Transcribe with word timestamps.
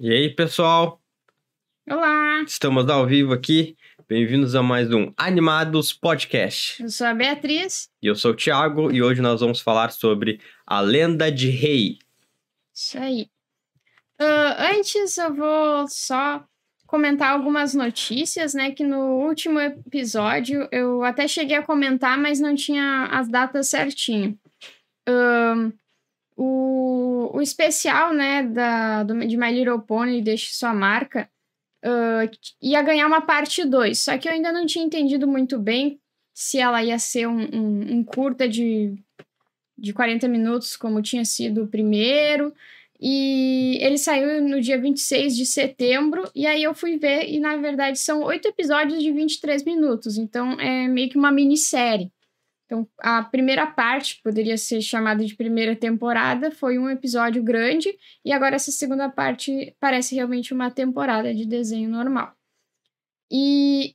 E 0.00 0.12
aí, 0.12 0.30
pessoal? 0.32 1.00
Olá, 1.90 2.42
Estamos 2.42 2.88
ao 2.88 3.04
vivo 3.04 3.32
aqui. 3.32 3.76
Bem-vindos 4.08 4.54
a 4.54 4.62
mais 4.62 4.92
um 4.92 5.12
Animados 5.16 5.92
Podcast. 5.92 6.80
eu 6.80 6.88
sou 6.88 7.06
a 7.08 7.14
Beatriz. 7.14 7.90
E 8.00 8.06
eu 8.06 8.14
sou 8.14 8.30
o 8.30 8.36
Thiago 8.36 8.92
e 8.92 9.02
hoje 9.02 9.20
nós 9.20 9.40
vamos 9.40 9.60
falar 9.60 9.90
sobre 9.90 10.40
A 10.64 10.80
Lenda 10.80 11.32
de 11.32 11.50
Rei. 11.50 11.98
Isso 12.72 12.96
aí. 12.96 13.28
Ah, 14.20 14.70
antes 14.72 15.18
eu 15.18 15.34
vou 15.34 15.88
só 15.88 16.44
comentar 16.86 17.32
algumas 17.32 17.74
notícias, 17.74 18.54
né? 18.54 18.70
Que 18.70 18.84
no 18.84 19.18
último 19.26 19.58
episódio 19.58 20.68
eu 20.70 21.02
até 21.02 21.26
cheguei 21.26 21.56
a 21.56 21.62
comentar, 21.62 22.16
mas 22.16 22.38
não 22.38 22.54
tinha 22.54 23.06
as 23.10 23.28
datas 23.28 23.68
certinho. 23.68 24.38
Ahn, 25.08 25.72
o, 26.38 27.36
o 27.36 27.42
especial, 27.42 28.14
né, 28.14 28.44
da, 28.44 29.02
do, 29.02 29.26
de 29.26 29.36
My 29.36 29.52
Little 29.52 29.80
Pony, 29.80 30.22
Deixe 30.22 30.54
Sua 30.54 30.72
Marca, 30.72 31.28
ah, 31.82 32.30
ia 32.62 32.80
ganhar 32.82 33.06
uma 33.06 33.20
parte 33.20 33.64
2. 33.64 33.98
Só 33.98 34.16
que 34.16 34.28
eu 34.28 34.32
ainda 34.32 34.52
não 34.52 34.64
tinha 34.64 34.84
entendido 34.84 35.26
muito 35.26 35.58
bem 35.58 36.00
se 36.32 36.58
ela 36.58 36.82
ia 36.82 36.98
ser 36.98 37.26
um, 37.26 37.40
um, 37.52 37.96
um 37.96 38.04
curta 38.04 38.48
de, 38.48 38.94
de 39.76 39.92
40 39.92 40.28
minutos, 40.28 40.76
como 40.76 41.02
tinha 41.02 41.24
sido 41.24 41.64
o 41.64 41.68
primeiro. 41.68 42.54
E 43.00 43.78
ele 43.80 43.98
saiu 43.98 44.42
no 44.42 44.60
dia 44.60 44.80
26 44.80 45.36
de 45.36 45.46
setembro, 45.46 46.28
e 46.34 46.46
aí 46.46 46.64
eu 46.64 46.74
fui 46.74 46.98
ver, 46.98 47.28
e 47.28 47.38
na 47.38 47.56
verdade 47.56 47.96
são 47.96 48.22
oito 48.24 48.48
episódios 48.48 49.00
de 49.00 49.12
23 49.12 49.64
minutos, 49.64 50.18
então 50.18 50.58
é 50.60 50.88
meio 50.88 51.08
que 51.08 51.16
uma 51.16 51.30
minissérie. 51.30 52.10
Então, 52.68 52.86
a 53.00 53.22
primeira 53.22 53.66
parte 53.66 54.20
poderia 54.22 54.58
ser 54.58 54.82
chamada 54.82 55.24
de 55.24 55.34
primeira 55.34 55.74
temporada, 55.74 56.50
foi 56.50 56.78
um 56.78 56.90
episódio 56.90 57.42
grande, 57.42 57.98
e 58.22 58.30
agora 58.30 58.56
essa 58.56 58.70
segunda 58.70 59.08
parte 59.08 59.74
parece 59.80 60.14
realmente 60.14 60.52
uma 60.52 60.70
temporada 60.70 61.34
de 61.34 61.46
desenho 61.46 61.88
normal. 61.88 62.34
E 63.30 63.94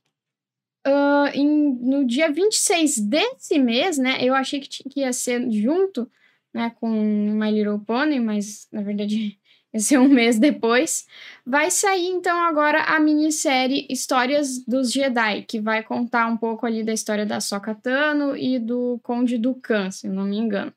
ah, 0.86 1.30
em- 1.34 1.74
no 1.80 2.06
dia 2.06 2.30
26 2.32 2.98
desse 2.98 3.58
mês, 3.58 3.98
né, 3.98 4.18
eu 4.22 4.34
achei 4.34 4.60
que, 4.60 4.68
ti- 4.68 4.84
que 4.88 5.00
ia 5.00 5.12
ser 5.12 5.50
junto, 5.50 6.10
né, 6.54 6.70
com 6.80 6.88
My 6.90 7.50
Little 7.50 7.80
Pony, 7.80 8.20
mas 8.20 8.68
na 8.72 8.82
verdade 8.82 9.38
ia 9.74 9.80
ser 9.80 9.98
um 9.98 10.08
mês 10.08 10.38
depois. 10.38 11.06
Vai 11.44 11.70
sair 11.70 12.06
então 12.06 12.40
agora 12.44 12.80
a 12.84 13.00
minissérie 13.00 13.86
Histórias 13.90 14.64
dos 14.64 14.92
Jedi, 14.92 15.42
que 15.42 15.60
vai 15.60 15.82
contar 15.82 16.28
um 16.28 16.36
pouco 16.36 16.64
ali 16.64 16.84
da 16.84 16.92
história 16.92 17.26
da 17.26 17.40
Sokka 17.40 17.74
Tano 17.74 18.36
e 18.36 18.58
do 18.58 19.00
Conde 19.02 19.36
Dooku, 19.36 19.90
se 19.90 20.06
eu 20.06 20.12
não 20.12 20.24
me 20.24 20.38
engano. 20.38 20.72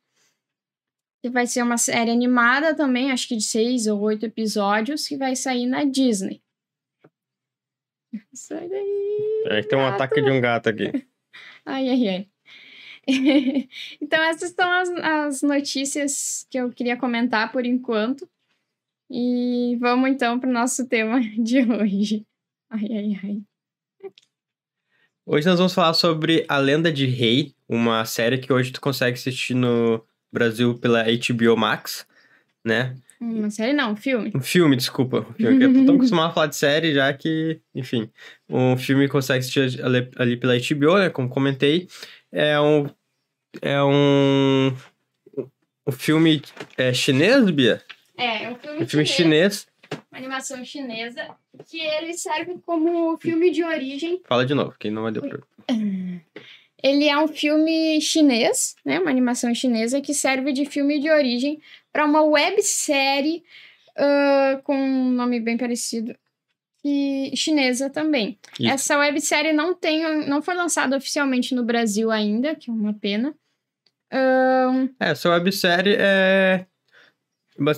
Que 1.21 1.29
vai 1.29 1.45
ser 1.45 1.61
uma 1.61 1.77
série 1.77 2.11
animada 2.11 2.75
também, 2.75 3.11
acho 3.11 3.27
que 3.27 3.37
de 3.37 3.43
seis 3.43 3.85
ou 3.85 4.01
oito 4.01 4.25
episódios, 4.25 5.07
que 5.07 5.15
vai 5.15 5.35
sair 5.35 5.67
na 5.67 5.83
Disney. 5.83 6.41
Sai 8.33 8.67
daí! 8.67 9.43
É, 9.45 9.61
tem 9.61 9.77
um 9.77 9.83
gato. 9.83 9.93
ataque 9.93 10.21
de 10.21 10.31
um 10.31 10.41
gato 10.41 10.69
aqui. 10.69 10.91
Ai, 11.69 11.89
ai, 11.89 12.07
ai. 12.07 12.29
então, 14.01 14.23
essas 14.23 14.51
são 14.51 14.71
as, 14.71 14.89
as 14.89 15.41
notícias 15.41 16.47
que 16.49 16.57
eu 16.57 16.71
queria 16.71 16.95
comentar 16.95 17.51
por 17.51 17.65
enquanto. 17.65 18.27
E 19.09 19.77
vamos 19.79 20.09
então 20.09 20.39
para 20.39 20.49
o 20.49 20.53
nosso 20.53 20.87
tema 20.87 21.19
de 21.39 21.59
hoje. 21.61 22.25
Ai, 22.69 22.87
ai, 22.91 23.19
ai. 23.23 23.41
Hoje 25.25 25.47
nós 25.47 25.57
vamos 25.57 25.73
falar 25.73 25.93
sobre 25.93 26.45
A 26.47 26.57
Lenda 26.57 26.91
de 26.91 27.05
Rei, 27.05 27.53
uma 27.67 28.05
série 28.05 28.37
que 28.37 28.51
hoje 28.51 28.71
tu 28.71 28.79
consegue 28.79 29.17
assistir 29.17 29.53
no 29.53 30.03
Brasil 30.31 30.77
pela 30.77 31.03
HBO 31.03 31.57
Max, 31.57 32.07
né? 32.63 32.95
Uma 33.19 33.49
série 33.49 33.73
não, 33.73 33.93
um 33.93 33.95
filme. 33.95 34.31
Um 34.35 34.41
filme, 34.41 34.75
desculpa. 34.75 35.25
Um 35.29 35.33
filme, 35.33 35.63
Eu 35.63 35.73
tô 35.73 35.85
tão 35.85 35.95
acostumado 35.97 36.29
a 36.29 36.33
falar 36.33 36.47
de 36.47 36.55
série 36.55 36.93
já 36.93 37.11
que, 37.13 37.59
enfim. 37.73 38.09
Um 38.47 38.77
filme 38.77 39.07
consegue 39.07 39.39
assistir 39.39 39.83
ali, 39.83 40.09
ali 40.15 40.37
pela 40.37 40.53
HBO, 40.53 40.99
né? 40.99 41.09
Como 41.09 41.27
comentei. 41.27 41.87
É 42.31 42.59
um. 42.59 42.87
É 43.61 43.81
um. 43.83 44.73
Um 45.87 45.91
filme 45.91 46.41
é, 46.77 46.93
chinês, 46.93 47.49
Bia? 47.49 47.81
É, 48.17 48.43
é 48.43 48.49
um 48.49 48.55
filme, 48.55 48.83
Um 48.83 48.87
filme 48.87 49.05
chinês, 49.05 49.67
chinês. 49.67 49.67
uma 50.11 50.17
animação 50.17 50.65
chinesa, 50.65 51.27
que 51.69 51.79
ele 51.79 52.13
serve 52.13 52.57
como 52.65 53.17
filme 53.17 53.51
de 53.51 53.63
origem 53.63 54.21
Fala 54.27 54.45
de 54.45 54.53
novo, 54.53 54.75
que 54.79 54.89
não 54.89 55.03
vai 55.03 55.11
pra. 55.13 55.39
Ele 56.83 57.07
é 57.07 57.17
um 57.17 57.27
filme 57.27 57.99
chinês, 58.01 58.75
né? 58.85 58.99
Uma 58.99 59.09
animação 59.09 59.53
chinesa 59.53 60.01
que 60.01 60.13
serve 60.13 60.51
de 60.51 60.65
filme 60.65 60.99
de 60.99 61.09
origem 61.09 61.59
para 61.91 62.05
uma 62.05 62.21
websérie 62.21 63.43
ah, 63.97 64.59
com 64.63 64.75
um 64.75 65.09
nome 65.11 65.39
bem 65.39 65.57
parecido 65.57 66.15
e 66.85 67.31
chinesa 67.35 67.89
também. 67.89 68.37
Isso. 68.59 68.69
Essa 68.69 68.97
websérie 68.97 69.51
não 69.51 69.73
tem, 69.73 70.25
não 70.27 70.41
foi 70.41 70.55
lançada 70.55 70.95
oficialmente 70.95 71.55
no 71.55 71.63
Brasil 71.63 72.11
ainda, 72.11 72.55
que 72.55 72.69
é 72.69 72.73
uma 72.73 72.93
pena. 72.93 73.35
Ahn, 74.11 74.87
É, 74.99 75.09
essa 75.09 75.29
websérie 75.29 75.95
é. 75.99 76.65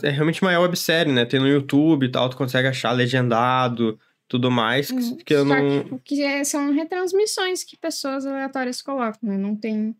É 0.03 0.09
realmente 0.09 0.41
uma 0.41 0.57
websérie, 0.59 1.12
né? 1.13 1.25
Tem 1.25 1.40
no 1.40 1.47
YouTube 1.47 2.06
e 2.06 2.09
tal, 2.12 2.29
tu 2.29 2.35
consegue 2.38 2.67
achar 2.67 2.91
legendado, 2.91 3.97
tudo 4.28 4.50
mais. 4.51 4.91
Hum, 4.91 5.17
que 5.17 5.34
eu 5.34 5.45
só 5.45 5.56
não. 5.56 5.84
que, 6.00 6.16
que 6.16 6.22
é- 6.23 6.44
são 6.44 6.73
retransmissões 6.73 7.63
que 7.63 7.78
pessoas 7.78 8.25
aleatórias 8.25 8.81
colocam, 8.81 9.19
né? 9.29 9.38
Não 9.38 9.56
tem. 9.56 9.95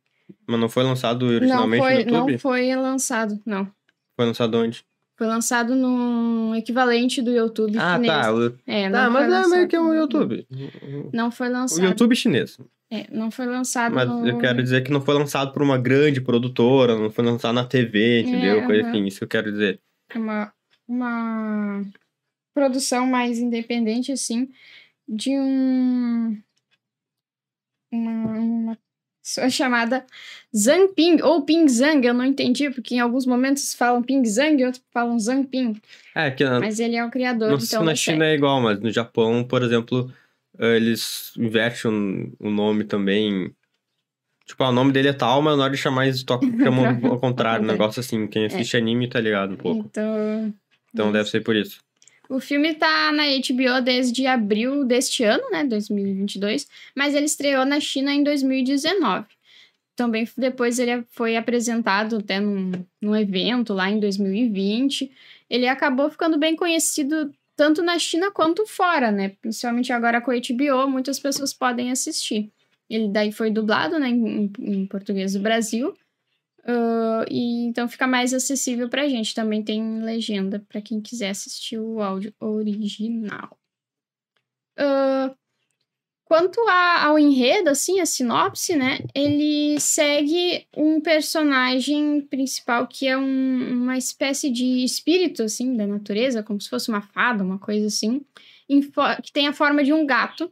Mas 0.47 0.59
não 0.59 0.69
foi 0.69 0.84
lançado 0.84 1.25
originalmente 1.25 1.81
foi, 1.84 1.94
no 1.94 2.00
YouTube? 2.12 2.31
não 2.34 2.40
foi 2.40 2.75
lançado, 2.75 3.40
não. 3.45 3.66
Foi 4.16 4.25
lançado 4.25 4.56
onde? 4.57 4.84
Foi 5.17 5.28
lançado 5.28 5.75
no 5.75 6.56
equivalente 6.56 7.22
do 7.22 7.31
YouTube 7.31 7.78
Ah, 7.78 7.96
chinês. 7.96 8.13
tá. 8.13 8.34
O... 8.34 8.53
É, 8.66 8.90
não 8.90 9.00
Tá, 9.00 9.09
mas 9.09 9.34
é 9.34 9.47
meio 9.50 9.67
que 9.67 9.78
um 9.78 9.88
no- 9.88 9.94
YouTube. 9.96 10.47
Não 11.11 11.29
foi 11.31 11.50
O 11.50 11.51
lançado. 11.51 11.84
YouTube 11.84 12.16
chinês. 12.16 12.57
É, 12.91 13.05
não 13.11 13.29
foi 13.29 13.45
lançado 13.45 13.94
Mas 13.94 14.07
no... 14.07 14.27
eu 14.27 14.38
quero 14.39 14.63
dizer 14.63 14.83
que 14.83 14.91
não 14.91 15.01
foi 15.01 15.13
lançado 15.13 15.53
por 15.53 15.61
uma 15.61 15.77
grande 15.77 16.19
produtora, 16.19 16.95
não 16.97 17.11
foi 17.11 17.23
lançado 17.23 17.53
na 17.53 17.63
TV, 17.66 18.22
entendeu? 18.22 18.59
É, 18.59 18.66
Coisa 18.66 18.81
aham. 18.81 18.89
assim, 18.89 19.05
isso 19.05 19.19
que 19.19 19.23
eu 19.25 19.27
quero 19.27 19.51
dizer. 19.51 19.79
uma, 20.16 20.51
uma 20.88 21.83
produção 22.53 23.05
mais 23.05 23.38
independente, 23.39 24.11
assim, 24.11 24.49
de 25.07 25.38
um... 25.38 26.41
Uma, 27.91 28.38
uma 28.38 28.78
pessoa 29.23 29.49
chamada 29.49 30.05
Zhang 30.55 30.94
Ping, 30.94 31.22
ou 31.23 31.44
Ping 31.44 31.67
Zhang, 31.67 32.05
eu 32.05 32.13
não 32.13 32.25
entendi, 32.25 32.69
porque 32.69 32.95
em 32.95 32.99
alguns 32.99 33.25
momentos 33.25 33.73
falam 33.73 34.01
Ping 34.03 34.23
Zhang 34.25 34.61
e 34.61 34.66
outros 34.66 34.83
falam 34.91 35.19
Zhang 35.19 35.45
Ping, 35.47 35.79
É, 36.16 36.29
que 36.31 36.44
na- 36.44 36.59
mas 36.59 36.79
ele 36.79 36.95
é 36.95 37.03
o 37.05 37.09
criador, 37.09 37.49
não 37.49 37.57
então 37.57 37.83
na 37.83 37.95
China 37.95 38.25
é 38.25 38.35
igual, 38.35 38.61
mas 38.61 38.79
no 38.79 38.91
Japão, 38.91 39.44
por 39.44 39.63
exemplo, 39.63 40.11
eles 40.59 41.34
invertem 41.38 42.34
o 42.40 42.50
nome 42.50 42.84
também. 42.84 43.52
Tipo, 44.46 44.64
ah, 44.64 44.70
o 44.70 44.74
nome 44.74 44.92
dele 44.92 45.09
é 45.09 45.14
tal, 45.14 45.42
mas 45.42 45.58
na 45.58 45.64
hora 45.64 45.74
de 45.74 45.78
chamar 45.78 46.08
eles 46.08 46.24
tocam, 46.24 46.50
chamam 46.59 46.86
ao 47.06 47.20
contrário, 47.20 47.64
um 47.64 47.68
negócio 47.68 48.00
assim. 48.00 48.28
Quem 48.28 48.46
assiste 48.46 48.75
anime 48.75 49.08
tá 49.08 49.20
ligado 49.20 49.53
um 49.53 49.58
pouco. 49.58 49.86
Então... 49.90 50.53
Então 50.94 51.12
deve 51.12 51.30
ser 51.30 51.42
por 51.42 51.56
isso. 51.56 51.80
O 52.28 52.40
filme 52.40 52.75
tá 52.75 53.12
na 53.12 53.24
HBO 53.24 53.81
desde 53.84 54.28
abril 54.28 54.86
deste 54.86 55.24
ano, 55.24 55.50
né, 55.52 55.64
2022, 55.64 56.68
mas 56.96 57.16
ele 57.16 57.26
estreou 57.26 57.66
na 57.66 57.80
China 57.80 58.14
em 58.14 58.24
2019. 58.24 59.26
Também 59.96 60.30
depois 60.38 60.78
ele 60.78 61.03
foi 61.09 61.36
apresentado 61.36 62.18
até 62.18 62.40
num, 62.40 62.72
num 63.02 63.16
evento 63.16 63.74
lá 63.74 63.90
em 63.90 64.00
2020. 64.00 65.12
Ele 65.50 65.68
acabou 65.68 66.09
ficando 66.09 66.38
bem 66.38 66.56
conhecido 66.56 67.34
tanto 67.59 67.84
na 67.84 68.00
China 68.00 68.31
quanto 68.31 68.66
fora, 68.66 69.12
né? 69.12 69.36
Principalmente 69.42 69.92
agora 69.92 70.22
com 70.22 70.31
a 70.31 70.36
HBO, 70.36 70.90
muitas 70.90 71.20
pessoas 71.20 71.53
podem 71.53 71.92
assistir. 71.92 72.50
Ele 72.90 73.09
daí 73.09 73.34
foi 73.34 73.52
dublado, 73.52 74.00
né, 74.00 74.08
em, 74.08 74.50
em 74.58 74.86
português 74.88 75.34
do 75.34 75.42
Brasil. 75.42 75.94
Ah, 76.64 77.25
e 77.30 77.66
então 77.66 77.90
fica 77.90 78.08
mais 78.08 78.34
acessível 78.34 78.88
pra 78.88 79.09
gente. 79.09 79.36
Também 79.36 79.62
tem 79.62 80.02
legenda 80.02 80.66
pra 80.70 80.81
quem 80.81 81.02
quiser 81.02 81.31
assistir 81.31 81.78
o 81.78 82.02
áudio 82.02 82.34
original. 82.40 83.59
Ah, 84.78 85.35
quanto 86.29 86.61
a- 86.70 87.05
ao 87.05 87.17
enredo, 87.17 87.72
assim, 87.72 87.99
a 87.99 88.05
sinopse, 88.05 88.76
né? 88.76 88.99
Ele 89.16 89.79
segue 89.79 90.67
um 90.78 91.02
personagem 91.02 92.22
principal 92.22 92.85
que 92.85 93.08
é 93.08 93.17
um- 93.17 93.73
uma 93.73 93.97
espécie 93.97 94.52
de 94.52 94.84
espírito, 94.84 95.41
assim, 95.41 95.76
da 95.76 95.87
natureza, 95.87 96.43
como 96.43 96.61
se 96.61 96.70
fosse 96.70 96.87
uma 96.87 97.02
fada, 97.02 97.43
uma 97.43 97.58
coisa 97.58 97.87
assim, 97.87 98.22
que 99.23 99.34
tem 99.34 99.47
a 99.47 99.53
forma 99.53 99.84
de 99.84 99.91
um 99.91 100.05
gato. 100.05 100.52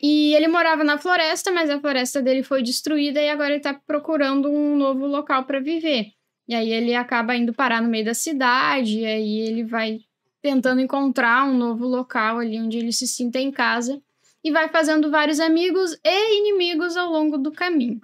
E 0.00 0.32
ele 0.36 0.46
morava 0.46 0.84
na 0.84 0.96
floresta, 0.96 1.50
mas 1.50 1.68
a 1.68 1.80
floresta 1.80 2.22
dele 2.22 2.44
foi 2.44 2.62
destruída 2.62 3.20
e 3.20 3.28
agora 3.28 3.50
ele 3.50 3.60
tá 3.60 3.74
procurando 3.74 4.48
um 4.48 4.76
novo 4.76 5.06
local 5.08 5.42
para 5.44 5.58
viver. 5.58 6.12
E 6.46 6.54
aí 6.54 6.70
ele 6.72 6.94
acaba 6.94 7.34
indo 7.34 7.52
parar 7.52 7.82
no 7.82 7.88
meio 7.88 8.04
da 8.04 8.14
cidade, 8.14 9.00
e 9.00 9.06
aí 9.06 9.40
ele 9.40 9.64
vai 9.64 9.98
tentando 10.40 10.80
encontrar 10.80 11.44
um 11.48 11.56
novo 11.58 11.84
local 11.84 12.38
ali 12.38 12.60
onde 12.60 12.78
ele 12.78 12.92
se 12.92 13.08
sinta 13.08 13.40
em 13.40 13.50
casa 13.50 14.00
e 14.42 14.50
vai 14.50 14.68
fazendo 14.68 15.10
vários 15.10 15.40
amigos 15.40 15.98
e 16.04 16.38
inimigos 16.38 16.96
ao 16.96 17.10
longo 17.10 17.36
do 17.38 17.52
caminho. 17.52 18.00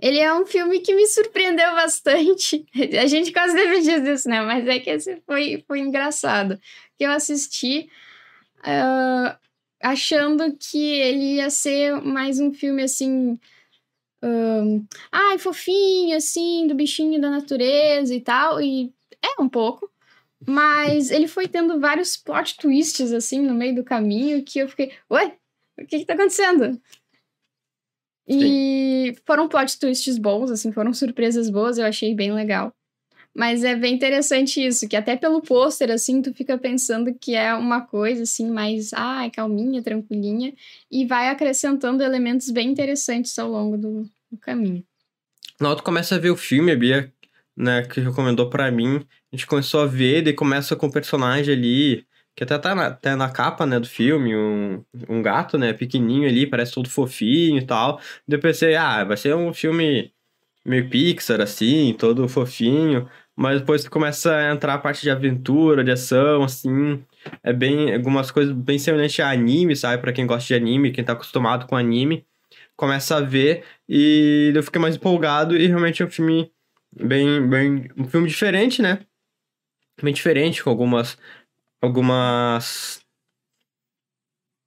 Ele 0.00 0.18
é 0.18 0.32
um 0.32 0.46
filme 0.46 0.80
que 0.80 0.94
me 0.94 1.06
surpreendeu 1.06 1.74
bastante. 1.74 2.64
A 2.98 3.06
gente 3.06 3.32
quase 3.32 3.52
sempre 3.52 3.82
diz 3.82 4.02
isso, 4.02 4.28
né? 4.28 4.40
Mas 4.40 4.66
é 4.66 4.78
que 4.78 4.88
esse 4.88 5.20
foi, 5.26 5.62
foi 5.66 5.80
engraçado. 5.80 6.58
Que 6.96 7.04
eu 7.04 7.10
assisti 7.10 7.90
uh, 8.60 9.36
achando 9.82 10.56
que 10.56 10.94
ele 11.00 11.34
ia 11.36 11.50
ser 11.50 12.00
mais 12.00 12.40
um 12.40 12.52
filme 12.52 12.82
assim. 12.82 13.38
Um, 14.22 14.86
ai, 15.12 15.38
fofinho, 15.38 16.16
assim, 16.16 16.66
do 16.66 16.74
bichinho 16.74 17.20
da 17.20 17.30
natureza 17.30 18.14
e 18.14 18.20
tal. 18.20 18.60
E 18.60 18.90
é 19.22 19.40
um 19.40 19.48
pouco. 19.48 19.89
Mas 20.46 21.10
ele 21.10 21.28
foi 21.28 21.46
tendo 21.46 21.78
vários 21.78 22.16
plot 22.16 22.56
twists, 22.56 23.12
assim, 23.12 23.40
no 23.40 23.54
meio 23.54 23.74
do 23.74 23.84
caminho, 23.84 24.42
que 24.42 24.58
eu 24.58 24.68
fiquei, 24.68 24.92
ué, 25.10 25.36
o 25.78 25.86
que 25.86 25.98
que 25.98 26.06
tá 26.06 26.14
acontecendo? 26.14 26.80
E 28.26 29.12
Sim. 29.14 29.22
foram 29.26 29.48
plot 29.48 29.78
twists 29.78 30.16
bons, 30.16 30.50
assim, 30.50 30.72
foram 30.72 30.94
surpresas 30.94 31.50
boas, 31.50 31.78
eu 31.78 31.84
achei 31.84 32.14
bem 32.14 32.32
legal. 32.32 32.72
Mas 33.34 33.62
é 33.62 33.76
bem 33.76 33.94
interessante 33.94 34.64
isso, 34.64 34.88
que 34.88 34.96
até 34.96 35.16
pelo 35.16 35.40
pôster, 35.40 35.90
assim, 35.90 36.20
tu 36.20 36.34
fica 36.34 36.58
pensando 36.58 37.14
que 37.14 37.34
é 37.34 37.54
uma 37.54 37.80
coisa, 37.80 38.24
assim, 38.24 38.50
mais, 38.50 38.92
ah, 38.92 39.28
calminha, 39.32 39.82
tranquilinha, 39.82 40.52
e 40.90 41.06
vai 41.06 41.28
acrescentando 41.28 42.02
elementos 42.02 42.50
bem 42.50 42.70
interessantes 42.70 43.38
ao 43.38 43.50
longo 43.50 43.76
do, 43.76 44.02
do 44.30 44.38
caminho. 44.38 44.84
Na 45.60 45.68
hora 45.68 45.78
tu 45.78 45.84
começa 45.84 46.16
a 46.16 46.18
ver 46.18 46.30
o 46.30 46.36
filme, 46.36 46.72
a 46.72 46.76
Bia, 46.76 47.12
né, 47.56 47.82
que 47.82 48.00
recomendou 48.00 48.48
para 48.48 48.70
mim, 48.70 49.06
a 49.32 49.36
gente 49.36 49.46
começou 49.46 49.82
a 49.82 49.86
ver, 49.86 50.22
daí 50.22 50.32
começa 50.34 50.76
com 50.76 50.86
o 50.86 50.92
personagem 50.92 51.54
ali, 51.54 52.06
que 52.34 52.44
até 52.44 52.58
tá 52.58 52.74
na, 52.74 52.86
até 52.88 53.14
na 53.16 53.30
capa, 53.30 53.66
né, 53.66 53.78
do 53.78 53.86
filme, 53.88 54.36
um, 54.36 54.84
um 55.08 55.22
gato, 55.22 55.58
né, 55.58 55.72
pequenininho 55.72 56.28
ali, 56.28 56.46
parece 56.46 56.72
todo 56.72 56.88
fofinho 56.90 57.58
e 57.58 57.66
tal. 57.66 57.98
Daí 58.26 58.38
eu 58.38 58.40
pensei, 58.40 58.74
ah, 58.76 59.04
vai 59.04 59.16
ser 59.16 59.34
um 59.34 59.52
filme 59.52 60.12
meio 60.64 60.88
Pixar, 60.88 61.40
assim, 61.40 61.94
todo 61.98 62.28
fofinho. 62.28 63.08
Mas 63.36 63.60
depois 63.60 63.88
começa 63.88 64.34
a 64.36 64.52
entrar 64.52 64.74
a 64.74 64.78
parte 64.78 65.02
de 65.02 65.10
aventura, 65.10 65.82
de 65.84 65.90
ação, 65.90 66.44
assim. 66.44 67.02
É 67.42 67.52
bem. 67.52 67.94
Algumas 67.94 68.30
coisas 68.30 68.54
bem 68.54 68.78
semelhantes 68.78 69.18
a 69.20 69.30
anime, 69.30 69.74
sabe? 69.76 70.02
Pra 70.02 70.12
quem 70.12 70.26
gosta 70.26 70.46
de 70.48 70.54
anime, 70.54 70.92
quem 70.92 71.04
tá 71.04 71.12
acostumado 71.14 71.66
com 71.66 71.76
anime, 71.76 72.26
começa 72.76 73.16
a 73.16 73.20
ver 73.20 73.64
e 73.88 74.52
eu 74.54 74.62
fiquei 74.62 74.80
mais 74.80 74.96
empolgado 74.96 75.56
e 75.56 75.66
realmente 75.66 76.02
é 76.02 76.06
um 76.06 76.10
filme 76.10 76.50
bem. 76.94 77.48
bem 77.48 77.88
um 77.96 78.04
filme 78.08 78.28
diferente, 78.28 78.82
né? 78.82 79.00
Bem 80.02 80.14
diferente, 80.14 80.62
com 80.62 80.70
algumas 80.70 81.18
algumas. 81.80 83.00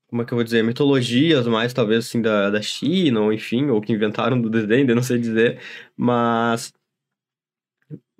Como 0.07 0.21
é 0.21 0.25
que 0.25 0.33
eu 0.33 0.35
vou 0.35 0.44
dizer? 0.44 0.63
Mitologias 0.63 1.47
mais, 1.47 1.74
talvez, 1.74 2.06
assim, 2.06 2.21
da, 2.21 2.50
da 2.50 2.62
China, 2.62 3.21
ou 3.21 3.33
enfim, 3.33 3.69
ou 3.69 3.81
que 3.81 3.91
inventaram 3.91 4.39
do 4.39 4.50
desenho, 4.50 4.89
eu 4.89 4.95
não 4.95 5.03
sei 5.03 5.18
dizer. 5.18 5.62
Mas. 5.95 6.74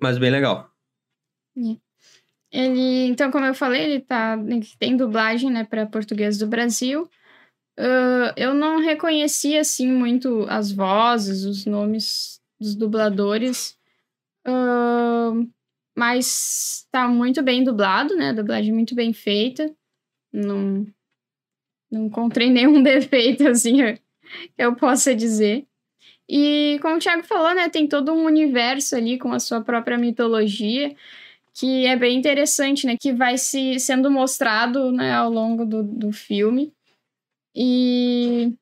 Mas 0.00 0.18
bem 0.18 0.30
legal. 0.30 0.70
É. 1.56 1.76
Ele, 2.50 3.06
então, 3.06 3.30
como 3.32 3.46
eu 3.46 3.54
falei, 3.54 3.82
ele, 3.82 4.00
tá, 4.00 4.36
tem 4.78 4.96
dublagem, 4.96 5.50
né, 5.50 5.64
para 5.64 5.86
português 5.86 6.38
do 6.38 6.46
Brasil. 6.46 7.08
Uh, 7.76 8.30
eu 8.36 8.54
não 8.54 8.78
reconheci, 8.78 9.56
assim, 9.56 9.90
muito 9.90 10.46
as 10.48 10.70
vozes, 10.70 11.44
os 11.44 11.66
nomes 11.66 12.40
dos 12.60 12.76
dubladores. 12.76 13.76
Uh, 14.46 15.50
mas 15.96 16.86
tá 16.90 17.06
muito 17.06 17.42
bem 17.42 17.62
dublado, 17.62 18.14
né? 18.16 18.30
A 18.30 18.34
dublagem 18.34 18.72
muito 18.72 18.94
bem 18.94 19.12
feita. 19.12 19.74
Não, 20.32 20.86
não 21.90 22.06
encontrei 22.06 22.50
nenhum 22.50 22.82
defeito, 22.82 23.46
assim, 23.48 23.78
eu 24.58 24.74
possa 24.74 25.14
dizer. 25.14 25.66
E 26.28 26.78
como 26.80 26.96
o 26.96 26.98
Thiago 26.98 27.22
falou, 27.22 27.54
né? 27.54 27.68
Tem 27.68 27.86
todo 27.86 28.12
um 28.12 28.24
universo 28.24 28.96
ali 28.96 29.18
com 29.18 29.32
a 29.32 29.38
sua 29.38 29.62
própria 29.62 29.98
mitologia 29.98 30.94
que 31.54 31.86
é 31.86 31.96
bem 31.96 32.18
interessante, 32.18 32.84
né? 32.86 32.96
Que 33.00 33.12
vai 33.12 33.38
se 33.38 33.78
sendo 33.78 34.10
mostrado 34.10 34.90
né, 34.90 35.14
ao 35.14 35.30
longo 35.30 35.64
do, 35.64 35.84
do 35.84 36.12
filme. 36.12 36.72
E 37.54 38.52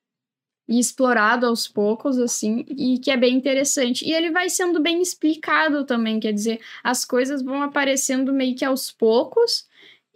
e 0.69 0.79
explorado 0.79 1.47
aos 1.47 1.67
poucos, 1.67 2.19
assim, 2.19 2.65
e 2.69 2.99
que 2.99 3.11
é 3.11 3.17
bem 3.17 3.37
interessante. 3.37 4.05
E 4.07 4.13
ele 4.13 4.31
vai 4.31 4.49
sendo 4.49 4.81
bem 4.81 5.03
explicado 5.03 5.85
também, 5.85 6.21
quer 6.21 6.33
dizer, 6.33 6.61
as 6.83 7.05
coisas 7.05 7.43
vão 7.43 7.63
aparecendo 7.63 8.33
meio 8.33 8.55
que 8.55 8.65
aos 8.65 8.91
poucos 8.91 9.67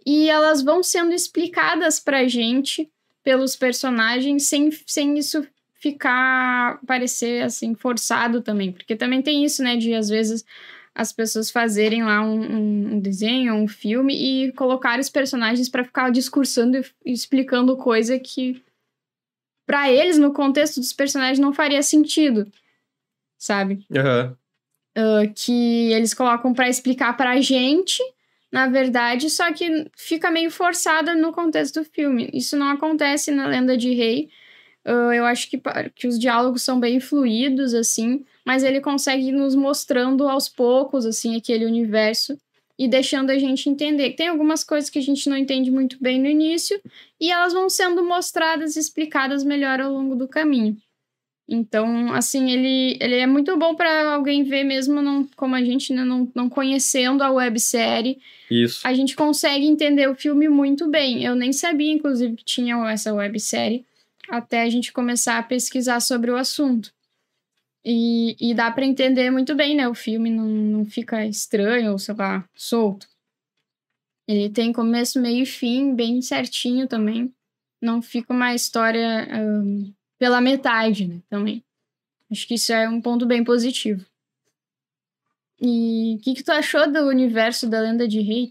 e 0.05 0.29
elas 0.29 0.61
vão 0.61 0.81
sendo 0.81 1.13
explicadas 1.13 1.99
pra 1.99 2.27
gente 2.27 2.89
pelos 3.23 3.55
personagens 3.55 4.47
sem, 4.47 4.71
sem 4.85 5.17
isso 5.17 5.45
ficar 5.73 6.79
parecer 6.87 7.43
assim 7.43 7.75
forçado 7.75 8.41
também, 8.41 8.71
porque 8.71 8.95
também 8.95 9.21
tem 9.21 9.43
isso, 9.43 9.61
né, 9.61 9.75
de 9.75 9.93
às 9.93 10.09
vezes 10.09 10.45
as 10.95 11.13
pessoas 11.13 11.51
fazerem 11.51 12.03
lá 12.03 12.23
um, 12.23 12.95
um 12.95 12.99
desenho, 12.99 13.53
um 13.53 13.67
filme 13.67 14.15
e 14.15 14.51
colocar 14.53 14.97
os 14.99 15.09
personagens 15.09 15.69
para 15.69 15.83
ficar 15.83 16.09
discursando 16.09 16.83
e 17.05 17.11
explicando 17.11 17.77
coisa 17.77 18.17
que 18.17 18.63
para 19.67 19.91
eles, 19.91 20.17
no 20.17 20.33
contexto 20.33 20.79
dos 20.79 20.93
personagens, 20.93 21.37
não 21.37 21.53
faria 21.53 21.83
sentido, 21.83 22.49
sabe? 23.37 23.85
Uhum. 23.91 24.31
Uh, 24.97 25.33
que 25.35 25.91
eles 25.91 26.13
colocam 26.13 26.53
para 26.53 26.69
explicar 26.69 27.15
pra 27.17 27.39
gente, 27.41 28.01
na 28.49 28.67
verdade, 28.67 29.29
só 29.29 29.51
que 29.51 29.91
fica 29.95 30.31
meio 30.31 30.49
forçada 30.49 31.13
no 31.13 31.33
contexto 31.33 31.81
do 31.81 31.85
filme. 31.85 32.29
Isso 32.33 32.55
não 32.57 32.69
acontece 32.69 33.29
na 33.29 33.45
Lenda 33.45 33.77
de 33.77 33.93
Rei. 33.93 34.29
Uh, 34.85 35.11
eu 35.11 35.25
acho 35.25 35.49
que, 35.49 35.61
que 35.93 36.07
os 36.07 36.17
diálogos 36.17 36.61
são 36.63 36.79
bem 36.79 37.01
fluidos, 37.01 37.73
assim, 37.73 38.25
mas 38.45 38.63
ele 38.63 38.79
consegue 38.79 39.33
nos 39.33 39.53
mostrando 39.53 40.29
aos 40.29 40.47
poucos, 40.47 41.05
assim, 41.05 41.35
aquele 41.35 41.65
universo 41.65 42.39
e 42.77 42.87
deixando 42.87 43.31
a 43.31 43.37
gente 43.37 43.69
entender. 43.69 44.11
Tem 44.11 44.27
algumas 44.27 44.63
coisas 44.63 44.89
que 44.89 44.99
a 44.99 45.01
gente 45.01 45.29
não 45.29 45.37
entende 45.37 45.71
muito 45.71 45.97
bem 45.99 46.19
no 46.19 46.27
início 46.27 46.79
e 47.19 47.31
elas 47.31 47.53
vão 47.53 47.69
sendo 47.69 48.03
mostradas 48.03 48.75
e 48.75 48.79
explicadas 48.79 49.43
melhor 49.43 49.81
ao 49.81 49.91
longo 49.91 50.15
do 50.15 50.27
caminho. 50.27 50.77
Então, 51.49 52.11
assim, 52.11 52.51
ele, 52.51 52.97
ele 52.99 53.15
é 53.15 53.25
muito 53.25 53.55
bom 53.57 53.73
para 53.73 54.13
alguém 54.13 54.43
ver, 54.43 54.65
mesmo 54.65 55.01
não, 55.01 55.25
como 55.35 55.55
a 55.55 55.63
gente 55.63 55.93
né, 55.93 56.03
não, 56.03 56.29
não 56.35 56.49
conhecendo 56.49 57.23
a 57.23 57.31
websérie. 57.31 58.19
Isso. 58.51 58.85
A 58.85 58.93
gente 58.93 59.15
consegue 59.15 59.65
entender 59.65 60.09
o 60.09 60.15
filme 60.15 60.49
muito 60.49 60.89
bem. 60.89 61.23
Eu 61.23 61.35
nem 61.35 61.53
sabia, 61.53 61.91
inclusive, 61.91 62.35
que 62.35 62.43
tinha 62.43 62.75
essa 62.91 63.13
websérie 63.13 63.85
até 64.29 64.61
a 64.61 64.69
gente 64.69 64.91
começar 64.91 65.37
a 65.37 65.43
pesquisar 65.43 66.01
sobre 66.01 66.29
o 66.29 66.35
assunto. 66.35 66.91
E, 67.85 68.35
e 68.39 68.53
dá 68.53 68.69
para 68.69 68.85
entender 68.85 69.31
muito 69.31 69.55
bem, 69.55 69.75
né? 69.75 69.87
O 69.87 69.93
filme 69.93 70.29
não, 70.29 70.45
não 70.45 70.85
fica 70.85 71.25
estranho 71.25 71.93
ou, 71.93 71.99
sei 71.99 72.15
lá, 72.15 72.47
solto. 72.53 73.07
Ele 74.27 74.49
tem 74.49 74.73
começo, 74.73 75.21
meio 75.21 75.43
e 75.43 75.45
fim, 75.45 75.95
bem 75.95 76.21
certinho 76.21 76.87
também. 76.87 77.33
Não 77.81 78.01
fica 78.01 78.33
uma 78.33 78.53
história 78.53 79.27
um, 79.31 79.93
pela 80.19 80.41
metade, 80.41 81.07
né? 81.07 81.21
Também. 81.29 81.63
Acho 82.29 82.45
que 82.45 82.55
isso 82.55 82.73
é 82.73 82.89
um 82.89 82.99
ponto 82.99 83.25
bem 83.25 83.43
positivo. 83.43 84.05
E 85.59 86.15
o 86.15 86.21
que, 86.21 86.35
que 86.35 86.43
tu 86.43 86.51
achou 86.51 86.91
do 86.91 87.07
universo 87.07 87.69
da 87.69 87.79
Lenda 87.79 88.07
de 88.07 88.19
Rei, 88.21 88.47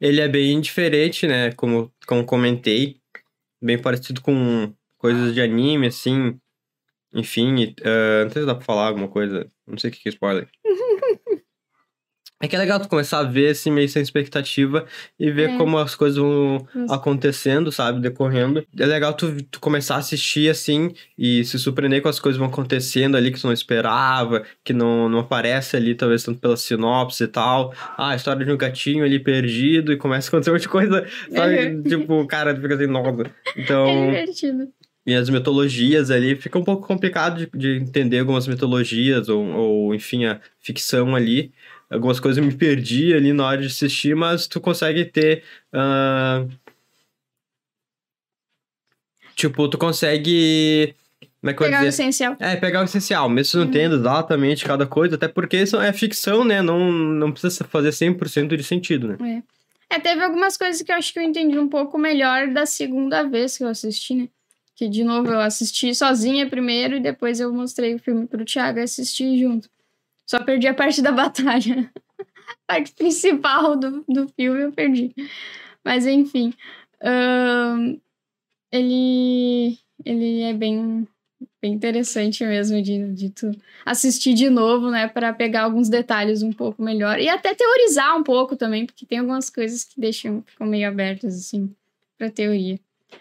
Ele 0.00 0.20
é 0.20 0.28
bem 0.28 0.60
diferente, 0.60 1.26
né? 1.26 1.52
Como, 1.52 1.90
como 2.06 2.24
comentei. 2.24 3.00
Bem 3.60 3.80
parecido 3.80 4.20
com 4.20 4.72
coisas 4.96 5.34
de 5.34 5.40
anime, 5.40 5.86
assim. 5.86 6.38
Enfim, 7.12 7.74
uh, 7.80 8.24
não 8.24 8.30
sei 8.30 8.42
se 8.42 8.46
dá 8.46 8.54
pra 8.54 8.64
falar 8.64 8.88
alguma 8.88 9.08
coisa. 9.08 9.50
Não 9.66 9.78
sei 9.78 9.90
o 9.90 9.92
que 9.92 10.08
é 10.08 10.10
spoiler. 10.10 10.48
É 12.42 12.48
que 12.48 12.56
é 12.56 12.58
legal 12.58 12.80
tu 12.80 12.88
começar 12.88 13.18
a 13.18 13.22
ver 13.22 13.50
assim, 13.50 13.70
meio 13.70 13.86
sem 13.86 14.00
expectativa 14.00 14.86
e 15.18 15.30
ver 15.30 15.50
é. 15.50 15.56
como 15.58 15.76
as 15.76 15.94
coisas 15.94 16.16
vão 16.16 16.66
acontecendo, 16.88 17.70
sabe? 17.70 18.00
Decorrendo. 18.00 18.66
É 18.78 18.86
legal 18.86 19.12
tu, 19.12 19.42
tu, 19.44 19.60
começar 19.60 19.96
a 19.96 19.98
assistir 19.98 20.48
assim 20.48 20.94
e 21.18 21.44
se 21.44 21.58
surpreender 21.58 22.00
com 22.00 22.08
as 22.08 22.18
coisas 22.18 22.38
vão 22.38 22.48
acontecendo 22.48 23.14
ali 23.14 23.30
que 23.30 23.38
tu 23.38 23.46
não 23.46 23.52
esperava, 23.52 24.42
que 24.64 24.72
não, 24.72 25.06
não 25.06 25.18
aparece 25.18 25.76
ali, 25.76 25.94
talvez 25.94 26.24
tanto 26.24 26.40
pela 26.40 26.56
sinopse 26.56 27.24
e 27.24 27.28
tal. 27.28 27.74
Ah, 27.98 28.12
a 28.12 28.16
história 28.16 28.42
de 28.42 28.50
um 28.50 28.56
gatinho 28.56 29.04
ali 29.04 29.18
perdido 29.18 29.92
e 29.92 29.98
começa 29.98 30.28
a 30.28 30.30
acontecer 30.30 30.48
um 30.50 30.54
monte 30.54 30.62
de 30.62 30.68
coisa, 30.70 31.06
sabe? 31.30 31.54
É. 31.56 31.82
Tipo, 31.82 32.26
cara, 32.26 32.54
tu 32.54 32.62
fica 32.62 32.74
assim, 32.74 32.86
nossa. 32.86 33.30
Então. 33.54 33.86
É 33.86 34.24
divertido 34.24 34.72
e 35.10 35.14
as 35.16 35.28
mitologias 35.28 36.08
ali, 36.08 36.36
fica 36.36 36.56
um 36.56 36.62
pouco 36.62 36.86
complicado 36.86 37.38
de, 37.38 37.50
de 37.52 37.82
entender 37.82 38.20
algumas 38.20 38.46
mitologias, 38.46 39.28
ou, 39.28 39.44
ou, 39.44 39.94
enfim, 39.94 40.24
a 40.24 40.40
ficção 40.60 41.16
ali. 41.16 41.52
Algumas 41.90 42.20
coisas 42.20 42.38
eu 42.38 42.44
me 42.44 42.54
perdi 42.54 43.12
ali 43.12 43.32
na 43.32 43.44
hora 43.44 43.60
de 43.60 43.66
assistir, 43.66 44.14
mas 44.14 44.46
tu 44.46 44.60
consegue 44.60 45.04
ter. 45.04 45.42
Uh... 45.74 46.48
Tipo, 49.34 49.68
tu 49.68 49.76
consegue. 49.76 50.94
Como 51.40 51.50
é 51.50 51.54
que 51.54 51.64
pegar 51.64 51.82
o 51.82 51.86
essencial. 51.86 52.36
É, 52.38 52.54
pegar 52.54 52.82
o 52.82 52.84
essencial, 52.84 53.28
mesmo 53.28 53.58
não 53.58 53.66
uhum. 53.66 53.72
tendo 53.72 53.96
exatamente 53.96 54.64
cada 54.64 54.86
coisa, 54.86 55.16
até 55.16 55.26
porque 55.26 55.56
isso 55.56 55.80
é 55.80 55.92
ficção, 55.92 56.44
né? 56.44 56.62
Não, 56.62 56.92
não 56.92 57.32
precisa 57.32 57.64
fazer 57.64 57.90
100% 57.90 58.56
de 58.56 58.62
sentido, 58.62 59.08
né? 59.08 59.42
É. 59.90 59.96
é, 59.96 59.98
teve 59.98 60.22
algumas 60.22 60.56
coisas 60.56 60.80
que 60.82 60.92
eu 60.92 60.96
acho 60.96 61.12
que 61.12 61.18
eu 61.18 61.22
entendi 61.24 61.58
um 61.58 61.68
pouco 61.68 61.98
melhor 61.98 62.48
da 62.48 62.64
segunda 62.64 63.24
vez 63.24 63.56
que 63.56 63.64
eu 63.64 63.68
assisti, 63.68 64.14
né? 64.14 64.28
Que, 64.80 64.88
de 64.88 65.04
novo, 65.04 65.28
eu 65.30 65.40
assisti 65.40 65.94
sozinha 65.94 66.48
primeiro 66.48 66.96
e 66.96 67.00
depois 67.00 67.38
eu 67.38 67.52
mostrei 67.52 67.94
o 67.94 67.98
filme 67.98 68.26
pro 68.26 68.46
Thiago 68.46 68.80
assistir 68.80 69.38
junto. 69.38 69.68
Só 70.26 70.42
perdi 70.42 70.66
a 70.66 70.72
parte 70.72 71.02
da 71.02 71.12
batalha. 71.12 71.92
a 72.18 72.54
parte 72.66 72.92
principal 72.94 73.76
do, 73.76 74.02
do 74.08 74.26
filme 74.28 74.62
eu 74.62 74.72
perdi. 74.72 75.14
Mas, 75.84 76.06
enfim. 76.06 76.54
Ele, 78.72 79.78
ele 80.02 80.40
é 80.44 80.54
bem, 80.54 81.06
bem 81.60 81.74
interessante 81.74 82.42
mesmo 82.42 82.80
de, 82.80 83.12
de 83.12 83.34
assistir 83.84 84.32
de 84.32 84.48
novo, 84.48 84.90
né? 84.90 85.08
para 85.08 85.30
pegar 85.34 85.64
alguns 85.64 85.90
detalhes 85.90 86.42
um 86.42 86.54
pouco 86.54 86.82
melhor. 86.82 87.18
E 87.18 87.28
até 87.28 87.54
teorizar 87.54 88.16
um 88.16 88.22
pouco 88.22 88.56
também, 88.56 88.86
porque 88.86 89.04
tem 89.04 89.18
algumas 89.18 89.50
coisas 89.50 89.84
que 89.84 90.00
deixam, 90.00 90.42
ficam 90.46 90.66
meio 90.66 90.88
abertas, 90.88 91.34
assim, 91.34 91.70
pra 92.16 92.30
teoria. 92.30 92.80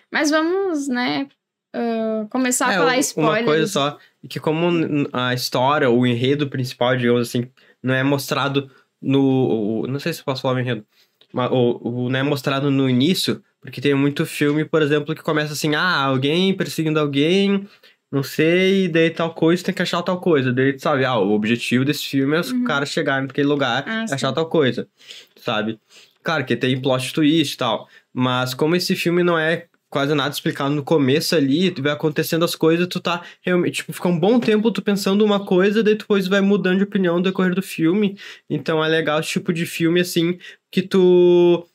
Mas 0.10 0.30
vamos, 0.30 0.88
né, 0.88 1.28
uh, 1.76 2.28
começar 2.30 2.72
é, 2.72 2.76
a 2.76 2.80
falar 2.80 2.98
spoilers. 3.00 3.42
Uma 3.42 3.46
coisa 3.46 3.68
só, 3.68 3.98
que 4.28 4.40
como 4.40 4.70
a 5.14 5.34
história, 5.34 5.90
o 5.90 6.06
enredo 6.06 6.50
principal, 6.50 6.96
digamos 6.96 7.28
assim, 7.28 7.50
não 7.82 7.94
é 7.94 8.04
mostrado 8.04 8.70
no... 9.02 9.86
Não 9.88 10.00
sei 10.00 10.14
se 10.14 10.24
posso 10.24 10.42
falar 10.42 10.56
o 10.56 10.60
enredo. 10.60 10.86
Mas, 11.32 11.50
o, 11.52 12.10
não 12.10 12.20
é 12.20 12.24
mostrado 12.24 12.72
no 12.72 12.90
início, 12.90 13.44
porque 13.62 13.82
tem 13.82 13.94
muito 13.94 14.26
filme, 14.26 14.66
por 14.66 14.82
exemplo, 14.82 15.14
que 15.16 15.22
começa 15.22 15.54
assim, 15.54 15.76
ah, 15.76 16.04
alguém 16.04 16.54
perseguindo 16.54 17.00
alguém, 17.00 17.68
não 18.12 18.24
sei, 18.24 18.88
daí 18.88 19.12
tal 19.12 19.34
coisa, 19.34 19.64
tem 19.64 19.74
que 19.74 19.82
achar 19.82 20.02
tal 20.02 20.20
coisa. 20.20 20.52
Daí, 20.52 20.78
sabe, 20.80 21.06
ah, 21.06 21.18
o 21.18 21.32
objetivo 21.32 21.86
desse 21.86 22.06
filme 22.06 22.36
é 22.36 22.40
os 22.40 22.52
uhum. 22.52 22.64
caras 22.64 22.90
chegarem 22.90 23.28
naquele 23.28 23.48
lugar 23.48 23.84
ah, 23.88 24.06
e 24.10 24.14
achar 24.14 24.32
tal 24.34 24.48
coisa, 24.48 24.88
sabe? 25.36 25.80
Claro 26.24 26.46
que 26.46 26.56
tem 26.56 26.82
plot 26.82 27.14
twist 27.14 27.54
e 27.54 27.58
tal, 27.58 27.88
mas 28.14 28.54
como 28.54 28.76
esse 28.76 28.96
filme 28.96 29.24
não 29.24 29.38
é 29.38 29.68
quase 29.90 30.14
nada 30.14 30.34
explicado 30.34 30.74
no 30.74 30.84
começo 30.84 31.36
ali, 31.36 31.72
tu 31.72 31.82
vai 31.82 31.92
acontecendo 31.92 32.46
as 32.46 32.56
coisas, 32.56 32.88
tu 32.88 33.00
tá 33.00 33.24
realmente, 33.42 33.78
tipo, 33.78 33.92
fica 33.92 34.08
um 34.08 34.20
bom 34.20 34.40
tempo 34.40 34.72
tu 34.72 34.82
pensando 34.82 35.26
uma 35.26 35.44
coisa, 35.44 35.82
daí 35.82 35.96
depois 35.96 36.28
vai 36.28 36.42
mudando 36.42 36.78
de 36.78 36.84
opinião 36.84 37.18
no 37.18 37.24
decorrer 37.24 37.56
do 37.56 37.62
filme. 37.62 38.18
Então 38.50 38.84
é 38.84 38.88
legal 38.88 39.20
esse 39.20 39.30
tipo 39.30 39.52
de 39.52 39.66
filme 39.66 40.00
assim 40.00 40.38
que 40.72 40.82
tu 40.82 41.66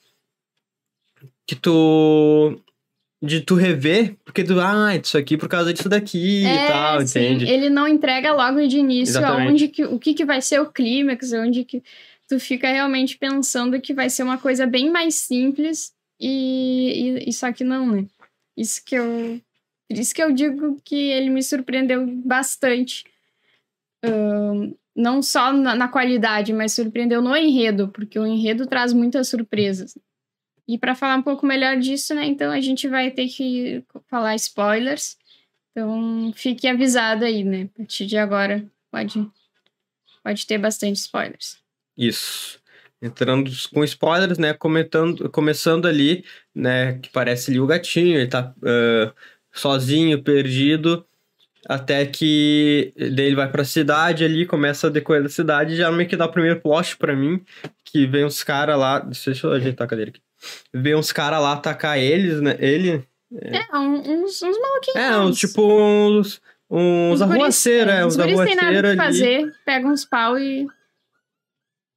que 1.46 1.56
tu 1.56 2.58
de 3.20 3.40
tu 3.40 3.54
rever, 3.54 4.16
porque 4.22 4.44
tu, 4.44 4.60
ah, 4.60 4.94
isso 4.94 5.16
aqui 5.16 5.38
por 5.38 5.48
causa 5.48 5.72
disso 5.72 5.88
daqui 5.88 6.44
é, 6.44 6.54
e 6.54 6.68
tal, 6.68 7.00
sim. 7.00 7.20
entende? 7.20 7.48
Ele 7.48 7.70
não 7.70 7.88
entrega 7.88 8.34
logo 8.34 8.66
de 8.66 8.76
início 8.76 9.18
Exatamente. 9.18 9.48
aonde 9.48 9.68
que, 9.68 9.84
o 9.84 9.98
que, 9.98 10.12
que 10.12 10.26
vai 10.26 10.42
ser 10.42 10.60
o 10.60 10.70
clímax, 10.70 11.32
onde 11.32 11.64
que 11.64 11.82
tu 12.28 12.38
fica 12.38 12.68
realmente 12.68 13.16
pensando 13.16 13.80
que 13.80 13.94
vai 13.94 14.10
ser 14.10 14.24
uma 14.24 14.36
coisa 14.36 14.66
bem 14.66 14.90
mais 14.90 15.14
simples 15.14 15.93
e, 16.26 17.28
e, 17.28 17.32
só 17.32 17.52
que 17.52 17.62
não, 17.62 17.86
né? 17.86 18.06
Isso 18.56 18.82
que 18.82 18.94
eu. 18.94 19.40
Por 19.86 19.98
isso 19.98 20.14
que 20.14 20.22
eu 20.22 20.32
digo 20.32 20.80
que 20.82 20.94
ele 20.94 21.28
me 21.28 21.42
surpreendeu 21.42 22.06
bastante. 22.06 23.04
Uh, 24.02 24.74
não 24.96 25.22
só 25.22 25.52
na, 25.52 25.74
na, 25.74 25.88
qualidade, 25.88 26.52
mas 26.52 26.72
surpreendeu 26.72 27.20
no 27.20 27.36
enredo, 27.36 27.88
porque 27.88 28.18
o 28.18 28.26
enredo 28.26 28.66
traz 28.66 28.92
muitas 28.92 29.28
surpresas. 29.28 29.98
E 30.66 30.78
para 30.78 30.94
falar 30.94 31.16
um 31.16 31.22
pouco 31.22 31.44
melhor 31.44 31.76
disso, 31.76 32.14
né? 32.14 32.24
Então 32.24 32.50
a 32.50 32.60
gente 32.60 32.88
vai 32.88 33.10
ter 33.10 33.28
que 33.28 33.84
falar 34.08 34.34
spoilers. 34.36 35.18
Então 35.70 36.32
fique 36.34 36.66
avisado 36.66 37.24
aí, 37.24 37.44
né? 37.44 37.68
A 37.74 37.78
partir 37.78 38.06
de 38.06 38.16
agora 38.16 38.64
pode, 38.90 39.30
pode 40.22 40.46
ter 40.46 40.56
bastante 40.56 40.96
spoilers. 40.96 41.58
Isso 41.98 42.63
entrando 43.04 43.50
com 43.72 43.84
spoilers, 43.84 44.38
né? 44.38 44.54
Comentando, 44.54 45.28
começando 45.30 45.86
ali, 45.86 46.24
né? 46.54 46.98
Que 47.02 47.10
parece 47.10 47.50
ali 47.50 47.60
o 47.60 47.66
gatinho, 47.66 48.18
ele 48.18 48.28
tá 48.28 48.54
uh, 48.58 49.12
sozinho, 49.52 50.22
perdido, 50.22 51.04
até 51.68 52.04
que 52.06 52.92
ele 52.96 53.34
vai 53.34 53.50
pra 53.50 53.64
cidade 53.64 54.24
ali, 54.24 54.46
começa 54.46 54.86
a 54.86 54.90
decorrer 54.90 55.22
da 55.22 55.28
cidade, 55.28 55.76
já 55.76 55.90
meio 55.92 56.08
que 56.08 56.16
dá 56.16 56.26
o 56.26 56.32
primeiro 56.32 56.60
plot 56.60 56.96
pra 56.96 57.14
mim, 57.14 57.42
que 57.84 58.06
vem 58.06 58.24
uns 58.24 58.42
caras 58.42 58.78
lá. 58.78 58.98
Deixa 58.98 59.32
eu 59.46 59.52
ajeitar 59.52 59.84
a 59.84 59.88
cadeira 59.88 60.10
aqui. 60.10 60.20
Vem 60.72 60.94
uns 60.94 61.12
caras 61.12 61.40
lá 61.40 61.52
atacar 61.52 61.98
eles, 61.98 62.40
né? 62.40 62.56
Ele. 62.58 63.06
É, 63.34 63.56
é 63.56 63.78
uns, 63.78 64.42
uns 64.42 64.58
maluquinhos. 64.58 64.96
É, 64.96 65.18
uns, 65.18 65.38
tipo 65.38 65.62
uns. 65.62 66.40
Uns 66.70 67.20
arruaceiros, 67.20 67.92
é, 67.92 68.06
uns 68.06 68.18
arruaceiros. 68.18 68.56
Não 68.56 68.68
tem 68.68 68.72
nada 68.72 68.90
que 68.90 68.96
fazer, 68.96 69.52
pega 69.64 69.86
uns 69.86 70.04
pau 70.04 70.38
e 70.38 70.66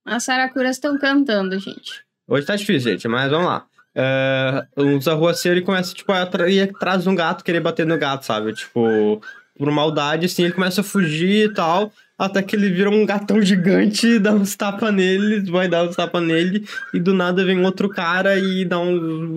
as 0.07 0.23
saracuras 0.23 0.77
estão 0.77 0.97
cantando, 0.97 1.59
gente. 1.59 2.03
Hoje 2.27 2.45
tá 2.45 2.55
difícil, 2.55 2.91
gente, 2.91 3.07
mas 3.07 3.29
vamos 3.29 3.47
lá. 3.47 3.65
É, 3.95 4.65
uns 4.77 5.07
arruaceiros 5.07 5.57
ele 5.57 5.65
começa, 5.65 5.93
tipo, 5.93 6.11
a 6.11 6.49
ir 6.49 6.61
atrás 6.61 7.03
de 7.03 7.09
um 7.09 7.15
gato, 7.15 7.43
querer 7.43 7.59
bater 7.59 7.85
no 7.85 7.97
gato, 7.97 8.25
sabe? 8.25 8.53
Tipo, 8.53 9.21
por 9.57 9.71
maldade, 9.71 10.25
assim, 10.27 10.43
ele 10.43 10.53
começa 10.53 10.81
a 10.81 10.83
fugir 10.83 11.49
e 11.49 11.53
tal, 11.53 11.91
até 12.17 12.43
que 12.43 12.55
ele 12.55 12.69
vira 12.69 12.89
um 12.89 13.05
gatão 13.05 13.41
gigante, 13.41 14.17
dá 14.19 14.33
uns 14.33 14.55
tapas 14.55 14.93
nele, 14.93 15.49
vai 15.49 15.67
dar 15.67 15.83
uns 15.83 15.95
tapas 15.95 16.21
nele, 16.23 16.65
e 16.93 16.99
do 16.99 17.13
nada 17.13 17.43
vem 17.43 17.63
outro 17.65 17.89
cara 17.89 18.37
e 18.37 18.65
dá 18.65 18.79
um 18.79 19.35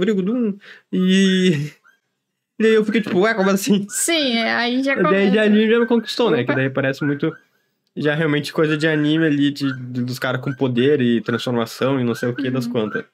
e... 0.93 1.73
E 2.61 2.67
aí 2.67 2.75
eu 2.75 2.85
fiquei 2.85 3.01
tipo, 3.01 3.21
ué, 3.21 3.33
como 3.33 3.49
assim? 3.49 3.87
Sim, 3.89 4.37
é, 4.37 4.55
aí 4.55 4.83
já 4.83 4.95
começa. 4.95 5.15
Daí 5.15 5.33
já, 5.33 5.45
já 5.49 5.81
me 5.81 5.87
conquistou, 5.87 6.27
Opa. 6.27 6.37
né? 6.37 6.45
Que 6.45 6.55
daí 6.55 6.69
parece 6.69 7.03
muito 7.03 7.35
já 7.97 8.15
realmente 8.15 8.53
coisa 8.53 8.77
de 8.77 8.87
anime 8.87 9.27
ali, 9.27 9.51
de, 9.51 9.73
de 9.73 10.03
dos 10.03 10.19
caras 10.19 10.41
com 10.41 10.53
poder 10.53 11.01
e 11.01 11.21
transformação 11.21 12.01
e 12.01 12.05
não 12.05 12.15
sei 12.15 12.29
o 12.29 12.35
que 12.35 12.47
uhum. 12.47 12.53
das 12.53 12.67
quantas. 12.67 13.05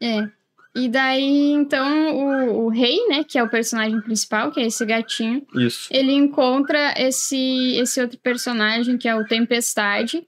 É. 0.00 0.28
E 0.74 0.88
daí, 0.88 1.52
então, 1.52 2.16
o, 2.16 2.64
o 2.64 2.68
rei, 2.68 3.06
né, 3.06 3.24
que 3.24 3.38
é 3.38 3.42
o 3.42 3.50
personagem 3.50 4.00
principal, 4.00 4.50
que 4.50 4.58
é 4.58 4.66
esse 4.66 4.84
gatinho, 4.86 5.46
Isso. 5.54 5.88
ele 5.90 6.12
encontra 6.12 6.94
esse, 6.96 7.76
esse 7.76 8.00
outro 8.00 8.18
personagem, 8.18 8.96
que 8.96 9.06
é 9.06 9.14
o 9.14 9.24
Tempestade, 9.24 10.26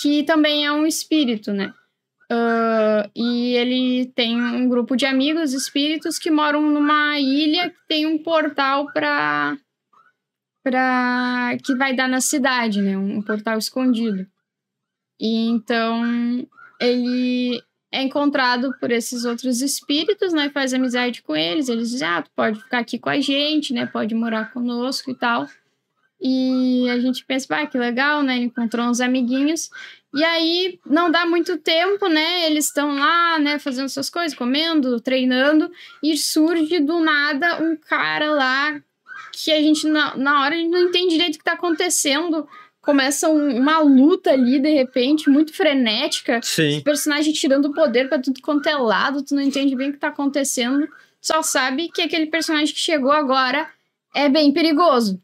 que 0.00 0.22
também 0.22 0.64
é 0.64 0.72
um 0.72 0.86
espírito, 0.86 1.52
né? 1.52 1.72
Uh, 2.30 3.10
e 3.14 3.54
ele 3.54 4.06
tem 4.14 4.40
um 4.40 4.68
grupo 4.68 4.96
de 4.96 5.04
amigos 5.04 5.52
espíritos 5.52 6.18
que 6.18 6.30
moram 6.30 6.62
numa 6.62 7.18
ilha 7.18 7.68
que 7.70 7.76
tem 7.86 8.06
um 8.06 8.16
portal 8.16 8.90
para 8.92 9.56
para 10.64 11.58
que 11.62 11.74
vai 11.76 11.94
dar 11.94 12.08
na 12.08 12.22
cidade, 12.22 12.80
né? 12.80 12.96
Um 12.96 13.20
portal 13.20 13.58
escondido. 13.58 14.26
E 15.20 15.46
então 15.48 16.48
ele 16.80 17.62
é 17.92 18.02
encontrado 18.02 18.74
por 18.80 18.90
esses 18.90 19.26
outros 19.26 19.60
espíritos, 19.60 20.32
né? 20.32 20.50
Faz 20.50 20.72
amizade 20.72 21.22
com 21.22 21.36
eles. 21.36 21.68
Eles 21.68 21.90
dizem: 21.90 22.08
"Ah, 22.08 22.22
tu 22.22 22.30
pode 22.34 22.58
ficar 22.60 22.78
aqui 22.78 22.98
com 22.98 23.10
a 23.10 23.20
gente, 23.20 23.74
né? 23.74 23.84
Pode 23.84 24.14
morar 24.14 24.52
conosco 24.52 25.10
e 25.10 25.14
tal". 25.14 25.46
E 26.20 26.88
a 26.88 26.98
gente 26.98 27.24
pensa, 27.26 27.54
ah, 27.54 27.66
que 27.66 27.76
legal, 27.76 28.22
né? 28.22 28.36
Ele 28.36 28.46
encontrou 28.46 28.86
uns 28.86 29.00
amiguinhos. 29.00 29.68
E 30.14 30.24
aí 30.24 30.80
não 30.86 31.10
dá 31.10 31.26
muito 31.26 31.58
tempo, 31.58 32.08
né? 32.08 32.46
Eles 32.46 32.66
estão 32.66 32.94
lá, 32.94 33.38
né, 33.38 33.58
fazendo 33.58 33.88
suas 33.88 34.08
coisas, 34.08 34.36
comendo, 34.36 35.00
treinando, 35.00 35.70
e 36.02 36.16
surge 36.16 36.80
do 36.80 37.00
nada 37.00 37.62
um 37.62 37.76
cara 37.76 38.30
lá 38.30 38.80
que 39.36 39.52
a 39.52 39.60
gente, 39.60 39.86
na, 39.86 40.16
na 40.16 40.42
hora, 40.42 40.54
a 40.54 40.58
gente 40.58 40.70
não 40.70 40.88
entende 40.88 41.10
direito 41.10 41.34
o 41.36 41.38
que 41.38 41.44
tá 41.44 41.52
acontecendo. 41.52 42.46
Começa 42.80 43.28
um, 43.28 43.56
uma 43.56 43.80
luta 43.80 44.30
ali, 44.30 44.58
de 44.58 44.72
repente, 44.72 45.28
muito 45.30 45.54
frenética. 45.54 46.40
Sim. 46.42 46.76
Os 46.76 46.82
personagens 46.82 47.38
tirando 47.38 47.66
o 47.66 47.74
poder 47.74 48.08
pra 48.08 48.18
tudo 48.18 48.40
quanto 48.42 48.68
é 48.68 48.76
lado, 48.76 49.22
tu 49.22 49.34
não 49.34 49.42
entende 49.42 49.74
bem 49.74 49.90
o 49.90 49.92
que 49.92 49.98
tá 49.98 50.08
acontecendo. 50.08 50.86
Só 51.20 51.42
sabe 51.42 51.88
que 51.88 52.02
aquele 52.02 52.26
personagem 52.26 52.74
que 52.74 52.80
chegou 52.80 53.10
agora 53.10 53.66
é 54.14 54.28
bem 54.28 54.52
perigoso. 54.52 55.20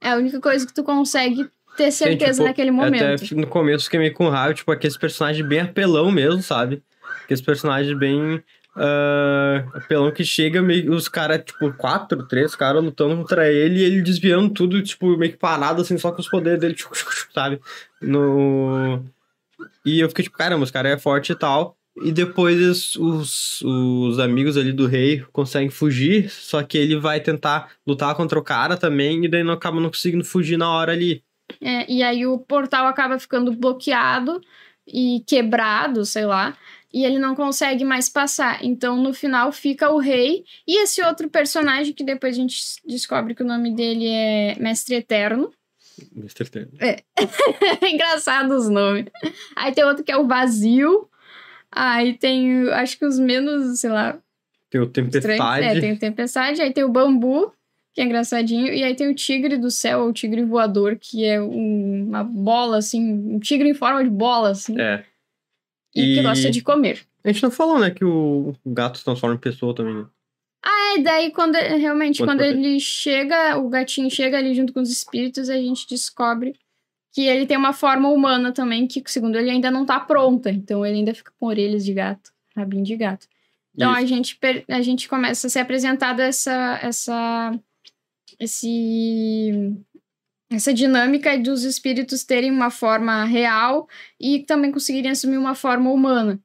É 0.00 0.10
a 0.10 0.16
única 0.16 0.40
coisa 0.40 0.66
que 0.66 0.74
tu 0.74 0.82
consegue 0.84 1.48
ter 1.76 1.90
certeza 1.90 2.34
Sim, 2.34 2.38
tipo, 2.38 2.44
naquele 2.44 2.70
momento. 2.70 3.24
Até 3.24 3.34
no 3.34 3.46
começo 3.46 3.84
fiquei 3.84 4.00
meio 4.00 4.14
com 4.14 4.28
raiva, 4.28 4.54
tipo, 4.54 4.70
aqueles 4.70 4.96
personagens 4.96 5.46
bem 5.46 5.60
apelão 5.60 6.10
mesmo, 6.10 6.42
sabe? 6.42 6.82
Aqueles 7.24 7.40
personagens 7.40 7.96
bem 7.98 8.42
Uh, 8.76 10.12
que 10.12 10.24
chega, 10.24 10.62
meio, 10.62 10.92
os 10.92 11.08
caras, 11.08 11.42
tipo, 11.44 11.72
quatro, 11.72 12.26
três 12.26 12.54
caras 12.54 12.82
lutando 12.82 13.16
contra 13.16 13.50
ele 13.50 13.80
e 13.80 13.82
ele 13.82 14.02
desviando 14.02 14.50
tudo, 14.50 14.80
tipo, 14.82 15.16
meio 15.16 15.32
que 15.32 15.38
parado, 15.38 15.82
assim, 15.82 15.98
só 15.98 16.12
com 16.12 16.20
os 16.20 16.28
poderes 16.28 16.60
dele, 16.60 16.76
sabe? 17.34 17.60
No... 18.00 19.02
E 19.84 20.00
eu 20.00 20.08
fiquei 20.08 20.24
tipo, 20.24 20.38
caramba, 20.38 20.64
os 20.64 20.70
caras 20.70 20.92
é 20.92 20.98
forte 20.98 21.32
e 21.32 21.34
tal. 21.34 21.76
E 22.02 22.12
depois 22.12 22.96
os, 22.96 23.60
os 23.62 24.18
amigos 24.18 24.56
ali 24.56 24.72
do 24.72 24.86
rei 24.86 25.24
conseguem 25.32 25.68
fugir, 25.68 26.30
só 26.30 26.62
que 26.62 26.78
ele 26.78 26.96
vai 26.96 27.20
tentar 27.20 27.72
lutar 27.86 28.14
contra 28.14 28.38
o 28.38 28.44
cara 28.44 28.76
também, 28.76 29.24
e 29.24 29.28
daí 29.28 29.42
não 29.42 29.52
acaba 29.52 29.80
não 29.80 29.90
conseguindo 29.90 30.24
fugir 30.24 30.56
na 30.56 30.70
hora 30.70 30.92
ali. 30.92 31.22
É, 31.60 31.90
e 31.90 32.02
aí 32.02 32.26
o 32.26 32.38
portal 32.38 32.86
acaba 32.86 33.18
ficando 33.18 33.52
bloqueado 33.52 34.40
e 34.86 35.22
quebrado, 35.26 36.04
sei 36.04 36.24
lá 36.24 36.56
e 36.92 37.04
ele 37.04 37.18
não 37.18 37.34
consegue 37.34 37.84
mais 37.84 38.08
passar. 38.08 38.64
Então, 38.64 38.96
no 38.96 39.12
final, 39.14 39.52
fica 39.52 39.90
o 39.90 39.98
rei 39.98 40.44
e 40.66 40.82
esse 40.82 41.02
outro 41.02 41.28
personagem 41.30 41.92
que 41.92 42.02
depois 42.04 42.36
a 42.36 42.40
gente 42.40 42.56
descobre 42.86 43.34
que 43.34 43.42
o 43.42 43.46
nome 43.46 43.74
dele 43.74 44.06
é 44.08 44.56
Mestre 44.58 44.96
Eterno. 44.96 45.50
Mestre 46.14 46.46
Eterno. 46.46 46.72
É. 46.80 46.96
Engraçado 47.92 48.50
os 48.56 48.68
nomes. 48.68 49.06
Aí 49.56 49.72
tem 49.72 49.84
outro 49.84 50.02
que 50.04 50.12
é 50.12 50.16
o 50.16 50.26
Vazio. 50.26 51.08
Aí 51.70 52.14
tem, 52.14 52.68
acho 52.70 52.98
que 52.98 53.04
os 53.06 53.18
menos, 53.18 53.80
sei 53.80 53.90
lá. 53.90 54.18
Tem 54.68 54.80
o 54.80 54.86
Tempestade. 54.88 55.64
É, 55.66 55.80
tem 55.80 55.92
o 55.92 55.98
Tempestade. 55.98 56.60
Aí 56.62 56.72
tem 56.72 56.84
o 56.84 56.88
Bambu. 56.88 57.52
que 57.92 58.00
é 58.00 58.04
engraçadinho. 58.04 58.68
E 58.72 58.84
aí 58.84 58.94
tem 58.94 59.08
o 59.08 59.14
tigre 59.14 59.56
do 59.56 59.68
céu, 59.68 60.02
o 60.06 60.12
tigre 60.12 60.44
voador, 60.44 60.96
que 60.96 61.24
é 61.24 61.42
um- 61.42 62.04
uma 62.08 62.22
bola, 62.22 62.78
assim, 62.78 63.02
um 63.34 63.40
tigre 63.40 63.68
em 63.68 63.74
forma 63.74 64.02
de 64.04 64.08
bola, 64.10 64.50
assim, 64.50 64.80
É. 64.80 65.04
e 65.94 66.00
que 66.14 66.20
E- 66.20 66.22
gosta 66.22 66.50
de 66.50 66.62
comer. 66.62 67.00
A 67.22 67.30
gente 67.30 67.42
não 67.42 67.50
falou, 67.50 67.78
né, 67.78 67.90
que 67.90 68.04
o 68.04 68.54
gato 68.64 68.98
se 68.98 69.04
transforma 69.04 69.36
em 69.36 69.38
pessoa 69.40 69.74
também. 69.74 69.94
né? 69.94 70.06
É, 70.96 70.98
daí 71.02 71.30
quando 71.30 71.54
realmente, 71.54 72.22
quando 72.24 72.42
ele 72.42 72.78
chega, 72.80 73.56
o 73.58 73.68
gatinho 73.68 74.10
chega 74.10 74.36
ali 74.38 74.54
junto 74.54 74.72
com 74.72 74.80
os 74.80 74.90
espíritos, 74.90 75.48
a 75.48 75.56
gente 75.56 75.86
descobre 75.88 76.54
que 77.12 77.22
ele 77.26 77.46
tem 77.46 77.56
uma 77.56 77.72
forma 77.72 78.08
humana 78.08 78.52
também, 78.52 78.86
que 78.86 79.02
segundo 79.06 79.36
ele 79.38 79.50
ainda 79.50 79.70
não 79.70 79.84
tá 79.86 79.98
pronta. 80.00 80.50
Então 80.50 80.84
ele 80.84 80.98
ainda 80.98 81.14
fica 81.14 81.32
com 81.38 81.46
orelhas 81.46 81.84
de 81.84 81.92
gato, 81.94 82.30
rabinho 82.56 82.84
de 82.84 82.96
gato. 82.96 83.26
Então 83.74 83.90
a 83.92 84.04
gente, 84.04 84.38
a 84.68 84.82
gente 84.82 85.08
começa 85.08 85.46
a 85.46 85.50
ser 85.50 85.60
apresentado 85.60 86.20
essa, 86.20 86.78
essa, 86.82 87.58
esse, 88.38 89.69
essa 90.50 90.74
dinâmica 90.74 91.38
dos 91.38 91.62
espíritos 91.64 92.24
terem 92.24 92.50
uma 92.50 92.70
forma 92.70 93.24
real 93.24 93.88
e 94.18 94.40
também 94.44 94.72
conseguirem 94.72 95.10
assumir 95.10 95.36
uma 95.38 95.54
forma 95.54 95.90
humana. 95.92 96.40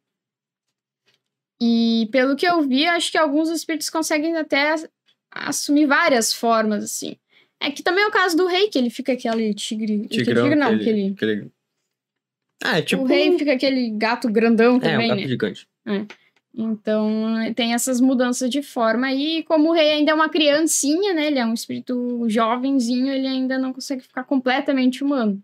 E 1.61 2.07
pelo 2.11 2.35
que 2.35 2.45
eu 2.47 2.61
vi, 2.61 2.85
acho 2.85 3.11
que 3.11 3.17
alguns 3.17 3.49
espíritos 3.49 3.89
conseguem 3.89 4.35
até 4.37 4.75
assumir 5.31 5.85
várias 5.85 6.33
formas, 6.33 6.83
assim. 6.83 7.15
É 7.59 7.71
que 7.71 7.81
também 7.81 8.03
é 8.03 8.07
o 8.07 8.11
caso 8.11 8.35
do 8.35 8.45
rei, 8.45 8.67
que 8.67 8.77
ele 8.77 8.89
fica 8.89 9.13
aquele 9.13 9.53
tigre. 9.53 10.07
Tigrão, 10.07 10.43
tigre 10.43 10.55
não, 10.59 10.67
aquele, 10.67 10.89
aquele. 10.91 11.11
aquele- 11.13 11.51
Ah, 12.63 12.77
é 12.79 12.81
tipo... 12.81 13.01
o 13.03 13.05
rei 13.05 13.37
fica 13.37 13.53
aquele 13.53 13.89
gato 13.91 14.29
grandão 14.29 14.73
É, 14.73 14.77
um 14.77 14.79
também, 14.79 15.07
gato 15.07 15.21
né? 15.21 15.27
gigante. 15.27 15.67
Então, 16.57 17.35
tem 17.53 17.73
essas 17.73 17.99
mudanças 17.99 18.49
de 18.49 18.61
forma. 18.61 19.11
E 19.11 19.43
como 19.43 19.69
o 19.69 19.73
rei 19.73 19.91
ainda 19.91 20.11
é 20.11 20.13
uma 20.13 20.29
criancinha, 20.29 21.13
né? 21.13 21.27
Ele 21.27 21.39
é 21.39 21.45
um 21.45 21.53
espírito 21.53 22.23
jovenzinho, 22.29 23.11
ele 23.11 23.27
ainda 23.27 23.57
não 23.57 23.73
consegue 23.73 24.01
ficar 24.01 24.23
completamente 24.23 25.03
humano. 25.03 25.43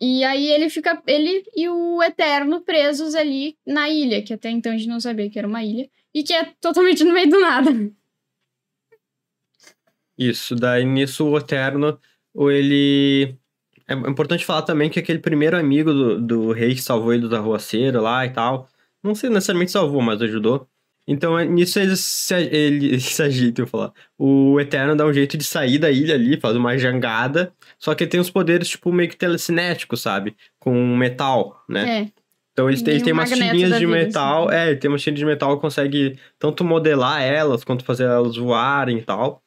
E 0.00 0.24
aí 0.24 0.46
ele 0.46 0.70
fica. 0.70 1.02
Ele 1.06 1.44
e 1.56 1.68
o 1.68 2.00
Eterno 2.02 2.60
presos 2.60 3.14
ali 3.16 3.58
na 3.66 3.88
ilha, 3.88 4.22
que 4.22 4.32
até 4.32 4.48
então 4.48 4.72
a 4.72 4.76
gente 4.76 4.88
não 4.88 5.00
sabia 5.00 5.28
que 5.28 5.38
era 5.38 5.48
uma 5.48 5.62
ilha. 5.62 5.90
E 6.14 6.22
que 6.22 6.32
é 6.32 6.44
totalmente 6.60 7.02
no 7.04 7.12
meio 7.12 7.28
do 7.28 7.40
nada. 7.40 7.70
Isso, 10.16 10.54
daí 10.54 10.84
nisso 10.84 11.26
o 11.26 11.36
Eterno, 11.36 11.98
ou 12.34 12.50
ele... 12.50 13.34
É 13.88 13.94
importante 13.94 14.44
falar 14.44 14.62
também 14.62 14.88
que 14.88 15.00
aquele 15.00 15.18
primeiro 15.18 15.56
amigo 15.56 15.92
do, 15.92 16.20
do 16.20 16.52
rei 16.52 16.74
que 16.74 16.82
salvou 16.82 17.12
ele 17.12 17.26
do 17.26 17.34
arruaceiro 17.34 18.00
lá 18.00 18.24
e 18.24 18.30
tal, 18.30 18.68
não 19.02 19.14
sei 19.14 19.30
necessariamente 19.30 19.72
salvou, 19.72 20.00
mas 20.02 20.20
ajudou. 20.22 20.68
Então, 21.06 21.38
é- 21.38 21.44
nisso 21.44 21.78
ele 21.78 21.96
se, 21.96 22.34
ele 22.34 23.00
se 23.00 23.22
ajeita, 23.22 23.62
eu 23.62 23.66
falar. 23.66 23.92
O 24.18 24.60
Eterno 24.60 24.94
dá 24.94 25.04
um 25.06 25.12
jeito 25.12 25.36
de 25.36 25.44
sair 25.44 25.78
da 25.78 25.90
ilha 25.90 26.14
ali, 26.14 26.38
faz 26.40 26.54
uma 26.56 26.76
jangada, 26.78 27.52
só 27.78 27.94
que 27.94 28.04
ele 28.04 28.10
tem 28.10 28.20
os 28.20 28.30
poderes, 28.30 28.68
tipo, 28.68 28.92
meio 28.92 29.08
que 29.08 29.16
telecinéticos, 29.16 30.00
sabe? 30.00 30.36
Com 30.58 30.96
metal, 30.96 31.64
né? 31.68 32.02
É. 32.02 32.20
Então 32.52 32.68
ele 32.68 32.82
tem, 32.82 32.94
ele 32.94 33.04
tem 33.04 33.12
umas 33.12 33.30
tirinhas 33.30 33.78
de 33.78 33.86
metal, 33.86 34.48
assim. 34.48 34.56
é, 34.56 34.70
ele 34.70 34.76
tem 34.76 34.90
umas 34.90 35.02
tirinhas 35.02 35.18
de 35.20 35.24
metal 35.24 35.56
que 35.56 35.62
consegue 35.62 36.18
tanto 36.38 36.62
modelar 36.64 37.22
elas, 37.22 37.64
quanto 37.64 37.84
fazer 37.84 38.04
elas 38.04 38.36
voarem 38.36 38.98
e 38.98 39.02
tal. 39.02 39.42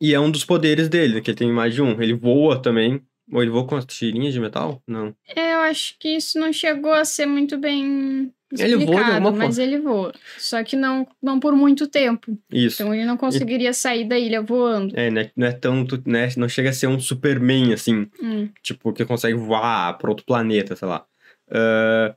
E 0.00 0.14
é 0.14 0.20
um 0.20 0.30
dos 0.30 0.44
poderes 0.44 0.88
dele, 0.88 1.20
que 1.20 1.30
ele 1.30 1.36
tem 1.38 1.52
mais 1.52 1.74
de 1.74 1.82
um. 1.82 2.00
Ele 2.00 2.14
voa 2.14 2.60
também. 2.62 3.02
Ou 3.32 3.42
ele 3.42 3.50
voa 3.50 3.66
com 3.66 3.76
as 3.76 3.84
tirinhas 3.84 4.32
de 4.32 4.40
metal? 4.40 4.82
Não. 4.86 5.14
É, 5.36 5.54
eu 5.54 5.60
acho 5.60 5.94
que 5.98 6.16
isso 6.16 6.38
não 6.38 6.52
chegou 6.52 6.92
a 6.92 7.04
ser 7.04 7.26
muito 7.26 7.58
bem 7.58 8.32
Ele 8.52 8.76
voa 8.76 8.78
de 8.78 8.84
explicado, 8.84 9.12
alguma 9.26 9.44
mas 9.44 9.58
ele 9.58 9.78
voa. 9.78 10.14
Só 10.38 10.62
que 10.64 10.76
não, 10.76 11.06
não 11.22 11.38
por 11.38 11.54
muito 11.54 11.86
tempo. 11.86 12.38
Isso. 12.50 12.82
Então 12.82 12.94
ele 12.94 13.04
não 13.04 13.16
conseguiria 13.18 13.72
sair 13.74 14.08
da 14.08 14.18
ilha 14.18 14.40
voando. 14.40 14.98
É, 14.98 15.10
né? 15.10 15.30
Não 15.36 15.46
é 15.46 15.52
tanto, 15.52 16.02
né? 16.06 16.28
Não 16.36 16.48
chega 16.48 16.70
a 16.70 16.72
ser 16.72 16.86
um 16.86 16.98
Superman, 16.98 17.72
assim. 17.74 18.08
Hum. 18.22 18.48
Tipo, 18.62 18.92
que 18.92 19.04
consegue 19.04 19.36
voar 19.36 19.98
pra 19.98 20.08
outro 20.10 20.24
planeta, 20.24 20.74
sei 20.74 20.88
lá. 20.88 21.04
Ah, 21.50 22.14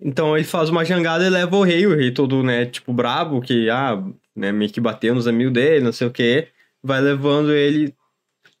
Então 0.00 0.36
ele 0.36 0.44
faz 0.44 0.68
uma 0.68 0.84
jangada 0.84 1.24
e 1.24 1.30
leva 1.30 1.56
o 1.56 1.62
rei, 1.62 1.86
o 1.86 1.94
rei 1.96 2.10
todo, 2.10 2.42
né, 2.42 2.66
tipo, 2.66 2.92
brabo, 2.92 3.40
que, 3.40 3.70
ah, 3.70 4.02
né, 4.36 4.52
meio 4.52 4.70
que 4.70 4.80
bateu 4.80 5.14
nos 5.14 5.26
amigos 5.26 5.52
dele, 5.52 5.84
não 5.84 5.92
sei 5.92 6.06
o 6.06 6.10
quê. 6.10 6.48
Vai 6.82 7.00
levando 7.00 7.52
ele. 7.52 7.94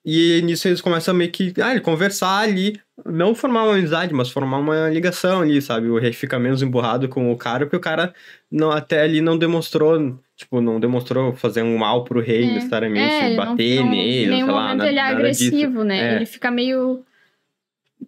E 0.06 0.42
nisso 0.42 0.68
eles 0.68 0.82
começam 0.82 1.14
meio 1.14 1.30
que, 1.32 1.54
ah, 1.62 1.80
conversar 1.80 2.40
ali. 2.40 2.78
Não 3.06 3.34
formar 3.34 3.64
uma 3.64 3.72
amizade, 3.74 4.12
mas 4.12 4.30
formar 4.30 4.58
uma 4.58 4.88
ligação 4.90 5.40
ali, 5.40 5.60
sabe? 5.62 5.88
O 5.88 5.98
rei 5.98 6.12
fica 6.12 6.38
menos 6.38 6.60
emburrado 6.62 7.08
com 7.08 7.32
o 7.32 7.36
cara, 7.36 7.64
porque 7.64 7.76
o 7.76 7.80
cara 7.80 8.14
não, 8.50 8.70
até 8.70 9.00
ali 9.02 9.20
não 9.22 9.36
demonstrou, 9.38 10.18
tipo, 10.36 10.60
não 10.60 10.78
demonstrou 10.78 11.34
fazer 11.34 11.62
um 11.62 11.76
mal 11.78 12.04
pro 12.04 12.20
rei, 12.20 12.44
É. 12.44 12.54
necessariamente, 12.54 13.12
É, 13.14 13.28
não- 13.30 13.36
bater 13.36 13.80
não- 13.80 13.90
nele, 13.90 14.26
nenhum 14.30 14.46
sei 14.46 14.54
lá, 14.54 14.62
momento 14.62 14.76
nada, 14.78 14.90
ele 14.90 14.98
é 14.98 15.02
disso. 15.04 15.14
agressivo, 15.16 15.84
né? 15.84 16.12
É. 16.12 16.16
Ele 16.16 16.26
fica 16.26 16.50
meio. 16.50 17.02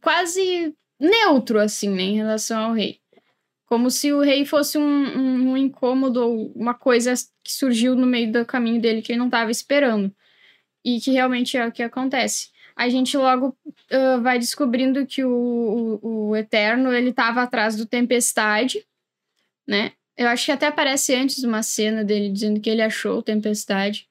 quase 0.01 0.75
neutro, 1.01 1.59
assim, 1.59 1.89
né? 1.89 2.03
Em 2.03 2.17
relação 2.17 2.61
ao 2.67 2.73
rei. 2.75 2.99
Como 3.67 3.91
se 3.91 4.13
o 4.13 4.21
rei 4.21 4.45
fosse 4.45 4.79
um, 4.79 4.83
um, 4.83 5.51
um 5.53 5.57
incômodo 5.57 6.21
ou 6.23 6.53
uma 6.55 6.75
coisa 6.75 7.13
que 7.43 7.53
surgiu 7.53 7.97
no 7.97 8.07
meio 8.07 8.31
do 8.31 8.45
caminho 8.45 8.81
dele 8.81 9.03
que 9.03 9.13
ele 9.13 9.19
não 9.19 9.27
estava 9.27 9.51
esperando. 9.51 10.13
E 10.87 11.01
que 11.01 11.11
realmente 11.11 11.57
é 11.57 11.67
o 11.67 11.73
que 11.73 11.83
acontece. 11.83 12.51
A 12.77 12.89
gente 12.89 13.17
logo 13.17 13.57
ah, 13.91 14.19
vai 14.19 14.39
descobrindo 14.39 15.05
que 15.05 15.25
o, 15.25 15.99
o, 16.01 16.29
o 16.29 16.37
Eterno 16.37 16.93
ele 16.93 17.11
estava 17.11 17.43
atrás 17.43 17.75
do 17.75 17.85
Tempestade, 17.85 18.87
né? 19.67 19.93
Eu 20.17 20.29
acho 20.29 20.47
que 20.47 20.53
até 20.53 20.69
aparece 20.69 21.15
antes 21.15 21.43
uma 21.43 21.63
cena 21.63 22.05
dele 22.05 22.31
dizendo 22.31 22.61
que 22.61 22.71
ele 22.71 22.83
achou 22.83 23.19
o 23.19 23.23
Tempestade. 23.23 24.07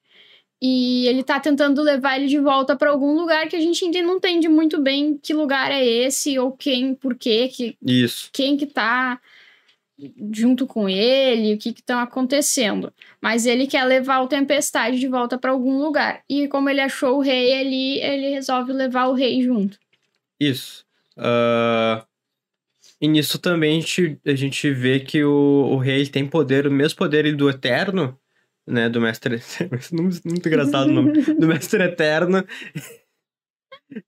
E 0.60 1.06
ele 1.06 1.22
tá 1.22 1.38
tentando 1.38 1.82
levar 1.82 2.16
ele 2.16 2.28
de 2.28 2.38
volta 2.38 2.76
para 2.76 2.90
algum 2.90 3.14
lugar 3.14 3.48
que 3.48 3.56
a 3.56 3.60
gente 3.60 3.84
ainda 3.84 4.02
não 4.02 4.16
entende 4.16 4.48
muito 4.48 4.80
bem 4.80 5.18
que 5.18 5.34
lugar 5.34 5.70
é 5.70 5.84
esse, 5.84 6.38
ou 6.38 6.52
quem, 6.52 6.94
por 6.94 7.14
quê, 7.14 7.48
que, 7.48 7.76
Isso. 7.82 8.30
quem 8.32 8.56
que 8.56 8.66
tá 8.66 9.20
junto 10.32 10.66
com 10.66 10.88
ele, 10.88 11.54
o 11.54 11.58
que 11.58 11.70
estão 11.70 11.98
acontecendo. 11.98 12.92
Mas 13.20 13.46
ele 13.46 13.66
quer 13.66 13.84
levar 13.84 14.20
o 14.20 14.28
Tempestade 14.28 14.98
de 14.98 15.08
volta 15.08 15.38
para 15.38 15.50
algum 15.50 15.78
lugar. 15.78 16.22
E 16.28 16.48
como 16.48 16.68
ele 16.68 16.80
achou 16.80 17.16
o 17.16 17.22
rei 17.22 17.58
ali, 17.58 18.00
ele 18.00 18.30
resolve 18.30 18.72
levar 18.72 19.06
o 19.06 19.14
rei 19.14 19.42
junto. 19.42 19.78
Isso. 20.38 20.84
Ah, 21.16 22.04
E 23.00 23.08
nisso 23.08 23.38
também 23.38 23.78
a 23.78 23.80
gente, 23.80 24.20
a 24.26 24.34
gente 24.34 24.70
vê 24.70 25.00
que 25.00 25.24
o, 25.24 25.70
o 25.72 25.76
rei 25.78 26.06
tem 26.06 26.26
poder, 26.26 26.66
o 26.66 26.70
mesmo 26.70 26.98
poder 26.98 27.34
do 27.34 27.48
Eterno, 27.48 28.18
né? 28.66 28.88
Do 28.88 29.00
Mestre. 29.00 29.40
Muito 30.24 30.48
engraçado 30.48 30.88
o 30.88 30.92
nome. 30.92 31.22
Do 31.38 31.46
Mestre 31.46 31.82
Eterno. 31.84 32.44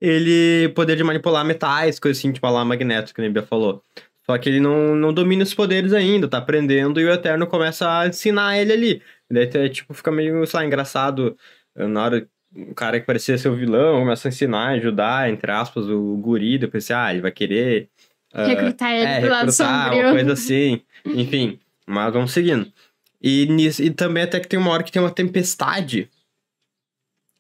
Ele. 0.00 0.70
Poder 0.74 0.96
de 0.96 1.04
manipular 1.04 1.44
metais, 1.44 1.98
coisa 2.00 2.18
assim, 2.18 2.32
tipo 2.32 2.46
a 2.46 2.50
lá 2.50 2.64
Magneto, 2.64 3.14
que 3.14 3.20
a 3.20 3.30
Bia 3.30 3.42
falou. 3.42 3.82
Só 4.28 4.36
que 4.36 4.48
ele 4.48 4.60
não, 4.60 4.94
não 4.94 5.12
domina 5.12 5.42
os 5.42 5.54
poderes 5.54 5.92
ainda, 5.92 6.28
tá 6.28 6.38
aprendendo 6.38 7.00
e 7.00 7.04
o 7.04 7.10
Eterno 7.12 7.46
começa 7.46 8.00
a 8.00 8.06
ensinar 8.08 8.58
ele 8.58 8.72
ali. 8.72 9.02
Daí 9.30 9.44
até, 9.44 9.68
tipo, 9.68 9.94
fica 9.94 10.10
meio, 10.10 10.46
sei 10.46 10.60
lá, 10.60 10.66
engraçado. 10.66 11.36
eh, 11.76 11.86
Na 11.86 12.04
hora 12.04 12.28
o 12.54 12.74
cara 12.74 12.98
que 12.98 13.06
parecia 13.06 13.36
ser 13.38 13.48
o 13.48 13.54
vilão 13.56 14.00
começa 14.00 14.28
a 14.28 14.30
ensinar, 14.30 14.68
ajudar, 14.70 15.30
entre 15.30 15.50
aspas, 15.52 15.86
o 15.88 16.16
guri, 16.16 16.58
depois 16.58 16.84
assim, 16.84 16.92
ah, 16.94 17.12
ele 17.12 17.20
vai 17.22 17.30
querer 17.30 17.88
ah, 18.32 18.46
recrutar 18.46 18.90
ele 18.92 19.04
é, 19.06 19.20
pro 19.20 19.28
lado 19.30 19.50
recrutar, 19.50 19.84
sombrio. 19.84 20.04
uma 20.06 20.12
coisa 20.12 20.32
assim. 20.34 20.80
Enfim, 21.06 21.58
mas 21.86 22.12
vamos 22.12 22.32
seguindo. 22.32 22.70
E, 23.22 23.46
nisso, 23.46 23.82
e 23.82 23.90
também 23.90 24.22
até 24.24 24.40
que 24.40 24.48
tem 24.48 24.58
uma 24.58 24.70
hora 24.70 24.82
que 24.82 24.92
tem 24.92 25.00
uma 25.02 25.10
tempestade. 25.10 26.08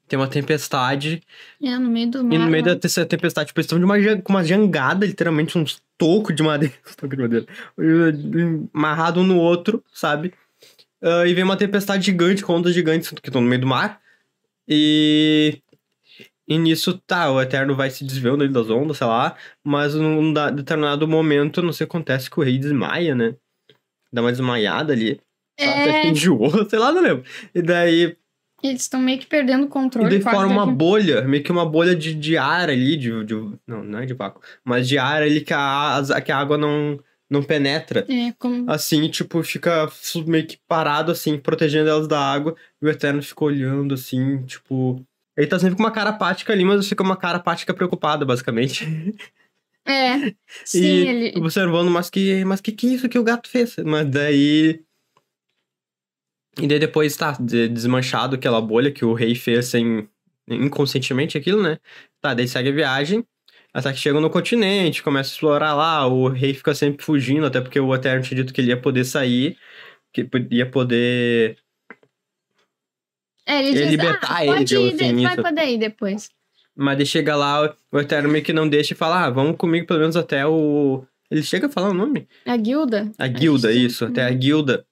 Tem 0.08 0.18
uma 0.18 0.26
tempestade. 0.28 1.22
É, 1.62 1.78
no 1.78 1.90
meio 1.90 2.10
do 2.10 2.24
mar. 2.24 2.34
E 2.34 2.38
no 2.38 2.46
meio 2.46 2.64
lá. 2.66 2.74
dessa 2.74 3.04
tempestade, 3.04 3.48
tipo, 3.48 3.60
eles 3.60 3.66
estão 3.66 3.78
de 3.78 3.84
uma, 3.84 3.96
com 4.22 4.32
uma 4.32 4.42
jangada, 4.44 5.04
literalmente, 5.06 5.58
uns 5.58 5.82
tocos 5.98 6.34
de 6.34 6.42
madeira. 6.42 6.74
uns 6.86 6.96
tocos 6.96 7.16
de 7.16 7.22
madeira. 7.22 7.46
Amarrado 8.72 9.20
um 9.20 9.24
no 9.24 9.36
outro, 9.38 9.84
sabe? 9.92 10.32
Ah, 11.02 11.26
e 11.26 11.34
vem 11.34 11.44
uma 11.44 11.56
tempestade 11.56 12.06
gigante 12.06 12.42
com 12.42 12.54
ondas 12.54 12.74
gigantes 12.74 13.10
que 13.10 13.28
estão 13.28 13.40
no 13.40 13.48
meio 13.48 13.60
do 13.60 13.66
mar. 13.66 14.00
E. 14.66 15.60
E 16.50 16.56
nisso, 16.56 16.96
tá, 17.06 17.30
o 17.30 17.42
Eterno 17.42 17.76
vai 17.76 17.90
se 17.90 18.02
desviando 18.04 18.42
ali 18.42 18.50
das 18.50 18.70
ondas, 18.70 18.96
sei 18.96 19.06
lá. 19.06 19.36
Mas 19.62 19.94
num 19.94 20.32
da- 20.32 20.48
determinado 20.50 21.06
momento, 21.06 21.60
não 21.60 21.74
sei 21.74 21.84
o 21.84 21.88
que 21.90 21.94
acontece, 21.94 22.30
que 22.30 22.40
o 22.40 22.42
rei 22.42 22.58
desmaia, 22.58 23.14
né? 23.14 23.34
Dá 24.10 24.22
uma 24.22 24.32
desmaiada 24.32 24.94
ali. 24.94 25.20
Sabe? 25.60 25.70
Acho 25.72 26.00
que 26.00 26.06
É, 26.06 26.10
enjoou, 26.10 26.64
sei 26.70 26.78
lá, 26.78 26.90
não 26.90 27.02
lembro. 27.02 27.22
E 27.54 27.60
daí 27.60 28.16
eles 28.62 28.82
estão 28.82 29.00
meio 29.00 29.18
que 29.18 29.26
perdendo 29.26 29.62
o 29.64 29.66
e 29.66 29.68
controle. 29.68 30.08
daí 30.10 30.20
quase 30.20 30.36
forma 30.36 30.52
uma 30.52 30.66
bolha, 30.66 31.22
meio 31.22 31.42
que 31.42 31.52
uma 31.52 31.64
bolha 31.64 31.94
de, 31.94 32.14
de 32.14 32.36
ar 32.36 32.68
ali, 32.68 32.96
de, 32.96 33.24
de- 33.24 33.58
Não, 33.66 33.84
não 33.84 33.98
é 34.00 34.06
de 34.06 34.14
vácuo. 34.14 34.42
Mas 34.64 34.88
de 34.88 34.98
ar 34.98 35.22
ali 35.22 35.40
que 35.40 35.54
a, 35.54 36.02
que 36.24 36.32
a 36.32 36.38
água 36.38 36.58
não, 36.58 36.98
não 37.30 37.42
penetra. 37.42 38.04
É, 38.08 38.32
como... 38.38 38.70
Assim, 38.70 39.08
tipo, 39.08 39.42
fica 39.42 39.88
meio 40.26 40.46
que 40.46 40.58
parado, 40.66 41.12
assim, 41.12 41.38
protegendo 41.38 41.88
elas 41.88 42.08
da 42.08 42.20
água. 42.20 42.56
E 42.82 42.86
o 42.86 42.88
Eterno 42.88 43.22
fica 43.22 43.44
olhando, 43.44 43.94
assim, 43.94 44.42
tipo... 44.42 45.04
Ele 45.36 45.46
tá 45.46 45.56
sempre 45.58 45.76
com 45.76 45.82
uma 45.84 45.92
cara 45.92 46.10
apática 46.10 46.52
ali, 46.52 46.64
mas 46.64 46.88
fica 46.88 47.02
uma 47.02 47.16
cara 47.16 47.38
apática 47.38 47.72
preocupada, 47.72 48.24
basicamente. 48.24 49.14
É, 49.86 50.34
sim, 50.64 50.82
e 50.82 51.08
ele... 51.08 51.38
observando, 51.38 51.90
mas 51.90 52.10
que, 52.10 52.44
mas 52.44 52.60
que 52.60 52.72
que 52.72 52.88
é 52.88 52.94
isso 52.94 53.08
que 53.08 53.18
o 53.18 53.24
gato 53.24 53.48
fez? 53.48 53.76
Mas 53.84 54.06
daí... 54.10 54.82
E 56.60 56.66
daí 56.66 56.78
depois 56.78 57.16
tá 57.16 57.32
de- 57.40 57.68
desmanchado 57.68 58.36
aquela 58.36 58.60
bolha 58.60 58.90
que 58.90 59.04
o 59.04 59.12
rei 59.14 59.34
fez 59.34 59.66
sem 59.66 60.08
inconscientemente 60.48 61.36
aquilo, 61.38 61.62
né? 61.62 61.78
Tá, 62.20 62.34
daí 62.34 62.48
segue 62.48 62.70
a 62.70 62.72
viagem. 62.72 63.24
Até 63.72 63.92
que 63.92 63.98
chegam 63.98 64.20
no 64.20 64.30
continente, 64.30 65.02
começa 65.02 65.30
a 65.30 65.32
explorar 65.34 65.74
lá. 65.74 66.06
O 66.06 66.28
rei 66.28 66.54
fica 66.54 66.74
sempre 66.74 67.04
fugindo, 67.04 67.46
até 67.46 67.60
porque 67.60 67.78
o 67.78 67.94
Eterno 67.94 68.22
tinha 68.24 68.36
dito 68.42 68.52
que 68.52 68.60
ele 68.60 68.70
ia 68.70 68.80
poder 68.80 69.04
sair, 69.04 69.56
que 70.12 70.28
ia 70.50 70.68
poder. 70.68 71.58
É, 73.46 73.60
ele 73.60 73.72
diz, 73.72 73.90
libertar 73.90 74.36
ah, 74.36 74.44
ele 74.44 74.52
pode 74.52 74.64
de 74.64 74.76
ir, 74.76 74.96
de- 74.96 75.22
vai 75.22 75.36
poder 75.36 75.66
ir 75.66 75.78
depois. 75.78 76.28
Mas 76.74 76.96
daí 76.96 77.06
chega 77.06 77.34
lá, 77.36 77.74
o 77.92 77.98
Eterno 77.98 78.28
meio 78.28 78.44
que 78.44 78.52
não 78.52 78.68
deixa 78.68 78.94
e 78.94 78.96
fala: 78.96 79.26
ah, 79.26 79.30
vamos 79.30 79.56
comigo 79.56 79.86
pelo 79.86 80.00
menos 80.00 80.16
até 80.16 80.46
o. 80.46 81.04
Ele 81.30 81.42
chega 81.42 81.66
a 81.66 81.70
falar 81.70 81.90
o 81.90 81.94
nome? 81.94 82.26
A 82.46 82.56
guilda? 82.56 83.12
A 83.18 83.24
Acho 83.24 83.32
guilda, 83.34 83.68
que 83.70 83.78
isso, 83.78 84.04
até 84.06 84.24
a 84.24 84.30
guilda. 84.30 84.86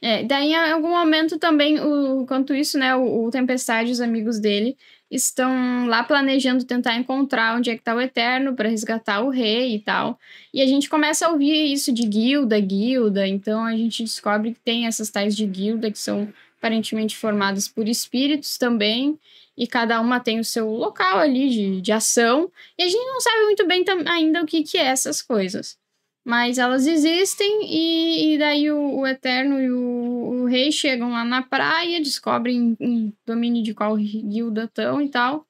É, 0.00 0.22
daí 0.24 0.52
em 0.52 0.72
algum 0.72 0.90
momento 0.90 1.38
também, 1.38 1.80
o, 1.80 2.22
enquanto 2.22 2.54
isso, 2.54 2.78
né, 2.78 2.94
o, 2.94 3.24
o 3.24 3.30
Tempestade 3.30 3.88
e 3.88 3.92
os 3.92 4.00
amigos 4.00 4.38
dele 4.38 4.76
estão 5.10 5.86
lá 5.86 6.02
planejando 6.02 6.64
tentar 6.64 6.96
encontrar 6.96 7.56
onde 7.56 7.70
é 7.70 7.76
que 7.76 7.82
tá 7.82 7.94
o 7.94 8.00
Eterno 8.00 8.54
para 8.54 8.68
resgatar 8.68 9.20
o 9.20 9.30
rei 9.30 9.74
e 9.74 9.78
tal. 9.78 10.18
E 10.52 10.60
a 10.60 10.66
gente 10.66 10.88
começa 10.88 11.26
a 11.26 11.30
ouvir 11.30 11.72
isso 11.72 11.92
de 11.92 12.06
guilda, 12.06 12.58
guilda, 12.58 13.26
então 13.26 13.64
a 13.64 13.76
gente 13.76 14.02
descobre 14.02 14.52
que 14.52 14.60
tem 14.60 14.86
essas 14.86 15.10
tais 15.10 15.36
de 15.36 15.46
guilda 15.46 15.90
que 15.90 15.98
são 15.98 16.32
aparentemente 16.58 17.16
formadas 17.16 17.68
por 17.68 17.88
espíritos 17.88 18.58
também, 18.58 19.18
e 19.56 19.66
cada 19.66 20.00
uma 20.00 20.20
tem 20.20 20.40
o 20.40 20.44
seu 20.44 20.68
local 20.68 21.18
ali 21.18 21.48
de, 21.48 21.80
de 21.80 21.92
ação, 21.92 22.50
e 22.76 22.82
a 22.82 22.88
gente 22.88 23.06
não 23.06 23.20
sabe 23.20 23.44
muito 23.44 23.66
bem 23.66 23.84
ainda 24.06 24.42
o 24.42 24.46
que, 24.46 24.62
que 24.62 24.76
é 24.76 24.86
essas 24.86 25.22
coisas. 25.22 25.78
Mas 26.26 26.58
elas 26.58 26.88
existem 26.88 27.60
e, 27.62 28.34
e 28.34 28.38
daí 28.38 28.68
o, 28.68 28.98
o 28.98 29.06
Eterno 29.06 29.60
e 29.60 29.70
o, 29.70 30.42
o 30.42 30.44
Rei 30.46 30.72
chegam 30.72 31.12
lá 31.12 31.24
na 31.24 31.40
praia, 31.40 32.00
descobrem 32.02 32.76
em 32.80 33.12
domínio 33.24 33.62
de 33.62 33.72
qual 33.72 33.94
guilda 33.96 34.64
estão 34.64 35.00
e 35.00 35.08
tal, 35.08 35.46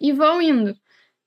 e 0.00 0.12
vão 0.12 0.42
indo. 0.42 0.76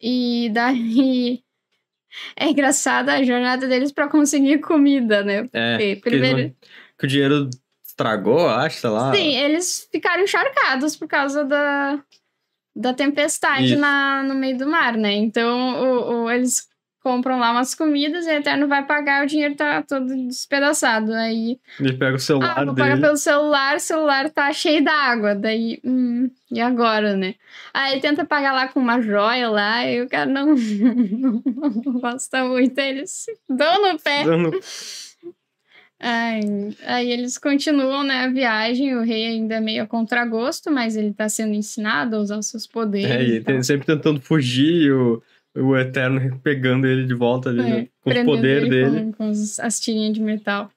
E 0.01 0.49
daí 0.53 1.41
é 2.35 2.49
engraçada 2.49 3.13
a 3.13 3.23
jornada 3.23 3.65
deles 3.65 3.93
para 3.93 4.09
conseguir 4.09 4.59
comida, 4.59 5.23
né? 5.23 5.47
É. 5.53 5.77
Porque 5.77 5.77
que 5.77 5.83
eles 5.85 6.01
primeiro, 6.01 6.37
não- 6.49 6.55
Que 6.99 7.05
o 7.05 7.07
dinheiro 7.07 7.49
estragou, 7.87 8.49
acho, 8.49 8.81
sei 8.81 8.89
lá. 8.89 9.15
sim, 9.15 9.35
eles 9.37 9.87
ficaram 9.89 10.21
encharcados 10.23 10.97
por 10.97 11.07
causa 11.07 11.45
da, 11.45 12.03
da 12.75 12.93
tempestade 12.93 13.67
Isso. 13.67 13.79
na, 13.79 14.21
no 14.23 14.35
meio 14.35 14.57
do 14.57 14.67
mar, 14.67 14.97
né? 14.97 15.13
Então 15.13 15.79
o, 15.81 16.23
o- 16.25 16.29
eles 16.31 16.69
compram 17.01 17.39
lá 17.39 17.51
umas 17.51 17.73
comidas 17.75 18.25
e 18.25 18.29
o 18.29 18.33
Eterno 18.33 18.67
vai 18.67 18.85
pagar, 18.85 19.23
o 19.23 19.27
dinheiro 19.27 19.55
tá 19.55 19.81
todo 19.81 20.05
despedaçado. 20.27 21.13
Aí 21.13 21.59
Ele 21.79 21.93
pega 21.93 22.15
o 22.15 22.19
celular 22.19 22.53
Ah, 22.57 22.65
vou 22.65 22.75
pagar 22.75 22.89
dele. 22.95 23.01
pelo 23.01 23.17
celular, 23.17 23.75
o 23.75 23.79
celular 23.79 24.29
tá 24.29 24.51
cheio 24.53 24.83
d'água. 24.83 25.35
Daí, 25.35 25.79
hum, 25.83 26.29
e 26.51 26.59
agora, 26.61 27.15
né? 27.15 27.35
Aí 27.73 27.93
ele 27.93 28.01
tenta 28.01 28.23
pagar 28.25 28.53
lá 28.53 28.67
com 28.67 28.79
uma 28.79 29.01
joia 29.01 29.49
lá, 29.49 29.85
e 29.85 30.01
o 30.01 30.07
cara 30.09 30.25
não, 30.29 30.53
não 30.55 31.99
gosta 31.99 32.43
muito, 32.45 32.79
aí 32.79 32.89
eles 32.89 33.25
dão 33.49 33.91
no 33.93 33.99
pé. 33.99 34.23
Ai, 36.03 36.41
aí 36.83 37.11
eles 37.11 37.37
continuam, 37.37 38.03
né, 38.03 38.23
a 38.25 38.27
viagem, 38.27 38.95
o 38.95 39.03
rei 39.03 39.27
ainda 39.27 39.55
é 39.55 39.59
meio 39.59 39.83
a 39.83 39.87
contragosto, 39.87 40.71
mas 40.71 40.95
ele 40.95 41.13
tá 41.13 41.29
sendo 41.29 41.53
ensinado 41.53 42.15
a 42.15 42.19
usar 42.19 42.39
os 42.39 42.47
seus 42.47 42.65
poderes. 42.65 43.11
É, 43.11 43.23
e 43.37 43.43
tem- 43.43 43.61
sempre 43.61 43.85
tentando 43.85 44.19
fugir, 44.19 44.91
o, 44.91 45.21
o 45.55 45.75
Eterno 45.75 46.39
pegando 46.41 46.87
ele 46.87 47.05
de 47.05 47.13
volta 47.13 47.49
ali, 47.49 47.61
É, 47.61 47.63
né? 47.63 47.87
com 48.01 48.09
o 48.09 48.25
poder 48.25 48.61
ele 48.61 48.69
dele. 48.69 49.11
Com, 49.13 49.13
com 49.13 49.29
as 49.29 49.79
tirinhas 49.79 50.13
de 50.13 50.21
metal. 50.21 50.71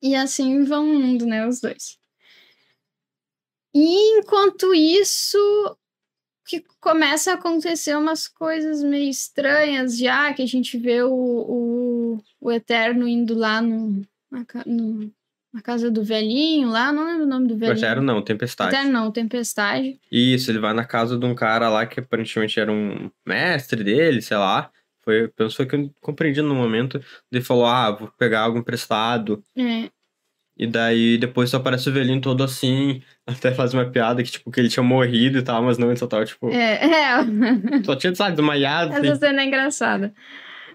E 0.00 0.14
assim 0.14 0.64
vão 0.64 0.92
indo, 1.02 1.26
né, 1.26 1.46
os 1.46 1.60
dois. 1.60 1.98
E 3.74 4.18
enquanto 4.18 4.74
isso, 4.74 5.38
que 6.46 6.60
começa 6.80 7.30
a 7.30 7.34
acontecer 7.34 7.96
umas 7.96 8.28
coisas 8.28 8.82
meio 8.82 9.08
estranhas 9.08 9.96
já, 9.96 10.32
que 10.34 10.42
a 10.42 10.46
gente 10.46 10.76
vê 10.76 11.02
o, 11.02 11.12
o, 11.12 12.22
o 12.40 12.52
Eterno 12.52 13.08
indo 13.08 13.34
lá 13.34 13.62
no, 13.62 14.02
no- 14.66 15.12
na 15.52 15.60
casa 15.60 15.90
do 15.90 16.02
velhinho 16.02 16.68
lá, 16.70 16.92
não 16.92 17.04
lembro 17.06 17.24
o 17.24 17.28
nome 17.28 17.46
do 17.46 17.56
velhinho. 17.56 17.76
Eterno 17.78 18.02
não, 18.02 18.22
Tempestade. 18.22 18.74
Eterno 18.74 18.92
não, 18.92 19.10
Tempestade. 19.12 20.00
Isso, 20.10 20.50
ele 20.50 20.58
vai 20.58 20.72
na 20.72 20.84
casa 20.84 21.18
de 21.18 21.26
um 21.26 21.34
cara 21.34 21.68
lá 21.68 21.84
que 21.86 22.00
aparentemente 22.00 22.58
era 22.58 22.72
um 22.72 23.10
mestre 23.26 23.84
dele, 23.84 24.22
sei 24.22 24.36
lá. 24.36 24.70
Foi, 25.04 25.24
o 25.24 25.30
que 25.66 25.74
eu 25.74 25.90
compreendi 26.00 26.40
no 26.42 26.54
momento. 26.54 27.00
Ele 27.30 27.42
falou, 27.42 27.66
ah, 27.66 27.90
vou 27.90 28.08
pegar 28.16 28.42
algo 28.42 28.56
emprestado. 28.58 29.42
É, 29.56 29.90
E 30.56 30.66
daí 30.66 31.18
depois 31.18 31.50
só 31.50 31.56
aparece 31.56 31.88
o 31.88 31.92
velhinho 31.92 32.20
todo 32.20 32.42
assim. 32.44 33.02
Até 33.26 33.52
faz 33.52 33.74
uma 33.74 33.84
piada 33.84 34.22
que, 34.22 34.30
tipo, 34.30 34.50
que 34.50 34.60
ele 34.60 34.68
tinha 34.68 34.82
morrido 34.82 35.38
e 35.38 35.42
tal, 35.42 35.62
mas 35.62 35.76
não, 35.76 35.88
ele 35.88 35.96
só 35.98 36.06
tava, 36.06 36.24
tipo, 36.24 36.48
é, 36.50 36.84
é. 36.84 37.16
só 37.84 37.96
tinha, 37.96 38.14
sabe, 38.14 38.36
desmaiado. 38.36 38.92
Essa 38.92 39.00
Assim. 39.12 39.20
cena 39.20 39.42
é 39.42 39.44
engraçada. 39.44 40.14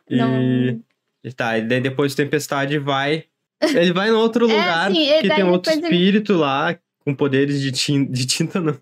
E, 0.10 0.18
Não- 0.18 0.82
e 1.24 1.34
tá, 1.36 1.58
e 1.58 1.62
daí 1.62 1.82
depois 1.82 2.14
Tempestade 2.14 2.78
vai. 2.78 3.26
Ele 3.62 3.92
vai 3.94 4.10
em 4.10 4.14
outro 4.14 4.46
É, 4.50 4.54
lugar 4.54 4.92
sim, 4.92 5.02
e 5.12 5.22
que 5.22 5.28
daí 5.28 5.38
tem 5.38 5.46
outro 5.46 5.72
depois 5.72 5.78
ele- 5.78 5.96
espírito 5.96 6.34
lá, 6.36 6.78
com 7.04 7.14
poderes 7.16 7.60
de 7.62 7.72
tinta, 7.72 8.12
de 8.12 8.26
tinta 8.28 8.60
não, 8.62 8.78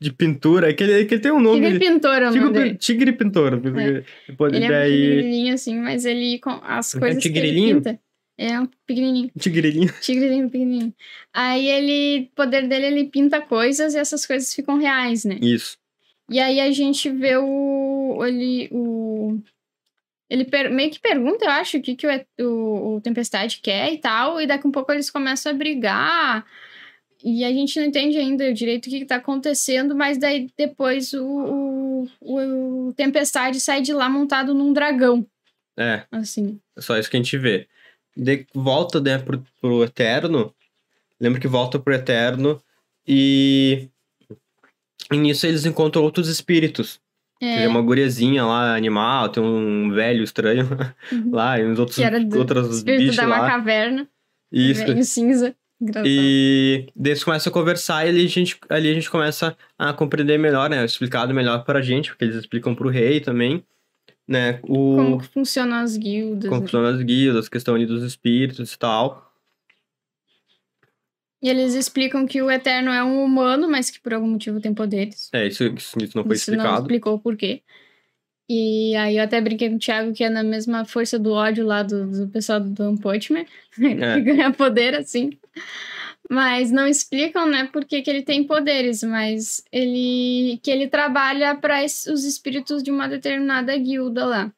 de 0.00 0.12
pintura. 0.12 0.72
Que 0.72 0.84
ele, 0.84 1.04
que 1.04 1.14
ele 1.14 1.22
tem 1.22 1.32
um 1.32 1.40
nome. 1.40 1.60
Tigre 1.60 1.78
Pintor 1.78 2.14
é 2.22 2.28
o 2.28 2.32
Tigre, 2.32 2.44
nome 2.50 2.74
tigre 2.76 3.12
pintor. 3.12 3.60
Depois, 4.28 4.52
Ele 4.52 4.64
é 4.64 4.68
um 4.68 4.70
daí, 4.70 4.92
tigrilinho, 4.92 5.54
assim, 5.54 5.78
mas 5.78 6.04
ele, 6.04 6.38
com 6.38 6.50
as 6.62 6.94
É 6.94 6.96
um 6.96 7.00
coisas 7.00 7.22
que 7.22 7.28
ele 7.28 7.34
tigrilinho? 7.34 7.76
pinta... 7.76 8.00
É 8.36 8.58
um 8.60 8.68
pequenininho, 8.84 9.30
tigrelinho. 9.38 9.92
tigrilinho 10.00 10.50
pequenininho. 10.50 10.92
Aí 11.32 11.68
ele, 11.68 12.28
o 12.32 12.34
poder 12.34 12.66
dele, 12.66 12.86
ele 12.86 13.04
pinta 13.04 13.40
coisas 13.40 13.94
e 13.94 13.98
essas 13.98 14.26
coisas 14.26 14.52
ficam 14.52 14.76
reais, 14.76 15.24
né? 15.24 15.38
Isso. 15.40 15.76
E 16.28 16.40
aí 16.40 16.58
a 16.58 16.72
gente 16.72 17.08
vê 17.10 17.36
o... 17.36 18.24
Ele, 18.26 18.68
o... 18.72 19.38
Ele 20.34 20.68
meio 20.70 20.90
que 20.90 20.98
pergunta, 20.98 21.44
eu 21.44 21.50
acho, 21.50 21.78
o 21.78 21.80
que, 21.82 21.94
que 21.94 22.06
o, 22.06 22.26
o, 22.40 22.96
o 22.96 23.00
Tempestade 23.00 23.60
quer 23.62 23.92
e 23.92 23.98
tal, 23.98 24.40
e 24.40 24.46
daqui 24.48 24.66
a 24.66 24.68
um 24.68 24.72
pouco 24.72 24.90
eles 24.90 25.08
começam 25.08 25.52
a 25.52 25.54
brigar, 25.54 26.44
e 27.22 27.44
a 27.44 27.50
gente 27.50 27.78
não 27.78 27.86
entende 27.86 28.18
ainda 28.18 28.52
direito 28.52 28.86
o 28.86 28.90
que, 28.90 28.98
que 28.98 29.04
tá 29.06 29.16
acontecendo, 29.16 29.94
mas 29.94 30.18
daí 30.18 30.50
depois 30.58 31.12
o, 31.14 32.08
o, 32.20 32.88
o 32.88 32.92
Tempestade 32.94 33.60
sai 33.60 33.80
de 33.80 33.92
lá 33.92 34.08
montado 34.08 34.52
num 34.52 34.72
dragão, 34.72 35.24
É, 35.78 36.02
assim. 36.10 36.58
é 36.76 36.80
só 36.80 36.98
isso 36.98 37.08
que 37.08 37.16
a 37.16 37.22
gente 37.22 37.38
vê. 37.38 37.68
De, 38.16 38.44
volta, 38.52 39.00
né, 39.00 39.18
pro, 39.18 39.44
pro 39.60 39.84
Eterno. 39.84 40.52
Lembra 41.20 41.40
que 41.40 41.48
volta 41.48 41.78
pro 41.78 41.94
Eterno 41.94 42.60
e. 43.06 43.88
E 45.12 45.16
nisso 45.16 45.46
eles 45.46 45.64
encontram 45.64 46.02
outros 46.02 46.28
espíritos. 46.28 47.00
É, 47.44 47.58
Tem 47.58 47.66
uma 47.66 47.82
guriazinha 47.82 48.44
lá, 48.44 48.74
animal, 48.76 49.28
tem 49.28 49.42
um 49.42 49.90
velho 49.92 50.22
estranho 50.24 50.66
Uhum. 51.12 51.30
lá, 51.32 51.58
e 51.60 51.66
uns 51.66 51.78
outros, 51.78 51.96
que 51.96 52.02
era 52.04 52.18
do 52.24 52.38
outros 52.38 52.76
espírito 52.78 53.00
bichos 53.00 53.16
da 53.16 53.26
lá. 53.26 53.38
macaverna, 53.42 54.08
Isso. 54.52 54.86
velho 54.86 55.04
cinza. 55.04 55.54
Engraçado. 55.80 56.06
E 56.08 56.86
daí 56.96 57.10
eles 57.12 57.24
começam 57.24 57.50
a 57.50 57.52
conversar 57.52 58.06
e 58.06 58.08
ali 58.08 58.24
a 58.24 58.28
gente, 58.28 58.56
ali 58.70 58.90
a 58.90 58.94
gente 58.94 59.10
começa 59.10 59.56
a 59.78 59.92
compreender 59.92 60.38
melhor, 60.38 60.70
né? 60.70 60.84
Explicado 60.84 61.34
melhor 61.34 61.64
pra 61.64 61.82
gente, 61.82 62.10
porque 62.10 62.24
eles 62.24 62.36
explicam 62.36 62.74
pro 62.74 62.88
rei 62.88 63.20
também, 63.20 63.62
né? 64.26 64.60
O, 64.62 64.96
Como 64.96 65.18
que 65.20 65.26
funcionam 65.26 65.78
as 65.78 65.96
guildas. 65.96 66.48
como 66.48 66.60
né? 66.62 66.66
funcionam 66.66 66.88
as 66.88 67.02
guildas, 67.02 67.48
questão 67.48 67.74
ali 67.74 67.84
dos 67.86 68.02
espíritos 68.04 68.72
e 68.72 68.78
tal. 68.78 69.33
E 71.44 71.48
eles 71.50 71.74
explicam 71.74 72.24
que 72.26 72.40
o 72.40 72.50
Eterno 72.50 72.90
é 72.90 73.04
um 73.04 73.22
humano, 73.22 73.70
mas 73.70 73.90
que 73.90 74.00
por 74.00 74.14
algum 74.14 74.26
motivo 74.28 74.60
tem 74.62 74.72
poderes. 74.72 75.28
É, 75.30 75.46
isso, 75.46 75.62
isso, 75.64 76.16
não 76.16 76.24
foi 76.24 76.36
Isso 76.36 76.50
não 76.50 76.56
explicado. 76.56 76.80
explicou 76.80 77.18
por 77.20 77.36
quê. 77.36 77.62
E 78.48 78.96
aí 78.96 79.18
eu 79.18 79.24
até 79.24 79.40
brinquei 79.42 79.68
com 79.68 79.76
o 79.76 79.78
Thiago 79.78 80.12
que 80.14 80.24
é 80.24 80.30
na 80.30 80.42
mesma 80.42 80.84
força 80.86 81.18
do 81.18 81.32
ódio 81.32 81.66
lá 81.66 81.82
do, 81.82 82.06
do 82.10 82.28
pessoal 82.28 82.60
do 82.60 82.82
One 82.88 82.98
Punch 82.98 83.30
Man, 83.32 83.44
É. 83.78 84.14
que 84.14 84.20
ganha 84.22 84.52
poder 84.54 84.94
assim. 84.94 85.38
Mas 86.30 86.70
não 86.70 86.86
explicam, 86.88 87.46
né, 87.46 87.68
por 87.70 87.84
que, 87.84 88.00
que 88.00 88.08
ele 88.08 88.22
tem 88.22 88.44
poderes, 88.44 89.02
mas 89.02 89.62
ele 89.70 90.58
que 90.62 90.70
ele 90.70 90.88
trabalha 90.88 91.54
para 91.54 91.84
os 91.84 92.24
espíritos 92.24 92.82
de 92.82 92.90
uma 92.90 93.06
determinada 93.06 93.76
guilda 93.76 94.24
lá. 94.24 94.52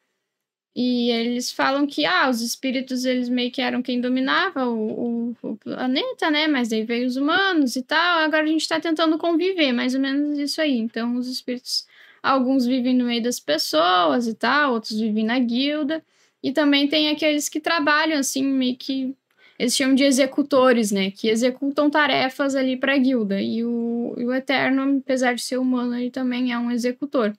E 0.77 1.11
eles 1.11 1.51
falam 1.51 1.87
que 1.87 2.05
ah, 2.05 2.29
os 2.29 2.43
espíritos 2.43 3.07
eles 3.07 3.31
meio 3.31 3.51
que 3.51 3.62
eram 3.62 3.83
quem 3.83 4.01
dominava 4.01 4.67
o, 4.67 5.31
o, 5.43 5.51
o 5.51 5.57
planeta, 5.57 6.31
né? 6.31 6.47
Mas 6.47 6.69
daí 6.69 6.85
veio 6.85 7.07
os 7.07 7.17
humanos 7.17 7.77
e 7.77 7.83
tal. 7.83 8.19
Agora 8.19 8.43
a 8.43 8.47
gente 8.47 8.69
tá 8.69 8.79
tentando 8.79 9.17
conviver, 9.17 9.73
mais 9.73 9.95
ou 9.95 10.01
menos 10.01 10.39
isso 10.39 10.61
aí. 10.61 10.77
Então 10.77 11.17
os 11.17 11.29
espíritos 11.29 11.87
Alguns 12.27 12.67
vivem 12.67 12.93
no 12.93 13.05
meio 13.05 13.23
das 13.23 13.39
pessoas 13.39 14.27
e 14.27 14.35
tal, 14.35 14.73
outros 14.73 14.99
vivem 14.99 15.25
na 15.25 15.39
guilda. 15.39 16.05
E 16.43 16.53
também 16.53 16.89
tem 16.89 17.09
aqueles 17.09 17.49
que 17.49 17.61
trabalham 17.61 18.19
assim, 18.19 18.43
meio 18.43 18.77
que. 18.77 19.15
Eles 19.57 19.77
chamam 19.77 19.95
de 19.95 20.03
executores, 20.03 20.91
né? 20.91 21.12
Que 21.12 21.29
executam 21.29 21.89
tarefas 21.89 22.57
ali 22.57 22.77
pra 22.77 22.99
guilda. 22.99 23.41
E 23.41 23.65
o, 23.65 24.12
o 24.17 24.35
Eterno, 24.35 24.99
apesar 24.99 25.35
de 25.35 25.43
ser 25.43 25.57
humano, 25.59 25.95
ele 25.97 26.11
também 26.11 26.53
é 26.53 26.59
um 26.59 26.71
executor. 26.71 27.33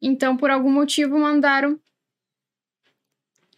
Então, 0.00 0.36
por 0.36 0.50
algum 0.50 0.70
motivo, 0.70 1.18
mandaram. 1.18 1.78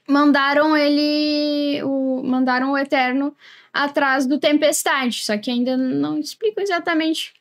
Mandaram 0.09 0.77
ele. 0.77 1.83
O, 1.83 2.23
mandaram 2.23 2.73
o 2.73 2.79
Eterno 2.79 3.35
atrás 3.73 4.27
do 4.27 4.39
Tempestade, 4.39 5.25
só 5.25 5.37
que 5.37 5.51
ainda 5.51 5.77
não 5.77 6.19
explicam 6.19 6.63
exatamente. 6.63 7.33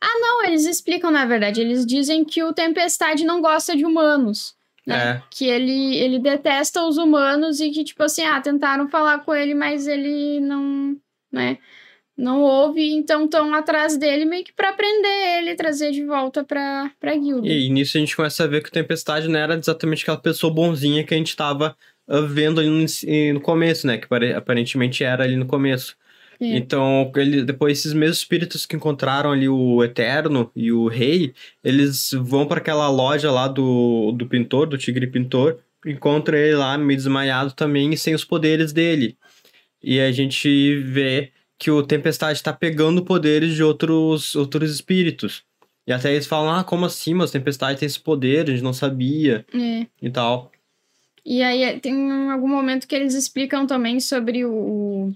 Ah, 0.00 0.18
não, 0.20 0.44
eles 0.44 0.64
explicam 0.64 1.10
na 1.10 1.24
verdade. 1.24 1.60
Eles 1.60 1.84
dizem 1.84 2.24
que 2.24 2.42
o 2.42 2.52
Tempestade 2.52 3.24
não 3.24 3.40
gosta 3.40 3.76
de 3.76 3.84
humanos. 3.84 4.54
Né? 4.86 4.96
É. 4.96 5.22
Que 5.30 5.46
ele, 5.46 5.96
ele 5.96 6.18
detesta 6.18 6.82
os 6.86 6.98
humanos 6.98 7.58
e 7.60 7.70
que, 7.70 7.84
tipo 7.84 8.02
assim, 8.02 8.22
ah, 8.22 8.40
tentaram 8.40 8.86
falar 8.88 9.20
com 9.20 9.34
ele, 9.34 9.54
mas 9.54 9.86
ele 9.86 10.40
não, 10.40 10.94
né? 11.32 11.58
Não 12.16 12.42
ouve, 12.42 12.92
então 12.92 13.24
estão 13.24 13.52
atrás 13.54 13.96
dele 13.96 14.24
meio 14.24 14.44
que 14.44 14.52
pra 14.52 14.72
prender 14.72 15.38
ele, 15.38 15.56
trazer 15.56 15.90
de 15.90 16.04
volta 16.04 16.44
pra, 16.44 16.90
pra 17.00 17.16
guilda. 17.16 17.46
E, 17.48 17.66
e 17.66 17.70
nisso 17.70 17.96
a 17.96 18.00
gente 18.00 18.14
começa 18.14 18.44
a 18.44 18.46
ver 18.46 18.62
que 18.62 18.68
o 18.68 18.72
Tempestade 18.72 19.26
não 19.26 19.38
era 19.40 19.54
exatamente 19.54 20.02
aquela 20.02 20.18
pessoa 20.18 20.52
bonzinha 20.52 21.02
que 21.02 21.12
a 21.12 21.16
gente 21.16 21.34
tava 21.34 21.76
vendo 22.28 22.60
ali 22.60 22.68
no, 22.68 22.84
no 23.34 23.40
começo, 23.40 23.86
né? 23.86 23.98
Que 23.98 24.06
pare- 24.08 24.34
aparentemente 24.34 25.02
era 25.04 25.24
ali 25.24 25.36
no 25.36 25.46
começo. 25.46 25.96
É. 26.40 26.56
Então, 26.56 27.10
ele, 27.16 27.44
depois 27.44 27.78
esses 27.78 27.92
mesmos 27.92 28.18
espíritos 28.18 28.66
que 28.66 28.74
encontraram 28.76 29.30
ali 29.32 29.48
o 29.48 29.82
Eterno 29.84 30.50
e 30.54 30.72
o 30.72 30.88
Rei, 30.88 31.32
eles 31.62 32.10
vão 32.12 32.46
para 32.46 32.58
aquela 32.58 32.88
loja 32.90 33.30
lá 33.30 33.46
do, 33.46 34.12
do 34.12 34.26
pintor, 34.26 34.66
do 34.66 34.76
Tigre 34.76 35.06
Pintor, 35.06 35.58
encontram 35.86 36.36
ele 36.36 36.56
lá 36.56 36.76
meio 36.76 36.96
desmaiado 36.96 37.52
também 37.52 37.92
e 37.92 37.96
sem 37.96 38.14
os 38.14 38.24
poderes 38.24 38.72
dele. 38.72 39.16
E 39.82 40.00
a 40.00 40.10
gente 40.10 40.76
vê 40.80 41.30
que 41.58 41.70
o 41.70 41.82
Tempestade 41.82 42.42
tá 42.42 42.52
pegando 42.52 43.04
poderes 43.04 43.54
de 43.54 43.62
outros, 43.62 44.34
outros 44.34 44.72
espíritos. 44.74 45.42
E 45.86 45.92
até 45.92 46.12
eles 46.12 46.26
falam, 46.26 46.50
ah, 46.52 46.64
como 46.64 46.84
assim? 46.86 47.14
Mas 47.14 47.30
Tempestade 47.30 47.78
tem 47.78 47.86
esse 47.86 48.00
poder, 48.00 48.48
a 48.48 48.50
gente 48.50 48.62
não 48.62 48.72
sabia 48.72 49.44
É. 49.54 49.86
e 50.02 50.10
tal. 50.10 50.50
E 51.24 51.42
aí 51.42 51.80
tem 51.80 52.10
algum 52.30 52.48
momento 52.48 52.86
que 52.86 52.94
eles 52.94 53.14
explicam 53.14 53.66
também 53.66 53.98
sobre 53.98 54.44
o, 54.44 55.10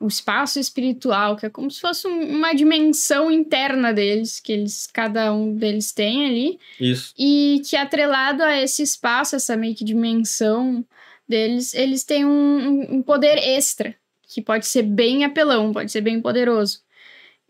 o 0.00 0.06
espaço 0.08 0.58
espiritual, 0.58 1.36
que 1.36 1.46
é 1.46 1.50
como 1.50 1.70
se 1.70 1.80
fosse 1.80 2.06
um- 2.08 2.36
uma 2.36 2.52
dimensão 2.52 3.30
interna 3.30 3.92
deles, 3.92 4.40
que 4.40 4.52
eles, 4.52 4.86
cada 4.92 5.32
um 5.32 5.54
deles 5.54 5.92
tem 5.92 6.26
ali, 6.26 6.58
Isso. 6.80 7.14
e 7.18 7.62
que 7.64 7.76
atrelado 7.76 8.42
a 8.42 8.60
esse 8.60 8.82
espaço, 8.82 9.36
essa 9.36 9.56
meio 9.56 9.74
que 9.74 9.84
dimensão 9.84 10.84
deles, 11.28 11.74
eles 11.74 12.02
têm 12.04 12.24
um, 12.24 12.30
um- 12.30 12.94
um 12.96 13.02
poder 13.02 13.38
extra, 13.38 13.94
que 14.28 14.42
pode 14.42 14.66
ser 14.66 14.82
bem 14.82 15.24
apelão, 15.24 15.72
pode 15.72 15.90
ser 15.92 16.00
bem 16.00 16.20
poderoso. 16.20 16.80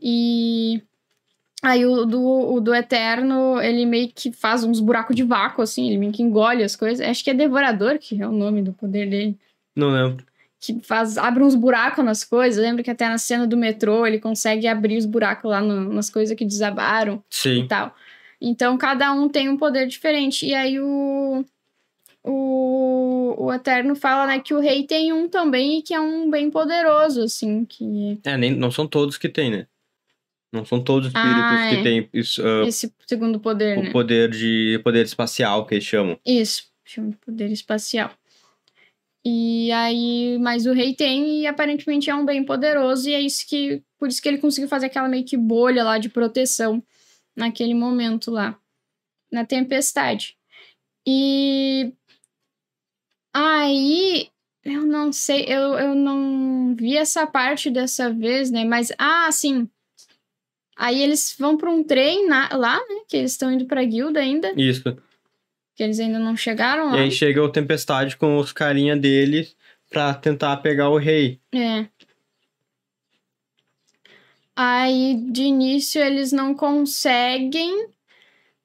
E 0.01 0.83
aí 1.66 1.85
o 1.85 2.05
do, 2.05 2.20
o 2.55 2.61
do 2.61 2.74
Eterno, 2.74 3.61
ele 3.61 3.85
meio 3.87 4.09
que 4.14 4.31
faz 4.33 4.62
uns 4.64 4.81
buracos 4.81 5.14
de 5.16 5.22
vácuo, 5.22 5.62
assim, 5.62 5.88
ele 5.88 5.98
meio 5.98 6.12
que 6.12 6.22
engole 6.22 6.62
as 6.62 6.76
coisas. 6.76 7.07
Acho 7.07 7.22
que 7.24 7.31
é 7.31 7.35
Devorador, 7.35 7.98
que 7.98 8.20
é 8.20 8.26
o 8.26 8.33
nome 8.33 8.62
do 8.62 8.72
poder 8.72 9.09
dele. 9.09 9.37
Não 9.74 9.90
lembro. 9.90 10.24
Que 10.61 10.81
faz, 10.83 11.18
abre 11.18 11.42
uns 11.42 11.55
buracos 11.55 12.05
nas 12.05 12.24
coisas. 12.24 12.62
Lembra 12.62 12.83
que 12.83 12.90
até 12.90 13.09
na 13.09 13.18
cena 13.18 13.46
do 13.46 13.57
metrô 13.57 14.07
ele 14.07 14.18
consegue 14.18 14.66
abrir 14.66 14.96
os 14.96 15.05
buracos 15.07 15.50
lá 15.50 15.61
no- 15.61 15.92
nas 15.92 16.09
coisas 16.09 16.37
que 16.37 16.44
desabaram 16.44 17.16
e 17.16 17.35
Sim. 17.35 17.66
tal. 17.68 17.94
Então 18.40 18.76
cada 18.79 19.12
um 19.12 19.29
tem 19.29 19.48
um 19.48 19.57
poder 19.57 19.87
diferente. 19.87 20.46
E 20.46 20.55
aí 20.55 20.81
o. 20.81 21.44
O, 22.29 23.44
o 23.44 23.52
Eterno 23.52 23.94
fala, 23.94 24.26
né, 24.26 24.40
que 24.40 24.52
o 24.52 24.59
rei 24.59 24.83
tem 24.83 25.12
um 25.12 25.29
também 25.29 25.79
e 25.79 25.83
que 25.83 25.94
é 25.94 26.00
um 26.00 26.29
bem 26.29 26.50
poderoso, 26.50 27.22
assim, 27.22 27.64
que 27.64 28.18
É, 28.24 28.37
nem, 28.37 28.50
não 28.52 28.68
são 28.70 28.85
todos 28.87 29.16
que 29.16 29.29
tem, 29.29 29.48
né? 29.48 29.66
Não 30.57 30.64
são 30.64 30.83
todos 30.83 31.09
os 31.09 31.14
espíritos 31.14 31.42
Ah, 31.42 31.69
que 31.71 31.77
é. 31.77 31.83
têm 31.83 32.09
isso, 32.12 32.42
ah, 32.45 32.66
esse 32.66 32.92
segundo 33.07 33.38
poder, 33.38 33.83
né? 33.83 33.88
o 33.88 33.92
poder 33.92 34.31
de 34.31 34.81
poder 34.83 35.05
espacial 35.05 35.66
que 35.66 35.75
eles 35.75 35.85
chamam. 35.85 36.19
Isso, 36.25 36.64
chama 36.85 37.11
de 37.11 37.16
poder 37.16 37.51
espacial. 37.53 38.11
E 39.29 39.73
aí, 39.73 40.38
mas 40.40 40.66
o 40.66 40.73
rei 40.73 40.95
tem 40.95 41.40
e 41.40 41.47
aparentemente 41.47 42.09
é 42.09 42.14
um 42.14 42.25
bem 42.25 42.45
poderoso 42.45 43.09
e 43.09 43.12
é 43.12 43.21
isso 43.21 43.45
que, 43.49 43.83
por 43.99 44.09
isso 44.09 44.23
que 44.23 44.29
ele 44.29 44.38
conseguiu 44.38 44.69
fazer 44.69 44.87
aquela 44.87 45.09
meio 45.09 45.25
que 45.25 45.37
bolha 45.37 45.83
lá 45.83 45.99
de 45.99 46.09
proteção 46.09 46.81
naquele 47.37 47.75
momento 47.75 48.31
lá, 48.31 48.57
na 49.31 49.45
tempestade. 49.45 50.37
E 51.05 51.92
aí, 53.35 54.29
eu 54.64 54.87
não 54.87 55.12
sei, 55.12 55.45
eu, 55.49 55.75
eu 55.75 55.95
não 55.95 56.75
vi 56.75 56.97
essa 56.97 57.27
parte 57.27 57.71
dessa 57.71 58.12
vez, 58.12 58.51
né? 58.51 58.64
Mas, 58.64 58.92
ah, 58.99 59.31
sim. 59.31 59.69
Aí 60.77 61.03
eles 61.03 61.35
vão 61.39 61.57
para 61.57 61.71
um 61.71 61.83
trem 61.83 62.29
na- 62.29 62.51
lá, 62.53 62.77
né? 62.77 63.01
Que 63.09 63.17
eles 63.17 63.33
estão 63.33 63.51
indo 63.51 63.65
pra 63.65 63.83
guilda 63.83 64.21
ainda, 64.21 64.53
Isso. 64.57 64.97
que 65.75 65.83
eles 65.83 65.99
ainda 65.99 66.19
não 66.19 66.37
chegaram 66.37 66.91
lá. 66.91 66.99
E 66.99 67.05
aí 67.05 67.11
chega 67.11 67.43
o 67.43 67.49
Tempestade 67.51 68.17
com 68.17 68.37
os 68.37 68.53
carinha 68.53 68.95
dele 68.95 69.49
pra 69.89 70.12
tentar 70.15 70.59
pegar 70.59 70.91
o 70.91 70.99
rei. 70.99 71.41
É. 71.55 71.87
Aí, 74.55 75.15
de 75.31 75.43
início, 75.43 76.01
eles 76.03 76.33
não 76.33 76.55
conseguem. 76.55 77.89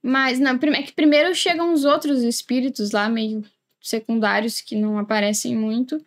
Mas, 0.02 0.40
não, 0.40 0.52
é 0.74 0.82
que 0.84 0.94
primeiro 0.94 1.34
chegam 1.36 1.74
os 1.74 1.86
outros 1.86 2.24
espíritos 2.24 2.92
lá, 2.92 3.08
meio 3.10 3.44
secundários, 3.82 4.62
que 4.62 4.76
não 4.76 4.98
aparecem 4.98 5.56
muito. 5.56 6.04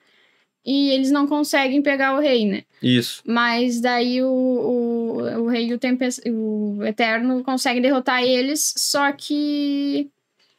E 0.64 0.90
eles 0.90 1.10
não 1.10 1.26
conseguem 1.26 1.82
pegar 1.82 2.16
o 2.16 2.20
rei, 2.20 2.46
né? 2.46 2.62
Isso. 2.82 3.22
Mas 3.26 3.80
daí 3.80 4.22
o, 4.22 4.28
o, 4.28 5.42
o 5.42 5.48
rei 5.48 5.66
e 5.66 5.74
o, 5.74 5.78
Tempest... 5.78 6.22
o 6.26 6.82
Eterno 6.84 7.44
conseguem 7.44 7.82
derrotar 7.82 8.22
eles, 8.22 8.72
só 8.76 9.12
que 9.12 10.08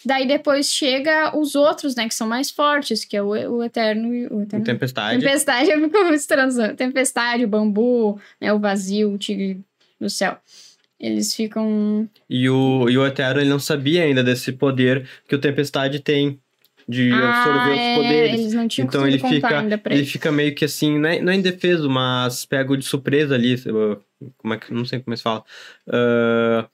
daí 0.05 0.27
depois 0.27 0.71
chega 0.71 1.35
os 1.35 1.55
outros, 1.55 1.95
né, 1.95 2.07
que 2.07 2.13
são 2.13 2.27
mais 2.27 2.51
fortes, 2.51 3.03
que 3.03 3.17
é 3.17 3.23
o, 3.23 3.29
o 3.29 3.63
Eterno 3.63 4.13
e 4.13 4.27
o 4.27 4.37
O 4.37 4.41
Eterno. 4.43 4.63
Tempestade. 4.63 5.19
Tempestade, 5.19 5.69
eu 5.71 5.81
fico 5.81 6.13
estranho. 6.13 6.75
Tempestade, 6.75 7.45
o 7.45 7.47
bambu, 7.47 8.19
né, 8.39 8.53
o 8.53 8.59
vazio, 8.59 9.11
o 9.11 9.17
tigre 9.17 9.59
do 9.99 10.09
céu. 10.09 10.37
Eles 10.99 11.35
ficam. 11.35 12.07
E 12.29 12.49
o, 12.49 12.89
e 12.89 12.97
o 12.97 13.05
Eterno 13.05 13.41
ele 13.41 13.49
não 13.49 13.59
sabia 13.59 14.03
ainda 14.03 14.23
desse 14.23 14.51
poder 14.51 15.07
que 15.27 15.35
o 15.35 15.39
Tempestade 15.39 15.99
tem 15.99 16.39
de 16.87 17.11
absorver 17.11 17.71
os 17.71 17.79
é, 17.79 17.95
poderes. 17.95 18.39
Eles 18.39 18.53
não 18.53 18.67
tinham 18.67 18.87
Então 18.87 19.07
ele 19.07 19.19
fica, 19.19 19.59
ainda 19.59 19.77
pra 19.77 19.95
ele 19.95 20.05
fica 20.05 20.31
meio 20.31 20.53
que 20.53 20.65
assim, 20.65 20.99
não 20.99 21.09
é, 21.09 21.21
não 21.21 21.31
é 21.33 21.35
indefeso, 21.35 21.89
mas 21.89 22.45
pego 22.45 22.77
de 22.77 22.85
surpresa 22.85 23.35
ali. 23.35 23.55
uh, 23.55 23.99
Como 24.37 24.53
é 24.53 24.57
que. 24.57 24.73
Não 24.73 24.85
sei 24.85 24.99
como 24.99 25.13
é 25.13 25.15
que 25.15 25.17
se 25.17 25.23
fala. 25.23 25.43
Ah, 25.87 26.69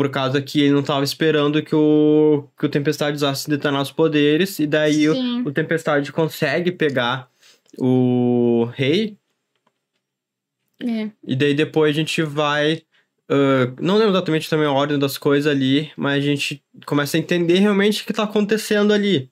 por 0.00 0.08
causa 0.08 0.40
que 0.40 0.62
ele 0.62 0.72
não 0.72 0.80
estava 0.80 1.04
esperando 1.04 1.62
que 1.62 1.74
o, 1.74 2.48
que 2.58 2.64
o 2.64 2.70
Tempestade 2.70 3.16
usasse 3.16 3.50
detonar 3.50 3.82
os 3.82 3.92
poderes. 3.92 4.58
E 4.58 4.66
daí 4.66 5.06
o, 5.06 5.46
o 5.46 5.52
Tempestade 5.52 6.10
consegue 6.10 6.72
pegar 6.72 7.28
o 7.78 8.66
rei. 8.72 9.18
É. 10.82 11.10
E 11.26 11.36
daí 11.36 11.52
depois 11.52 11.94
a 11.94 11.98
gente 11.98 12.22
vai. 12.22 12.82
Ah, 13.30 13.72
não 13.80 13.96
lembro 13.96 14.12
exatamente 14.12 14.50
também 14.50 14.66
a 14.66 14.72
ordem 14.72 14.98
das 14.98 15.16
coisas 15.16 15.50
ali, 15.50 15.92
mas 15.96 16.16
a 16.16 16.26
gente 16.26 16.62
começa 16.84 17.16
a 17.16 17.20
entender 17.20 17.60
realmente 17.60 18.02
o 18.02 18.06
que 18.06 18.12
tá 18.12 18.24
acontecendo 18.24 18.92
ali. 18.92 19.30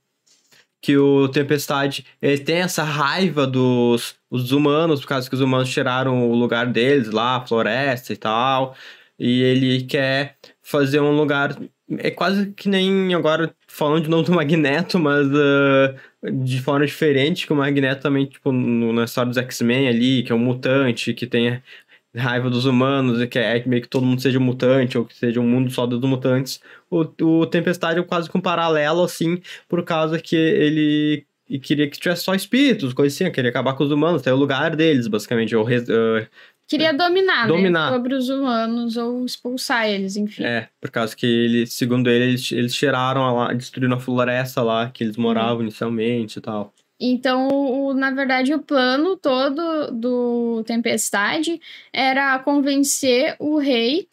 Que 0.81 0.97
o 0.97 1.29
Tempestade 1.29 2.07
ele 2.23 2.39
tem 2.39 2.59
essa 2.59 2.85
raiva 2.85 3.47
dos 3.47 4.17
os 4.31 4.53
humanos, 4.53 5.01
por 5.01 5.09
causa 5.09 5.29
que 5.29 5.35
os 5.35 5.41
humanos 5.41 5.71
tiraram 5.71 6.31
o 6.31 6.35
lugar 6.35 6.67
deles 6.67 7.11
lá, 7.11 7.37
a 7.37 7.47
floresta 7.47 8.13
e 8.13 8.17
tal. 8.17 8.77
E 9.19 9.43
ele 9.43 9.83
quer 9.85 10.37
fazer 10.63 11.01
um 11.01 11.17
lugar. 11.17 11.59
É 11.99 12.11
quase 12.11 12.53
que 12.53 12.69
nem 12.69 13.15
agora 13.15 13.53
falando 13.67 14.05
de 14.05 14.11
novo 14.11 14.25
do 14.25 14.33
Magneto, 14.33 14.99
mas 14.99 15.27
ah, 15.35 15.95
de 16.33 16.61
forma 16.61 16.87
diferente, 16.87 17.47
que 17.47 17.53
o 17.53 17.57
Magneto 17.57 18.03
também, 18.03 18.27
tipo, 18.27 18.53
no, 18.53 18.93
na 18.93 19.05
história 19.05 19.29
dos 19.31 19.39
X-Men 19.39 19.89
ali, 19.89 20.23
que 20.23 20.33
é 20.33 20.35
um 20.35 20.39
mutante, 20.39 21.15
que 21.15 21.27
tem 21.27 21.61
raiva 22.17 22.49
dos 22.51 22.65
humanos 22.65 23.21
e 23.21 23.27
quer 23.27 23.67
meio 23.67 23.83
que 23.83 23.89
todo 23.89 24.05
mundo 24.07 24.21
seja 24.21 24.39
um 24.39 24.43
mutante, 24.43 24.97
ou 24.99 25.05
que 25.05 25.15
seja 25.15 25.41
um 25.41 25.49
mundo 25.49 25.71
só 25.71 25.87
dos 25.87 26.01
mutantes. 26.01 26.61
O, 26.91 27.01
o 27.41 27.47
Tempestade 27.47 28.01
é 28.01 28.03
quase 28.03 28.31
que 28.31 28.37
um 28.37 28.41
paralelo, 28.41 29.03
assim, 29.03 29.41
por 29.69 29.85
causa 29.85 30.19
que 30.19 30.37
ele 30.37 31.27
e 31.51 31.59
queria 31.59 31.89
que 31.89 31.99
tivesse 31.99 32.25
só 32.25 32.35
espíritos, 32.35 32.93
coisa 32.93 33.15
assim, 33.25 33.33
queria 33.33 33.49
acabar 33.51 33.73
com 33.73 33.83
os 33.83 33.91
humanos, 33.91 34.21
ter 34.21 34.31
o 34.31 34.37
lugar 34.37 34.77
deles, 34.77 35.07
basicamente, 35.09 35.57
ou 35.57 35.65
res- 35.65 35.89
ah, 35.89 36.27
Queria 36.69 36.93
dominar, 36.93 37.47
Dominar. 37.49 37.91
né? 37.91 37.97
Sobre 37.97 38.15
os 38.15 38.29
humanos 38.29 38.95
ou 38.99 39.25
expulsar 39.25 39.89
eles, 39.89 40.17
enfim. 40.17 40.45
É, 40.45 40.69
por 40.79 40.91
causa 40.91 41.17
que 41.17 41.25
ele, 41.25 41.67
segundo 41.67 42.11
ele, 42.11 42.25
eles, 42.33 42.53
eles 42.53 42.75
tiraram 42.75 43.23
a 43.25 43.33
lá, 43.33 43.53
destruíram 43.55 43.97
a 43.97 44.01
floresta 44.01 44.61
lá 44.63 44.91
que 44.91 45.03
eles 45.03 45.17
moravam 45.17 45.63
inicialmente 45.63 46.39
e 46.39 46.43
tal. 46.43 46.75
Então, 47.01 47.49
o, 47.49 47.95
na 47.95 48.11
verdade, 48.11 48.53
o 48.53 48.63
plano 48.63 49.17
todo 49.17 49.93
do 49.93 50.65
Tempestade 50.65 51.61
era 51.93 52.39
convencer 52.41 53.37
o 53.39 53.59
rei 53.59 54.09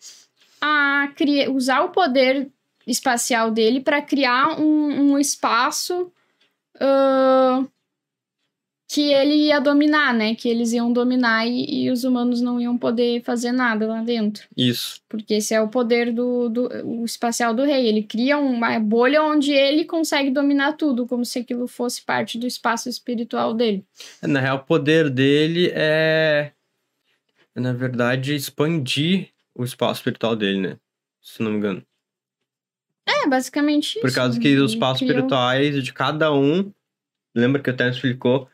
a 0.62 1.10
criar, 1.16 1.50
usar 1.50 1.82
o 1.82 1.90
poder 1.90 2.50
espacial 2.86 3.50
dele 3.50 3.82
para 3.82 4.02
criar 4.02 4.60
um, 4.60 5.14
um 5.14 5.20
espaço 5.20 6.12
ah, 6.80 7.64
que 8.96 9.12
ele 9.12 9.36
ia 9.48 9.60
dominar, 9.60 10.14
né? 10.14 10.36
Que 10.36 10.48
eles 10.48 10.72
iam 10.72 10.94
dominar 10.94 11.46
e, 11.46 11.84
e, 11.84 11.92
os 11.92 12.06
humanos 12.06 12.40
não 12.40 12.62
iam 12.62 12.78
poder 12.78 13.22
fazer 13.24 13.52
nada 13.52 13.86
lá 13.86 14.02
dentro. 14.02 14.48
Isso. 14.56 15.02
Porque 15.10 15.34
esse 15.34 15.54
é 15.54 15.60
o 15.60 15.68
poder 15.68 16.14
do, 16.14 16.48
do 16.48 16.70
o 16.86 17.04
espacial 17.04 17.54
do 17.54 17.66
rei. 17.66 17.88
Ele 17.88 18.02
cria 18.02 18.38
uma 18.38 18.80
bolha 18.80 19.22
onde 19.22 19.52
ele 19.52 19.84
consegue 19.84 20.32
dominar 20.32 20.78
tudo, 20.78 21.06
como 21.06 21.26
se 21.26 21.40
aquilo 21.40 21.68
fosse 21.68 22.02
parte 22.04 22.40
do 22.40 22.48
espaço 22.48 22.88
espiritual 22.88 23.54
dele. 23.54 23.84
Na 24.22 24.40
real, 24.40 24.60
o 24.60 24.64
poder 24.64 25.10
dele 25.10 25.70
é, 25.74 26.54
na 27.54 27.74
verdade, 27.74 28.34
expandir 28.34 29.28
o 29.54 29.66
espaço 29.66 30.00
espiritual 30.00 30.38
dele, 30.38 30.62
né? 30.62 30.78
Se 31.22 31.44
não 31.44 31.52
me 31.52 31.58
engano. 31.58 31.84
É, 33.06 33.28
basicamente 33.28 34.00
Por 34.00 34.14
causa 34.14 34.40
que 34.40 34.56
os 34.56 34.72
espaços 34.72 35.02
espirituais 35.02 35.84
de 35.84 35.92
cada 35.92 36.34
um, 36.34 36.72
lembra 37.36 37.62
que 37.62 37.70
o 37.70 37.76
Terence 37.76 37.98
explicou, 37.98 38.50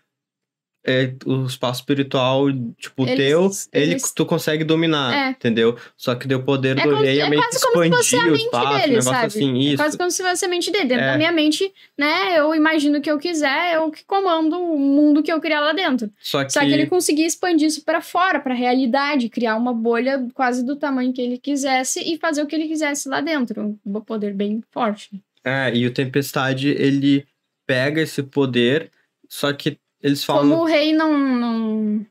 é, 0.84 1.14
o 1.26 1.46
espaço 1.46 1.82
espiritual, 1.82 2.48
tipo, 2.78 3.08
eles, 3.08 3.18
teu, 3.18 3.52
ele 3.72 3.92
eles... 3.92 4.12
tu 4.12 4.26
consegue 4.26 4.64
dominar, 4.64 5.14
é. 5.14 5.30
entendeu? 5.30 5.78
Só 5.96 6.16
que 6.16 6.28
deu 6.28 6.44
poder 6.44 6.78
é 6.78 6.84
do 6.84 6.96
rei 6.96 7.20
é, 7.20 7.30
meio 7.30 7.42
que 7.42 7.56
expandir 7.56 8.32
o 8.32 8.36
espaço, 8.36 8.80
dele, 8.80 8.86
um 8.86 8.88
negócio 8.88 9.04
sabe? 9.04 9.26
assim, 9.28 9.58
isso. 9.60 9.74
É 9.74 9.78
quase 9.78 9.98
como 9.98 10.12
se 10.12 10.24
fosse 10.24 10.46
a 10.46 10.48
mente 10.48 10.72
dele. 10.72 10.86
Dentro 10.86 11.04
é. 11.04 11.12
da 11.12 11.18
minha 11.18 11.32
mente, 11.32 11.72
né, 11.98 12.40
eu 12.40 12.56
imagino 12.56 12.98
o 12.98 13.02
que 13.02 13.12
eu 13.12 13.20
quiser, 13.20 13.76
eu 13.76 13.92
que 13.92 14.04
comando 14.06 14.60
o 14.60 14.80
mundo 14.80 15.22
que 15.22 15.32
eu 15.32 15.40
criar 15.40 15.60
lá 15.60 15.74
dentro. 15.74 16.12
Só 16.20 16.44
que, 16.44 16.52
Só 16.52 16.62
que 16.62 16.72
ele 16.72 16.88
conseguia 16.88 17.28
expandir 17.28 17.68
isso 17.68 17.84
para 17.84 18.02
fora, 18.02 18.40
pra 18.40 18.54
realidade, 18.54 19.30
criar 19.30 19.56
uma 19.58 19.74
bolha 19.74 20.28
quase 20.34 20.66
do 20.66 20.76
tamanho 20.76 21.14
que 21.14 21.22
ele 21.22 21.38
quisesse 21.38 22.00
e 22.00 22.18
fazer 22.18 22.42
o 22.42 22.48
que 22.48 22.56
ele 22.56 22.68
quisesse 22.68 23.08
lá 23.08 23.22
dentro. 23.22 23.78
Um 23.86 24.02
poder 24.02 24.34
bem 24.34 24.64
forte. 24.72 25.10
É, 25.44 25.76
e 25.76 25.86
o 25.86 25.94
Tempestade, 25.94 26.70
ele 26.70 27.26
pega 27.68 28.02
esse 28.02 28.22
poder, 28.24 28.92
só 29.30 29.54
que 29.54 29.78
eles 30.02 30.24
falam. 30.24 30.50
Como 30.50 30.64
o 30.64 30.66
rei 30.66 30.94
não. 30.94 31.18
não 31.18 32.06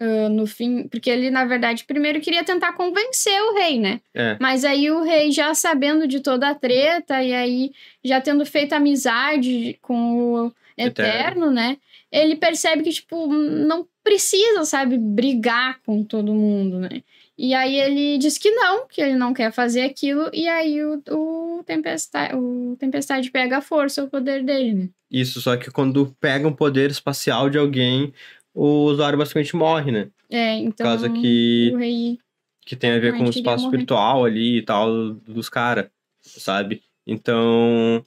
uh, 0.00 0.28
no 0.28 0.46
fim. 0.46 0.88
Porque 0.88 1.10
ele, 1.10 1.30
na 1.30 1.44
verdade, 1.44 1.84
primeiro 1.84 2.20
queria 2.20 2.44
tentar 2.44 2.72
convencer 2.72 3.40
o 3.42 3.54
rei, 3.54 3.78
né? 3.78 4.00
É. 4.14 4.36
Mas 4.40 4.64
aí 4.64 4.90
o 4.90 5.02
rei, 5.02 5.30
já 5.30 5.54
sabendo 5.54 6.06
de 6.06 6.20
toda 6.20 6.48
a 6.48 6.54
treta, 6.54 7.22
e 7.22 7.32
aí 7.32 7.72
já 8.04 8.20
tendo 8.20 8.44
feito 8.44 8.72
amizade 8.72 9.78
com 9.80 10.44
o 10.46 10.52
Eterno, 10.76 11.46
Eterno. 11.46 11.50
né? 11.50 11.76
Ele 12.10 12.36
percebe 12.36 12.82
que, 12.82 12.92
tipo, 12.92 13.26
não 13.26 13.86
precisa, 14.02 14.64
sabe, 14.64 14.98
brigar 14.98 15.80
com 15.84 16.04
todo 16.04 16.34
mundo, 16.34 16.78
né? 16.78 17.02
E 17.36 17.52
aí 17.52 17.80
ele 17.80 18.16
diz 18.16 18.38
que 18.38 18.50
não, 18.52 18.86
que 18.86 19.00
ele 19.00 19.16
não 19.16 19.34
quer 19.34 19.52
fazer 19.52 19.82
aquilo, 19.82 20.30
e 20.32 20.46
aí 20.46 20.84
o, 20.84 21.02
o, 21.10 21.64
Tempestade, 21.64 22.36
o 22.36 22.76
Tempestade 22.78 23.30
pega 23.30 23.58
a 23.58 23.62
força, 23.62 24.04
o 24.04 24.08
poder 24.08 24.44
dele, 24.44 24.74
né? 24.74 24.88
Isso, 25.10 25.40
só 25.40 25.56
que 25.56 25.70
quando 25.70 26.14
pega 26.20 26.46
um 26.46 26.52
poder 26.52 26.90
espacial 26.90 27.50
de 27.50 27.58
alguém, 27.58 28.12
o 28.54 28.84
usuário 28.84 29.18
basicamente 29.18 29.56
morre, 29.56 29.90
né? 29.90 30.08
É, 30.30 30.54
então. 30.56 30.76
Por 30.76 30.84
causa 30.84 31.10
que. 31.10 31.72
O 31.74 31.78
rei. 31.78 32.18
Que 32.64 32.76
tem 32.76 32.92
a 32.92 32.98
ver 32.98 33.16
com 33.16 33.24
o 33.24 33.30
espaço 33.30 33.64
espiritual 33.64 34.24
ali 34.24 34.58
e 34.58 34.62
tal 34.62 35.10
dos 35.14 35.48
caras, 35.48 35.86
sabe? 36.20 36.82
Então. 37.06 38.04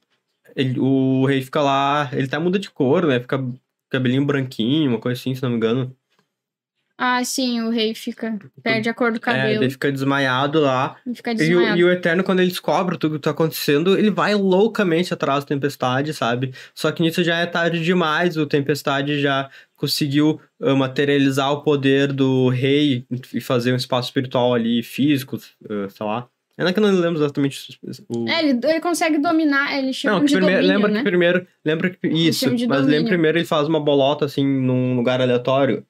Ele, 0.56 0.80
o 0.80 1.26
rei 1.26 1.42
fica 1.42 1.62
lá, 1.62 2.10
ele 2.14 2.26
até 2.26 2.40
muda 2.40 2.58
de 2.58 2.72
cor, 2.72 3.06
né? 3.06 3.20
Fica 3.20 3.44
cabelinho 3.90 4.26
branquinho, 4.26 4.90
uma 4.90 5.00
coisa 5.00 5.20
assim, 5.20 5.36
se 5.36 5.44
não 5.44 5.52
me 5.52 5.58
engano. 5.58 5.96
Ah, 6.98 7.24
sim, 7.24 7.62
o 7.62 7.70
rei 7.70 7.94
fica. 7.94 8.40
Perde 8.64 8.90
a 8.90 8.94
cor 8.94 9.12
do 9.12 9.18
é, 9.18 9.20
cabelo. 9.20 9.62
É, 9.62 9.66
ele 9.66 9.70
fica 9.70 9.92
desmaiado 9.92 10.60
lá. 10.60 10.96
Ele 11.06 11.16
fica 11.16 11.36
desmaiado. 11.36 11.80
E, 11.80 11.84
o, 11.84 11.88
e 11.88 11.90
o 11.90 11.94
Eterno, 11.94 12.24
quando 12.24 12.40
ele 12.40 12.50
descobre 12.50 12.98
tudo 12.98 13.16
que 13.16 13.24
tá 13.24 13.30
acontecendo, 13.30 13.96
ele 13.96 14.10
vai 14.10 14.34
loucamente 14.34 15.14
atrás 15.14 15.44
do 15.44 15.48
Tempestade, 15.48 16.12
sabe? 16.12 16.54
Só 16.74 16.92
que 16.92 17.04
nisso 17.04 17.24
já 17.24 17.38
é 17.38 17.46
tarde 17.46 17.84
demais. 17.84 18.36
O 18.36 18.48
Tempestade 18.48 19.22
já 19.22 19.48
conseguiu 19.76 20.42
uh, 20.60 20.76
materializar 20.76 21.52
o 21.52 21.62
poder 21.62 22.12
do 22.12 22.50
rei 22.50 23.06
e 23.32 23.40
fazer 23.40 23.74
um 23.74 23.78
espaço 23.78 24.10
espiritual 24.10 24.56
ali, 24.56 24.82
físico, 24.82 25.36
uh, 25.36 25.90
sei 25.90 26.06
lá. 26.06 26.28
Ainda 26.58 26.74
que 26.74 26.80
eu 26.80 26.84
não 26.84 27.00
lembro 27.00 27.20
exatamente 27.20 27.80
o... 28.10 28.28
É, 28.28 28.40
ele, 28.40 28.60
ele 28.64 28.80
consegue 28.80 29.20
dominar, 29.20 29.78
ele 29.78 29.94
chama 29.94 30.18
não, 30.18 30.26
de 30.26 30.34
primeiro, 30.34 30.62
domínio, 30.62 30.76
lembra 30.76 30.92
né? 30.92 30.98
que 30.98 31.06
primeiro, 31.06 31.48
lembra 31.64 31.90
que 31.92 32.08
isso, 32.08 32.50
mas 32.50 32.58
domínio. 32.62 32.86
lembra 32.88 33.10
primeiro 33.10 33.38
ele 33.38 33.46
faz 33.46 33.68
uma 33.68 33.80
bolota 33.80 34.26
assim 34.26 34.44
num 34.44 34.96
lugar 34.96 35.22
aleatório. 35.22 35.86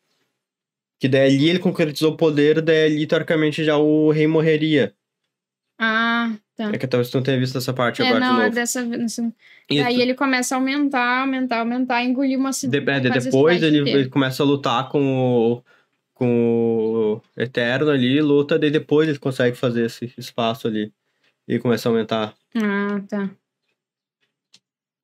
Que 0.99 1.07
daí 1.07 1.35
ali 1.35 1.49
ele 1.49 1.59
concretizou 1.59 2.13
o 2.13 2.17
poder, 2.17 2.61
daí 2.61 2.85
ali, 2.85 3.07
teoricamente, 3.07 3.63
já 3.63 3.77
o 3.77 4.09
rei 4.11 4.25
morreria. 4.27 4.93
Ah, 5.79 6.33
tá. 6.55 6.71
É 6.73 6.77
que 6.77 6.87
talvez 6.87 7.09
tu 7.09 7.17
não 7.17 7.23
tenha 7.23 7.37
visto 7.37 7.57
essa 7.57 7.71
parte 7.71 8.01
é, 8.01 8.07
agora 8.07 8.19
não, 8.19 8.27
de 8.27 8.33
novo. 8.33 8.47
É 8.47 8.49
dessa 8.49 8.83
vez. 8.83 9.19
Aí 9.69 10.01
ele 10.01 10.15
começa 10.15 10.55
a 10.55 10.57
aumentar, 10.57 11.21
aumentar, 11.21 11.59
aumentar, 11.59 12.03
engolir 12.03 12.37
uma 12.37 12.51
cidade. 12.51 12.83
De, 12.83 13.07
é, 13.07 13.19
depois 13.19 13.61
ele, 13.61 13.89
ele, 13.89 14.09
começa 14.09 14.41
a 14.41 14.45
lutar 14.45 14.89
com 14.89 15.53
o, 15.53 15.63
com 16.15 17.21
o 17.35 17.39
Eterno 17.39 17.91
ali, 17.91 18.19
luta, 18.21 18.57
daí 18.57 18.71
depois 18.71 19.07
ele 19.07 19.19
consegue 19.19 19.55
fazer 19.55 19.85
esse 19.85 20.11
espaço 20.17 20.67
ali. 20.67 20.91
E 21.47 21.59
começa 21.59 21.87
a 21.87 21.91
aumentar. 21.91 22.33
Ah, 22.55 23.01
tá. 23.07 23.29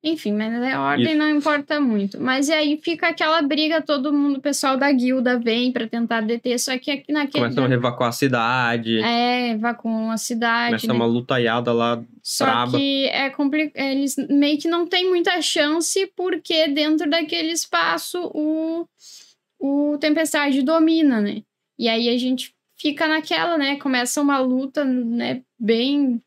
Enfim, 0.06 0.32
mas 0.34 0.52
a 0.52 0.82
ordem 0.82 1.06
Isso. 1.06 1.16
não 1.16 1.30
importa 1.30 1.80
muito. 1.80 2.20
Mas 2.20 2.50
aí 2.50 2.78
fica 2.82 3.08
aquela 3.08 3.40
briga, 3.40 3.80
todo 3.80 4.12
mundo, 4.12 4.36
o 4.36 4.40
pessoal 4.42 4.76
da 4.76 4.92
guilda 4.92 5.38
vem 5.38 5.72
para 5.72 5.88
tentar 5.88 6.20
deter, 6.20 6.60
só 6.60 6.76
que 6.76 6.90
aqui 6.90 7.10
naquele... 7.10 7.44
Começam 7.44 7.64
a 7.64 7.70
evacuar 7.70 8.10
a 8.10 8.12
cidade. 8.12 9.00
É, 9.00 9.52
evacuam 9.52 10.10
a 10.10 10.18
cidade. 10.18 10.66
Começa 10.72 10.86
né? 10.88 10.92
uma 10.92 11.06
lutaiada 11.06 11.72
lá 11.72 12.04
Só 12.22 12.44
braba. 12.44 12.76
que 12.76 13.06
é 13.06 13.30
complicado, 13.30 13.82
eles 13.82 14.14
meio 14.28 14.58
que 14.58 14.68
não 14.68 14.86
tem 14.86 15.08
muita 15.08 15.40
chance, 15.40 16.06
porque 16.14 16.68
dentro 16.68 17.08
daquele 17.08 17.52
espaço 17.52 18.30
o, 18.34 18.86
o 19.58 19.96
Tempestade 19.96 20.60
domina, 20.60 21.18
né? 21.18 21.40
E 21.78 21.88
aí 21.88 22.10
a 22.10 22.18
gente 22.18 22.54
fica 22.76 23.08
naquela, 23.08 23.56
né? 23.56 23.76
Começa 23.76 24.20
uma 24.20 24.38
luta, 24.38 24.84
né, 24.84 25.40
bem... 25.58 26.20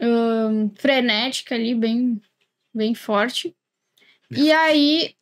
Um, 0.00 0.70
frenética 0.76 1.56
ali, 1.56 1.74
bem 1.74 2.20
bem 2.74 2.94
forte. 2.94 3.54
E 4.30 4.52
aí, 4.52 5.14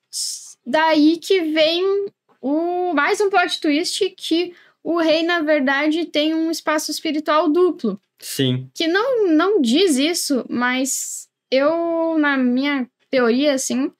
daí 0.65 1.17
que 1.19 1.41
vem 1.43 2.07
o 2.41 2.93
mais 2.93 3.21
um 3.21 3.31
plot 3.31 3.61
twist 3.61 4.11
que 4.17 4.53
o 4.83 4.99
rei, 4.99 5.23
na 5.23 5.41
verdade, 5.41 6.07
tem 6.07 6.35
um 6.35 6.51
espaço 6.51 6.91
espiritual 6.91 7.51
duplo. 7.51 8.01
Sim. 8.19 8.71
Que 8.73 8.87
não, 8.87 9.29
não 9.29 9.61
diz 9.61 9.97
isso, 9.97 10.45
mas 10.49 11.29
eu, 11.51 12.17
na 12.19 12.37
minha 12.37 12.89
teoria, 13.11 13.55
assim, 13.55 13.91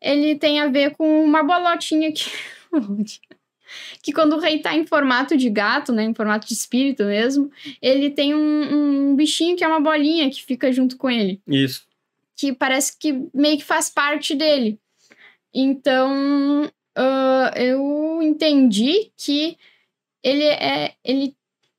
ele 0.00 0.36
tem 0.36 0.60
a 0.60 0.68
ver 0.68 0.94
com 0.94 1.24
uma 1.24 1.42
bolotinha 1.42 2.12
que. 2.12 2.30
que 4.02 4.12
quando 4.12 4.34
o 4.34 4.38
rei 4.38 4.60
tá 4.60 4.74
em 4.74 4.86
formato 4.86 5.36
de 5.36 5.50
gato, 5.50 5.92
né, 5.92 6.04
em 6.04 6.14
formato 6.14 6.46
de 6.46 6.54
espírito 6.54 7.04
mesmo, 7.04 7.50
ele 7.82 8.10
tem 8.10 8.34
um, 8.34 9.10
um 9.10 9.16
bichinho 9.16 9.56
que 9.56 9.64
é 9.64 9.68
uma 9.68 9.80
bolinha 9.80 10.30
que 10.30 10.44
fica 10.44 10.72
junto 10.72 10.96
com 10.96 11.10
ele. 11.10 11.40
Isso 11.46 11.85
que 12.36 12.52
parece 12.52 12.96
que 12.98 13.12
meio 13.34 13.56
que 13.56 13.64
faz 13.64 13.88
parte 13.88 14.34
dele. 14.34 14.78
Então, 15.54 16.64
uh, 16.64 17.58
eu 17.58 18.20
entendi 18.22 19.10
que 19.16 19.56
ele 20.22 20.44
é. 20.44 20.94
Ele 21.04 21.34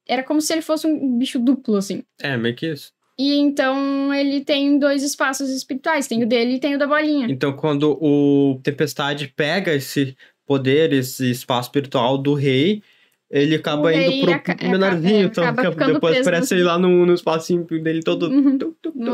era 0.07 0.23
como 0.23 0.41
se 0.41 0.53
ele 0.53 0.61
fosse 0.61 0.87
um 0.87 1.17
bicho 1.17 1.37
duplo, 1.37 1.75
assim. 1.75 2.03
É, 2.19 2.35
meio 2.37 2.55
que 2.55 2.71
isso. 2.71 2.91
E 3.19 3.35
então 3.35 4.13
ele 4.13 4.41
tem 4.41 4.77
dois 4.77 5.03
espaços 5.03 5.49
espirituais, 5.49 6.07
tem 6.07 6.23
o 6.23 6.27
dele 6.27 6.55
e 6.55 6.59
tem 6.59 6.75
o 6.75 6.79
da 6.79 6.85
bolinha. 6.85 7.27
Então, 7.29 7.51
quando 7.51 7.97
o 7.99 8.59
Tempestade 8.63 9.27
pega 9.35 9.73
esse 9.73 10.15
poder, 10.45 10.93
esse 10.93 11.29
espaço 11.29 11.67
espiritual 11.67 12.17
do 12.17 12.33
rei, 12.33 12.81
ele 13.29 13.55
acaba 13.55 13.93
indo 13.93 14.25
pro, 14.25 14.33
aca 14.33 14.55
pro 14.55 14.69
menorzinho, 14.69 15.25
então 15.25 15.53
depois 15.93 16.21
aparece 16.21 16.53
ele 16.53 16.63
lá 16.63 16.79
no, 16.79 17.05
no 17.05 17.13
espacinho 17.13 17.65
dele 17.65 18.01
todo, 18.01 18.29
uhum, 18.29 18.57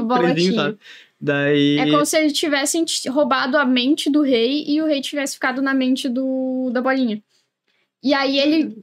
presinho, 0.08 0.56
sabe? 0.56 0.78
Daí... 1.20 1.80
É 1.80 1.90
como 1.90 2.06
se 2.06 2.18
ele 2.18 2.32
tivesse 2.32 2.78
roubado 3.10 3.58
a 3.58 3.66
mente 3.66 4.10
do 4.10 4.22
rei 4.22 4.66
e 4.68 4.82
o 4.82 4.86
rei 4.86 5.02
tivesse 5.02 5.36
ficado 5.36 5.62
na 5.62 5.74
mente 5.74 6.08
do, 6.10 6.70
da 6.72 6.82
bolinha. 6.82 7.24
E 8.04 8.14
aí 8.14 8.38
ele, 8.38 8.78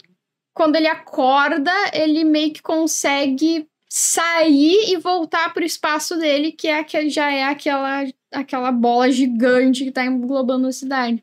quando 0.55 0.77
ele 0.77 0.89
acorda, 0.89 1.73
ele 1.93 2.25
meio 2.25 2.53
que 2.53 2.63
consegue 2.63 3.69
sair 3.89 4.91
e 4.93 4.97
voltar 4.97 5.53
pro 5.53 5.65
espaço 5.65 6.17
dele, 6.17 6.53
que 6.53 6.67
é 6.67 6.79
aquele, 6.79 7.11
já 7.11 7.31
é 7.31 7.45
aquela, 7.45 8.05
aquela 8.33 8.73
bola 8.73 9.11
gigante 9.11 9.85
que 9.85 9.91
tá 9.91 10.07
englobando 10.07 10.67
a 10.67 10.73
cidade. 10.73 11.23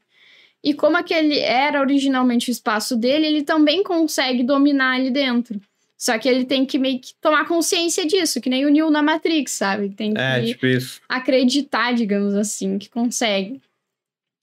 E 0.64 0.74
como 0.74 0.98
aquele 0.98 1.40
era 1.40 1.80
originalmente 1.80 2.50
o 2.50 2.52
espaço 2.52 2.96
dele, 2.96 3.26
ele 3.26 3.44
também 3.44 3.84
consegue 3.84 4.44
dominar 4.44 4.96
ali 4.96 5.12
dentro. 5.12 5.60
Só 5.98 6.18
que 6.20 6.30
ele 6.30 6.46
tem 6.46 6.66
que 6.66 6.78
meio 6.78 7.00
que 7.00 7.14
tomar 7.20 7.48
consciência 7.48 8.06
disso, 8.06 8.40
que 8.40 8.50
nem 8.50 8.66
o 8.66 8.70
Neo 8.70 8.92
na 8.92 9.02
Matrix, 9.02 9.54
sabe? 9.54 9.90
Tem 9.90 10.14
que 10.14 10.22
é, 10.22 10.44
tipo 10.44 10.66
acreditar, 11.10 11.94
digamos 11.94 12.36
assim, 12.36 12.78
que 12.78 12.90
consegue. 12.90 13.60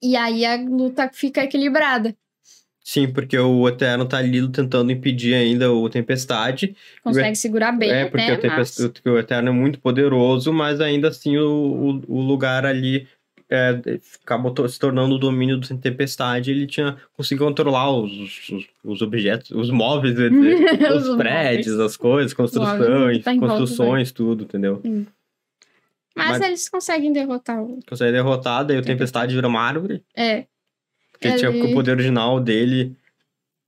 E 0.02 0.16
aí 0.16 0.44
a 0.44 0.56
luta 0.56 1.08
fica 1.12 1.44
equilibrada. 1.44 2.14
Sim, 2.82 3.10
porque 3.10 3.38
o 3.38 3.66
Eterno 3.66 4.06
tá 4.06 4.18
ali 4.18 4.46
tentando 4.48 4.92
impedir 4.92 5.34
ainda 5.34 5.72
o 5.72 5.88
Tempestade. 5.88 6.76
Consegue 7.02 7.32
o... 7.32 7.36
segurar 7.36 7.72
bem, 7.72 7.90
É, 7.90 8.04
porque 8.04 8.26
né? 8.26 8.34
o, 8.34 8.38
Tempest... 8.38 8.82
mas... 8.82 9.02
o 9.06 9.18
Eterno 9.18 9.48
é 9.48 9.52
muito 9.52 9.80
poderoso, 9.80 10.52
mas 10.52 10.82
ainda 10.82 11.08
assim 11.08 11.38
o, 11.38 12.02
o, 12.08 12.18
o 12.18 12.20
lugar 12.20 12.66
ali 12.66 13.08
é, 13.50 13.80
acabou 14.22 14.68
se 14.68 14.78
tornando 14.78 15.14
o 15.14 15.18
domínio 15.18 15.58
do 15.58 15.78
Tempestade, 15.78 16.50
ele 16.50 16.66
tinha 16.66 16.96
conseguido 17.16 17.44
controlar 17.44 17.90
os, 17.90 18.48
os, 18.50 18.66
os 18.82 19.02
objetos, 19.02 19.50
os 19.50 19.70
móveis, 19.70 20.14
dizer, 20.16 20.32
os, 20.92 21.08
Os 21.08 21.16
prédios, 21.16 21.78
as 21.78 21.96
coisas, 21.96 22.32
construções, 22.32 22.88
móveis, 22.88 23.24
tá 23.24 23.34
em 23.34 23.38
volta 23.38 23.58
construções, 23.58 24.12
tudo, 24.12 24.44
entendeu? 24.44 24.82
Mas, 26.16 26.38
Mas- 26.38 26.40
eles 26.42 26.68
conseguem 26.68 27.12
derrotar 27.12 27.62
o. 27.62 27.80
Consegue 27.88 28.12
derrotar, 28.12 28.64
daí 28.64 28.78
o 28.78 28.82
Tempestade 28.82 29.34
vira 29.34 29.48
uma 29.48 29.60
árvore, 29.60 30.02
É. 30.16 30.46
porque 31.12 31.28
ele 31.28 31.36
tinha 31.38 31.50
o 31.50 31.72
poder 31.74 31.92
original 31.92 32.40
dele 32.40 32.96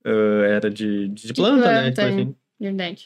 ah, 0.07 0.45
era 0.47 0.69
de, 0.69 1.09
de, 1.09 1.33
planta, 1.33 1.67
né? 1.67 1.91
planta, 1.91 1.91
Tipo 1.91 2.01
é. 2.01 2.09
assim. 2.21 2.35
Verdade. 2.59 3.05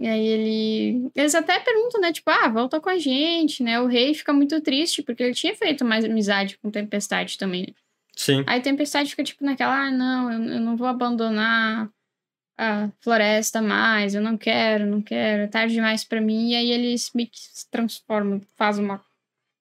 E 0.00 0.08
aí 0.08 0.26
ele. 0.26 1.10
Eles 1.14 1.34
até 1.34 1.60
perguntam, 1.60 2.00
né? 2.00 2.10
Tipo, 2.10 2.30
ah, 2.30 2.48
volta 2.48 2.80
com 2.80 2.88
a 2.88 2.96
gente, 2.96 3.62
né? 3.62 3.78
O 3.78 3.86
rei 3.86 4.14
fica 4.14 4.32
muito 4.32 4.58
triste, 4.62 5.02
porque 5.02 5.22
ele 5.22 5.34
tinha 5.34 5.54
feito 5.54 5.84
mais 5.84 6.06
amizade 6.06 6.56
com 6.58 6.70
Tempestade 6.70 7.36
também, 7.36 7.66
né? 7.68 7.74
Sim. 8.16 8.42
Aí 8.46 8.62
Tempestade 8.62 9.10
fica 9.10 9.22
tipo 9.22 9.44
naquela, 9.44 9.74
ah, 9.74 9.90
não, 9.90 10.32
eu, 10.32 10.54
eu 10.54 10.60
não 10.60 10.74
vou 10.74 10.86
abandonar 10.86 11.90
a 12.58 12.90
floresta 13.00 13.60
mais, 13.62 14.14
eu 14.14 14.22
não 14.22 14.36
quero, 14.36 14.86
não 14.86 15.00
quero, 15.02 15.42
é 15.42 15.46
tarde 15.46 15.74
demais 15.74 16.02
pra 16.02 16.20
mim. 16.20 16.50
E 16.50 16.56
aí 16.56 16.70
ele 16.70 16.96
se 16.96 17.14
meio 17.14 17.28
que 17.28 17.38
se 17.38 17.68
transforma, 17.70 18.40
faz 18.56 18.78
uma. 18.78 19.04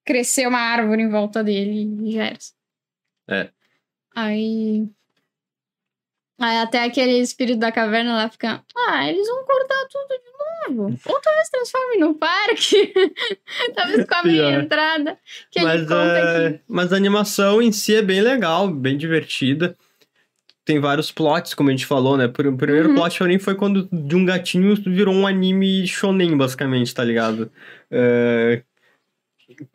crescer 0.05 0.47
uma 0.47 0.59
árvore 0.59 1.01
em 1.01 1.09
volta 1.09 1.43
dele 1.43 2.07
e 2.07 2.11
já 2.13 2.25
era. 2.25 2.37
É. 3.27 3.49
Aí. 4.15 4.89
Aí 6.39 6.57
até 6.59 6.83
aquele 6.85 7.19
espírito 7.19 7.59
da 7.59 7.71
caverna 7.71 8.15
lá 8.15 8.29
fica, 8.29 8.63
ah, 8.87 9.09
eles 9.09 9.27
vão 9.27 9.45
cortar 9.45 9.87
tudo 9.89 10.21
de 10.23 10.28
Ou 11.05 11.22
talvez 11.22 11.49
transformem 11.49 11.99
no 11.99 12.13
parque. 12.15 12.93
talvez 13.76 14.05
com 14.05 14.15
a 14.15 14.24
minha 14.24 14.59
entrada. 14.61 15.17
Que 15.51 15.61
mas, 15.61 15.76
ele 15.82 15.88
conta 15.88 16.01
é, 16.17 16.51
que. 16.53 16.59
mas 16.67 16.93
a 16.93 16.95
animação 16.95 17.61
em 17.61 17.72
si 17.72 17.95
é 17.95 18.01
bem 18.01 18.22
legal, 18.22 18.67
bem 18.67 18.97
divertida. 18.97 19.76
Tem 20.65 20.80
vários 20.80 21.11
plots, 21.11 21.53
como 21.55 21.70
a 21.70 21.72
gente 21.72 21.86
falou, 21.86 22.15
né? 22.15 22.26
O 22.26 22.32
primeiro 22.32 22.89
Uhum. 22.89 22.95
plot 22.95 23.17
pra 23.17 23.28
mim 23.28 23.39
foi 23.39 23.55
quando 23.55 23.89
de 23.91 24.15
um 24.15 24.24
gatinho 24.24 24.76
virou 24.76 25.15
um 25.15 25.26
anime 25.26 25.88
shonen, 25.88 26.38
basicamente, 26.38 26.93
tá 26.93 27.03
ligado? 27.03 27.51
É, 27.89 28.61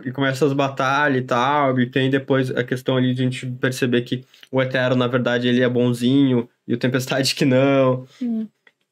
E 0.05 0.13
começa 0.13 0.47
as 0.47 0.53
batalhas 0.53 1.19
e 1.21 1.25
tal, 1.27 1.81
e 1.81 1.87
tem 1.91 2.09
depois 2.09 2.49
a 2.51 2.63
questão 2.63 2.97
ali 2.97 3.13
de 3.13 3.23
a 3.23 3.25
gente 3.25 3.45
perceber 3.61 4.03
que 4.03 4.25
o 4.53 4.63
Eterno, 4.63 4.95
na 4.95 5.09
verdade, 5.09 5.49
ele 5.49 5.63
é 5.63 5.69
bonzinho, 5.69 6.49
e 6.67 6.75
o 6.75 6.79
Tempestade 6.79 7.35
que 7.35 7.45
não. 7.45 8.07
Hum. 8.23 8.47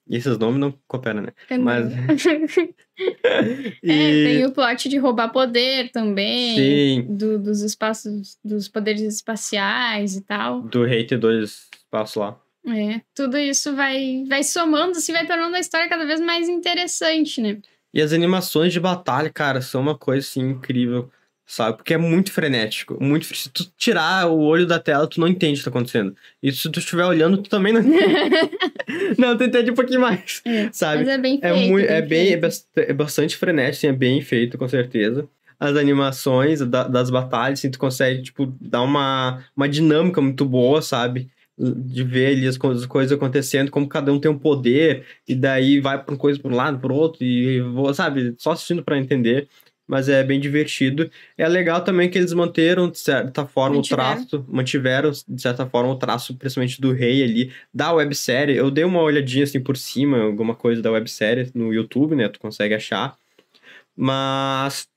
E 0.09 0.17
esses 0.17 0.37
nomes 0.39 0.59
não 0.61 0.75
cooperam, 0.87 1.23
né? 1.23 1.33
Mas- 1.61 1.93
É, 3.25 3.79
E... 3.83 4.25
tem 4.25 4.45
o 4.47 4.53
plot 4.53 4.89
de 4.89 4.99
roubar 4.99 5.31
poder 5.31 5.91
também. 5.91 6.57
Sim, 6.57 7.07
do- 7.17 7.39
dos 7.39 7.63
espaços, 7.63 8.39
dos 8.45 8.69
poderes 8.69 9.01
espaciais 9.03 10.17
e 10.17 10.21
tal. 10.23 10.63
do 10.63 10.85
rei 10.85 11.05
ter 11.07 11.19
dois 11.19 11.69
espaços 11.85 12.17
lá. 12.17 12.39
É, 12.67 13.01
tudo 13.15 13.37
isso 13.39 13.75
vai, 13.75 14.25
vai 14.29 14.45
somando, 14.45 14.93
assim, 14.99 15.13
vai 15.13 15.27
tornando 15.27 15.57
a 15.57 15.61
história 15.61 15.89
cada 15.89 16.05
vez 16.07 16.21
mais 16.21 16.49
interessante, 16.49 17.41
né? 17.41 17.59
E 17.93 18.01
as 18.01 18.13
animações 18.13 18.73
de 18.73 18.79
batalha, 18.81 19.29
cara, 19.31 19.61
são 19.61 19.81
uma 19.81 19.99
coisa 19.99 20.27
assim 20.27 20.41
incrível, 20.51 21.11
sabe? 21.47 21.77
Porque 21.77 21.95
é 21.95 21.99
muito 21.99 22.33
frenético, 22.33 22.97
muito 23.03 23.27
se 23.27 23.51
tu 23.51 23.65
tirar 23.77 24.27
o 24.29 24.39
olho 24.41 24.67
da 24.67 24.79
tela, 24.79 25.07
tu 25.07 25.21
não 25.21 25.29
entende 25.29 25.55
o 25.55 25.59
que 25.59 25.65
tá 25.65 25.71
acontecendo. 25.71 26.15
E 26.43 26.51
se 26.53 26.71
tu 26.71 26.79
estiver 26.79 27.05
olhando, 27.05 27.39
tu 27.39 27.51
também 27.51 27.73
não 27.73 27.83
Não, 29.19 29.37
tu 29.37 29.45
entende 29.45 29.71
um 29.71 29.75
pouquinho 29.75 30.01
mais, 30.01 30.41
É, 30.45 30.69
sabe? 30.73 30.99
Mas 31.05 31.09
é 31.09 31.19
bem 31.19 31.41
feito. 31.41 31.45
É, 31.57 31.69
muito, 31.69 31.89
é 31.91 32.03
bem, 32.03 32.21
é, 32.21 32.27
feito. 32.29 32.41
bast- 32.41 32.67
é 32.77 32.93
bastante 32.93 33.37
frenético, 33.37 33.77
assim, 33.79 33.87
é 33.89 33.93
bem 33.93 34.21
feito, 34.21 34.59
com 34.59 34.69
certeza. 34.69 35.29
As 35.59 35.77
animações 35.77 36.61
da- 36.61 36.89
das 36.89 37.09
batalhas, 37.11 37.59
assim, 37.61 37.71
tu 37.71 37.79
consegue, 37.79 38.23
tipo, 38.23 38.47
dar 38.61 38.83
uma, 38.83 39.45
uma 39.57 39.69
dinâmica 39.69 40.21
muito 40.21 40.45
boa, 40.45 40.83
sabe? 40.83 41.29
De 41.57 42.03
ver 42.03 42.35
ali 42.37 42.47
as, 42.49 42.57
co- 42.57 42.71
as 42.71 42.87
coisas 42.87 43.13
acontecendo, 43.13 43.71
como 43.71 43.87
cada 43.89 44.13
um 44.13 44.19
tem 44.19 44.31
um 44.31 44.39
poder, 44.39 45.05
e 45.29 45.35
daí 45.35 45.81
vai 45.81 46.03
pra 46.03 46.13
uma 46.15 46.19
coisa 46.19 46.41
pra 46.41 46.51
um 46.51 46.57
lado, 46.57 46.79
pro 46.81 46.95
outro, 46.95 47.23
e 47.23 47.61
vou, 47.61 47.93
sabe? 47.95 48.35
Só 48.39 48.53
assistindo 48.53 48.83
pra 48.83 48.99
entender. 48.99 49.49
Mas 49.93 50.09
é 50.09 50.25
bem 50.25 50.41
divertido. 50.41 51.11
É 51.37 51.47
legal 51.47 51.85
também 51.85 52.09
que 52.09 52.17
eles 52.17 52.33
manteram, 52.33 52.89
de 52.89 52.99
certa 52.99 53.47
forma, 53.47 53.77
Mantiveram. 53.77 54.03
o 54.03 54.27
traço, 54.27 54.47
mantiveram, 54.49 55.11
de 55.11 55.43
certa 55.43 55.67
forma, 55.67 55.93
o 55.93 55.97
traço, 55.97 56.35
principalmente 56.35 56.81
do 56.81 56.93
rei 56.93 57.23
ali, 57.23 57.53
da 57.75 57.93
websérie. 57.93 58.57
Eu 58.57 58.71
dei 58.71 58.85
uma 58.85 59.03
olhadinha 59.03 59.45
assim 59.45 59.61
por 59.61 59.77
cima, 59.77 60.23
alguma 60.23 60.55
coisa 60.55 60.81
da 60.81 60.91
websérie 60.91 61.51
no 61.55 61.75
YouTube, 61.75 62.17
né? 62.17 62.27
Tu 62.31 62.41
consegue 62.41 62.73
achar. 62.73 63.19
Mas. 63.95 64.89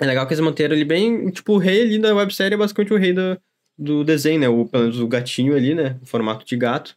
É 0.00 0.06
legal 0.06 0.26
que 0.26 0.32
eles 0.32 0.42
manteram 0.42 0.74
ele 0.74 0.86
bem. 0.86 1.30
Tipo, 1.30 1.52
o 1.52 1.58
rei 1.58 1.82
ali 1.82 1.98
da 1.98 2.14
websérie 2.14 2.54
é 2.54 2.56
basicamente 2.56 2.94
o 2.94 2.96
rei 2.96 3.12
do, 3.12 3.38
do 3.76 4.02
desenho, 4.02 4.40
né? 4.40 4.48
O, 4.48 4.64
pelo 4.64 4.84
menos 4.84 4.98
o 4.98 5.06
gatinho 5.06 5.54
ali, 5.54 5.74
né? 5.74 5.98
O 6.00 6.06
formato 6.06 6.46
de 6.46 6.56
gato. 6.56 6.96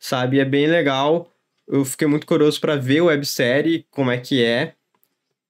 Sabe? 0.00 0.38
É 0.38 0.46
bem 0.46 0.66
legal. 0.66 1.30
Eu 1.68 1.84
fiquei 1.84 2.08
muito 2.08 2.26
curioso 2.26 2.58
pra 2.58 2.74
ver 2.74 3.00
a 3.00 3.04
websérie, 3.04 3.86
como 3.90 4.10
é 4.10 4.16
que 4.16 4.42
é. 4.42 4.74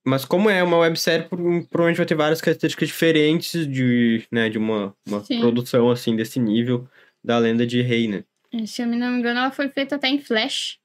Mas 0.05 0.23
como 0.23 0.49
é 0.49 0.61
uma 0.61 0.77
websérie, 0.77 1.27
pro- 1.27 1.37
provavelmente 1.67 1.97
vai 1.97 2.05
ter 2.05 2.15
várias 2.15 2.39
características 2.41 2.87
diferentes 2.89 3.65
de, 3.67 4.25
né, 4.31 4.49
de 4.49 4.57
uma, 4.57 4.95
uma 5.07 5.23
Sim. 5.23 5.39
produção, 5.39 5.89
assim, 5.89 6.15
desse 6.15 6.39
nível 6.39 6.87
da 7.23 7.37
lenda 7.39 7.65
de 7.65 7.81
rei, 7.81 8.07
né? 8.07 8.23
É, 8.53 8.65
Se 8.67 8.83
eu 8.83 8.87
não 8.87 9.11
me 9.11 9.19
engano, 9.19 9.39
ela 9.39 9.51
foi 9.51 9.67
feita 9.69 9.95
até 9.95 10.07
em 10.07 10.19
Flash. 10.21 10.79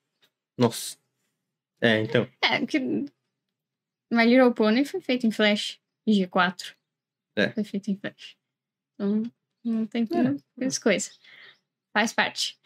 Nossa. 0.58 0.96
É, 1.82 2.00
então. 2.00 2.26
É, 2.42 2.64
que. 2.64 2.78
My 4.12 4.24
Little 4.26 4.52
Pony 4.52 4.84
foi 4.84 5.00
feito 5.00 5.26
em 5.26 5.30
Flash. 5.30 5.78
G4. 6.08 6.74
É. 7.36 7.50
Foi 7.50 7.62
feito 7.62 7.90
em 7.90 7.96
Flash. 7.96 8.36
Então, 8.94 9.22
não 9.64 9.86
tem 9.86 10.02
É. 10.10 10.22
muitas 10.56 10.78
coisas. 10.78 11.18
Faz 11.96 12.12
parte. 12.12 12.58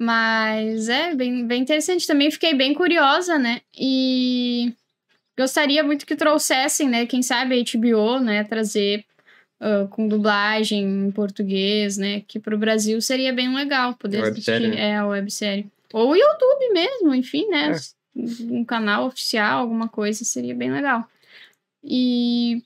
Mas 0.00 0.88
é 0.88 1.14
bem, 1.14 1.46
bem 1.46 1.62
interessante. 1.62 2.06
Também 2.06 2.30
fiquei 2.30 2.54
bem 2.54 2.72
curiosa, 2.74 3.38
né? 3.38 3.60
E 3.76 4.74
gostaria 5.38 5.82
muito 5.82 6.04
que 6.04 6.16
trouxessem, 6.16 6.88
né? 6.88 7.06
Quem 7.06 7.22
sabe 7.22 7.54
a 7.54 7.78
HBO, 7.78 8.18
né? 8.20 8.44
Trazer 8.44 9.04
ah, 9.60 9.86
com 9.90 10.06
dublagem 10.08 10.82
em 10.84 11.10
português, 11.10 11.96
né? 11.96 12.22
Que 12.26 12.38
pro 12.38 12.58
Brasil 12.58 13.00
seria 13.00 13.32
bem 13.32 13.54
legal 13.54 13.94
poder 13.94 14.20
A 14.20 14.24
websérie, 14.24 14.66
assistir. 14.66 14.80
né? 14.80 14.90
É, 14.90 14.96
a 14.96 15.06
websérie. 15.06 15.66
Ou 15.92 16.10
o 16.10 16.16
YouTube 16.16 16.72
mesmo, 16.72 17.14
enfim, 17.14 17.46
né? 17.48 17.72
É. 17.72 18.22
Um 18.50 18.64
canal 18.64 19.06
oficial, 19.06 19.60
alguma 19.60 19.88
coisa, 19.88 20.24
seria 20.24 20.54
bem 20.54 20.70
legal. 20.72 21.08
E 21.82 22.62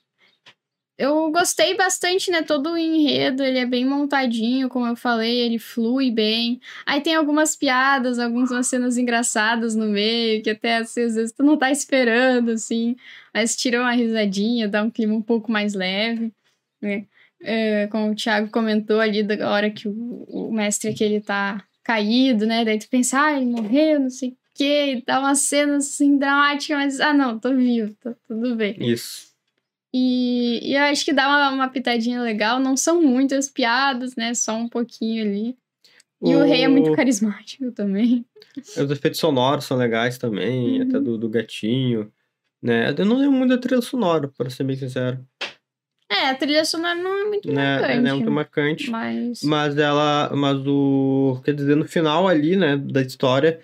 eu 0.97 1.31
gostei 1.31 1.75
bastante, 1.75 2.29
né? 2.29 2.43
Todo 2.43 2.71
o 2.71 2.77
enredo, 2.77 3.43
ele 3.43 3.57
é 3.57 3.65
bem 3.65 3.85
montadinho, 3.85 4.69
como 4.69 4.85
eu 4.85 4.95
falei, 4.95 5.39
ele 5.39 5.57
flui 5.57 6.11
bem. 6.11 6.59
Aí 6.85 7.01
tem 7.01 7.15
algumas 7.15 7.55
piadas, 7.55 8.19
algumas 8.19 8.67
cenas 8.67 8.97
engraçadas 8.97 9.75
no 9.75 9.87
meio, 9.87 10.43
que 10.43 10.51
até 10.51 10.77
assim, 10.77 11.03
às 11.03 11.15
vezes 11.15 11.31
tu 11.31 11.43
não 11.43 11.57
tá 11.57 11.71
esperando, 11.71 12.51
assim. 12.51 12.95
Mas 13.33 13.55
tira 13.55 13.81
uma 13.81 13.91
risadinha, 13.93 14.67
dá 14.67 14.83
um 14.83 14.91
clima 14.91 15.15
um 15.15 15.21
pouco 15.21 15.51
mais 15.51 15.73
leve, 15.73 16.31
né? 16.81 17.05
É, 17.41 17.87
como 17.87 18.11
o 18.11 18.15
Thiago 18.15 18.49
comentou 18.49 18.99
ali, 18.99 19.23
da 19.23 19.51
hora 19.51 19.69
que 19.69 19.87
o, 19.87 20.25
o 20.29 20.51
mestre 20.53 20.91
aqui, 20.91 21.03
ele 21.03 21.19
tá 21.19 21.63
caído, 21.83 22.45
né? 22.45 22.63
Daí 22.63 22.79
tu 22.79 22.87
pensa, 22.89 23.19
ah, 23.21 23.33
ele 23.35 23.45
morreu, 23.45 23.99
não 23.99 24.09
sei 24.09 24.29
o 24.29 24.37
quê. 24.53 25.03
Dá 25.05 25.19
uma 25.19 25.35
cena, 25.35 25.77
assim, 25.77 26.17
dramática, 26.17 26.75
mas, 26.75 26.99
ah, 26.99 27.13
não, 27.13 27.39
tô 27.39 27.53
vivo, 27.55 27.93
tá 27.95 28.13
tudo 28.27 28.55
bem. 28.55 28.77
Isso. 28.79 29.32
E, 29.93 30.71
e 30.71 30.75
eu 30.75 30.83
acho 30.83 31.05
que 31.05 31.13
dá 31.13 31.27
uma, 31.27 31.49
uma 31.51 31.69
pitadinha 31.69 32.21
legal. 32.21 32.59
Não 32.59 32.75
são 32.75 33.01
muitas 33.01 33.47
piadas, 33.49 34.15
né? 34.15 34.33
Só 34.33 34.55
um 34.55 34.67
pouquinho 34.67 35.23
ali. 35.23 35.57
E 36.21 36.33
o, 36.35 36.43
rei 36.45 36.63
é 36.63 36.67
muito 36.69 36.93
carismático 36.93 37.69
também. 37.71 38.25
Os 38.77 38.89
efeitos 38.89 39.19
sonoros 39.19 39.65
são 39.65 39.77
legais 39.77 40.17
também, 40.17 40.81
Uhum. 40.81 40.87
até 40.87 40.99
do, 40.99 41.17
do 41.17 41.29
gatinho. 41.29 42.11
Né? 42.61 42.95
Eu 42.97 43.05
não 43.05 43.17
lembro 43.17 43.33
muito 43.37 43.49
da 43.49 43.57
trilha 43.57 43.81
sonora, 43.81 44.29
pra 44.29 44.49
ser 44.49 44.63
bem 44.63 44.77
sincero. 44.77 45.19
É, 46.09 46.29
a 46.29 46.35
trilha 46.35 46.63
sonora 46.63 46.95
não 46.95 47.13
é 47.13 47.23
muito 47.25 47.51
Né? 47.51 47.55
marcante. 47.55 47.91
Ela 47.91 48.09
é 48.09 48.13
muito 48.13 48.31
marcante. 48.31 48.89
Mas. 48.89 49.43
Mas 49.43 49.77
ela. 49.77 50.31
Mas 50.33 50.57
o. 50.65 51.41
Quer 51.43 51.55
dizer, 51.55 51.75
no 51.75 51.85
final 51.87 52.27
ali, 52.27 52.55
né, 52.55 52.77
da 52.77 53.01
história, 53.01 53.59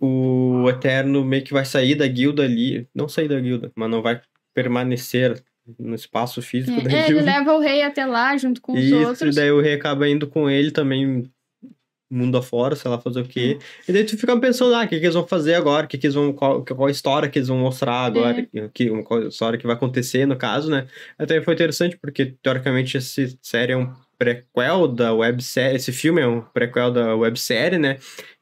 o 0.00 0.68
Eterno 0.70 1.22
meio 1.24 1.44
que 1.44 1.52
vai 1.52 1.64
sair 1.66 1.94
da 1.94 2.06
guilda 2.06 2.42
ali. 2.44 2.88
Não 2.94 3.08
sair 3.08 3.28
da 3.28 3.38
guilda, 3.38 3.70
mas 3.76 3.90
não 3.90 4.00
vai 4.00 4.22
permanecer 4.54 5.42
no 5.78 5.94
espaço 5.94 6.40
físico 6.42 6.82
da 6.82 6.90
É, 6.90 7.08
ele 7.08 7.20
leva 7.22 7.52
o 7.54 7.60
rei 7.60 7.82
até 7.82 8.04
lá 8.06 8.36
junto 8.36 8.60
com 8.60 8.72
os 8.72 8.80
Isso, 8.80 8.96
outros. 8.96 9.36
e 9.36 9.40
daí 9.40 9.50
o 9.50 9.60
rei 9.60 9.74
acaba 9.74 10.08
indo 10.08 10.26
com 10.26 10.48
ele 10.48 10.70
também 10.70 11.30
mundo 12.10 12.36
afora, 12.36 12.74
sei 12.74 12.90
lá, 12.90 12.98
fazer 13.00 13.20
o 13.20 13.24
quê. 13.24 13.58
E 13.88 13.92
daí 13.92 14.02
tu 14.04 14.18
fica 14.18 14.36
pensando, 14.38 14.74
ah, 14.74 14.84
o 14.84 14.88
que, 14.88 14.98
que 14.98 15.04
eles 15.04 15.14
vão 15.14 15.26
fazer 15.26 15.54
agora? 15.54 15.86
O 15.86 15.88
que, 15.88 15.96
que 15.96 16.06
eles 16.06 16.14
vão, 16.14 16.32
qual, 16.32 16.64
qual 16.64 16.88
a 16.88 16.90
história 16.90 17.28
que 17.28 17.38
eles 17.38 17.48
vão 17.48 17.58
mostrar 17.58 18.04
agora? 18.04 18.48
Que, 18.74 18.90
qual 19.04 19.22
a 19.22 19.28
história 19.28 19.58
que 19.58 19.66
vai 19.66 19.76
acontecer, 19.76 20.26
no 20.26 20.36
caso, 20.36 20.68
né? 20.68 20.88
Até 21.16 21.40
foi 21.40 21.54
interessante, 21.54 21.96
porque, 21.96 22.34
teoricamente, 22.42 22.96
essa 22.96 23.22
série 23.40 23.74
é 23.74 23.76
um 23.76 23.92
prequel 24.18 24.86
da 24.86 25.14
websérie, 25.14 25.76
esse 25.76 25.92
filme 25.92 26.20
é 26.20 26.26
um 26.26 26.42
prequel 26.42 26.92
da 26.92 27.16
websérie, 27.16 27.78
né? 27.78 27.96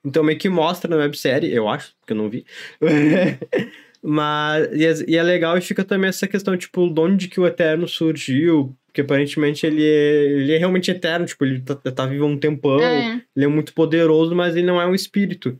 Então 0.04 0.24
meio 0.24 0.36
que 0.36 0.48
mostra 0.48 0.90
na 0.90 0.96
websérie, 0.96 1.54
eu 1.54 1.68
acho, 1.68 1.94
porque 2.00 2.12
eu 2.14 2.16
não 2.16 2.28
vi, 2.28 2.44
Mas, 4.02 4.68
e 4.72 4.86
é, 4.86 4.94
e 5.08 5.16
é 5.16 5.22
legal 5.22 5.58
e 5.58 5.60
fica 5.60 5.84
também 5.84 6.08
essa 6.08 6.26
questão, 6.28 6.56
tipo, 6.56 6.88
de 6.88 7.00
onde 7.00 7.28
que 7.28 7.40
o 7.40 7.46
Eterno 7.46 7.88
surgiu, 7.88 8.76
porque 8.86 9.00
aparentemente 9.00 9.66
ele 9.66 9.84
é, 9.84 10.24
ele 10.24 10.52
é 10.52 10.56
realmente 10.58 10.90
eterno, 10.90 11.26
tipo, 11.26 11.44
ele 11.44 11.60
tá, 11.60 11.74
tá 11.74 12.06
vivo 12.06 12.24
há 12.24 12.28
um 12.28 12.38
tempão, 12.38 12.80
É. 12.80 13.20
ele 13.34 13.44
é 13.44 13.48
muito 13.48 13.74
poderoso, 13.74 14.34
mas 14.36 14.54
ele 14.54 14.66
não 14.66 14.80
é 14.80 14.86
um 14.86 14.94
espírito. 14.94 15.58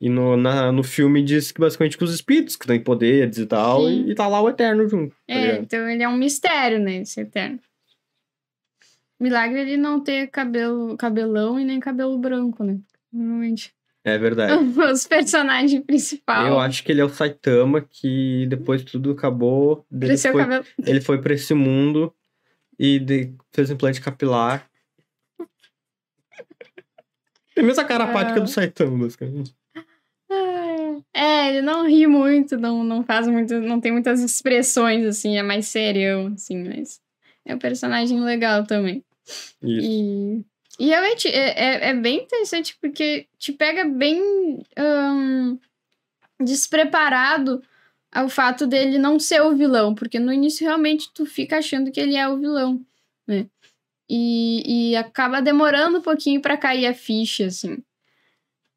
E 0.00 0.08
no, 0.08 0.36
na, 0.36 0.70
no 0.72 0.82
filme 0.82 1.22
diz 1.22 1.52
que 1.52 1.60
basicamente 1.60 1.96
que 1.98 2.04
os 2.04 2.14
espíritos 2.14 2.56
que 2.56 2.66
têm 2.66 2.80
poderes 2.80 3.36
e 3.38 3.46
tal, 3.46 3.88
e, 3.88 4.10
e 4.10 4.14
tá 4.14 4.26
lá 4.28 4.40
o 4.42 4.48
Eterno 4.48 4.88
junto. 4.88 5.10
tá 5.10 5.16
É, 5.34 5.40
ligado? 5.40 5.62
então 5.62 5.88
ele 5.90 6.02
é 6.02 6.08
um 6.08 6.16
mistério, 6.16 6.78
né? 6.78 6.96
Esse 7.02 7.20
eterno. 7.20 7.58
Milagre 9.18 9.60
ele 9.60 9.76
não 9.76 10.00
ter 10.02 10.28
cabelo, 10.28 10.96
cabelão 10.96 11.60
e 11.60 11.64
nem 11.64 11.78
cabelo 11.78 12.16
branco, 12.18 12.64
né? 12.64 12.78
Normalmente. 13.12 13.72
É 14.04 14.16
verdade. 14.16 14.52
Os 14.92 15.06
personagens 15.06 15.84
principais. 15.84 16.48
Eu 16.48 16.58
acho 16.58 16.82
que 16.82 16.90
ele 16.92 17.00
é 17.00 17.04
o 17.04 17.08
Saitama, 17.08 17.80
que 17.82 18.46
depois 18.48 18.82
tudo 18.82 19.10
acabou. 19.12 19.84
Ele 19.92 20.16
foi, 20.16 20.32
cabelo. 20.42 20.64
ele 20.86 21.00
foi 21.00 21.20
pra 21.20 21.34
esse 21.34 21.52
mundo 21.54 22.12
e 22.78 22.98
de- 22.98 23.34
fez 23.52 23.70
implante 23.70 24.00
capilar. 24.00 24.66
Tem 27.54 27.64
a 27.64 27.66
mesma 27.66 27.84
carapática 27.84 28.38
Ah. 28.38 28.42
do 28.42 28.48
Saitama, 28.48 28.98
basicamente. 29.04 29.54
É, 31.12 31.48
ele 31.48 31.62
não 31.62 31.86
ri 31.86 32.06
muito, 32.06 32.56
não, 32.56 32.84
não 32.84 33.02
faz 33.02 33.26
muito, 33.26 33.54
não 33.60 33.80
tem 33.80 33.90
muitas 33.92 34.20
expressões, 34.22 35.04
assim, 35.04 35.36
é 35.36 35.42
mais 35.42 35.66
serião, 35.66 36.28
assim, 36.28 36.62
mas 36.62 37.00
é 37.44 37.54
um 37.54 37.58
personagem 37.58 38.20
legal 38.20 38.64
também. 38.64 39.04
Isso. 39.62 39.86
E, 39.86 40.44
e 40.80 40.86
realmente 40.86 41.28
é, 41.28 41.50
é, 41.50 41.88
é 41.90 41.94
bem 41.94 42.22
interessante 42.22 42.74
porque 42.80 43.26
te 43.38 43.52
pega 43.52 43.84
bem 43.84 44.64
despreparado 46.40 47.62
ao 48.10 48.30
fato 48.30 48.66
dele 48.66 48.96
não 48.96 49.20
ser 49.20 49.42
o 49.42 49.54
vilão, 49.54 49.94
porque 49.94 50.18
no 50.18 50.32
início 50.32 50.66
realmente 50.66 51.12
tu 51.12 51.26
fica 51.26 51.58
achando 51.58 51.92
que 51.92 52.00
ele 52.00 52.16
é 52.16 52.26
o 52.26 52.38
vilão, 52.38 52.80
né? 53.28 53.46
E, 54.08 54.92
e 54.92 54.96
acaba 54.96 55.42
demorando 55.42 55.98
um 55.98 56.02
pouquinho 56.02 56.40
pra 56.40 56.56
cair 56.56 56.86
a 56.86 56.94
ficha, 56.94 57.44
assim. 57.44 57.76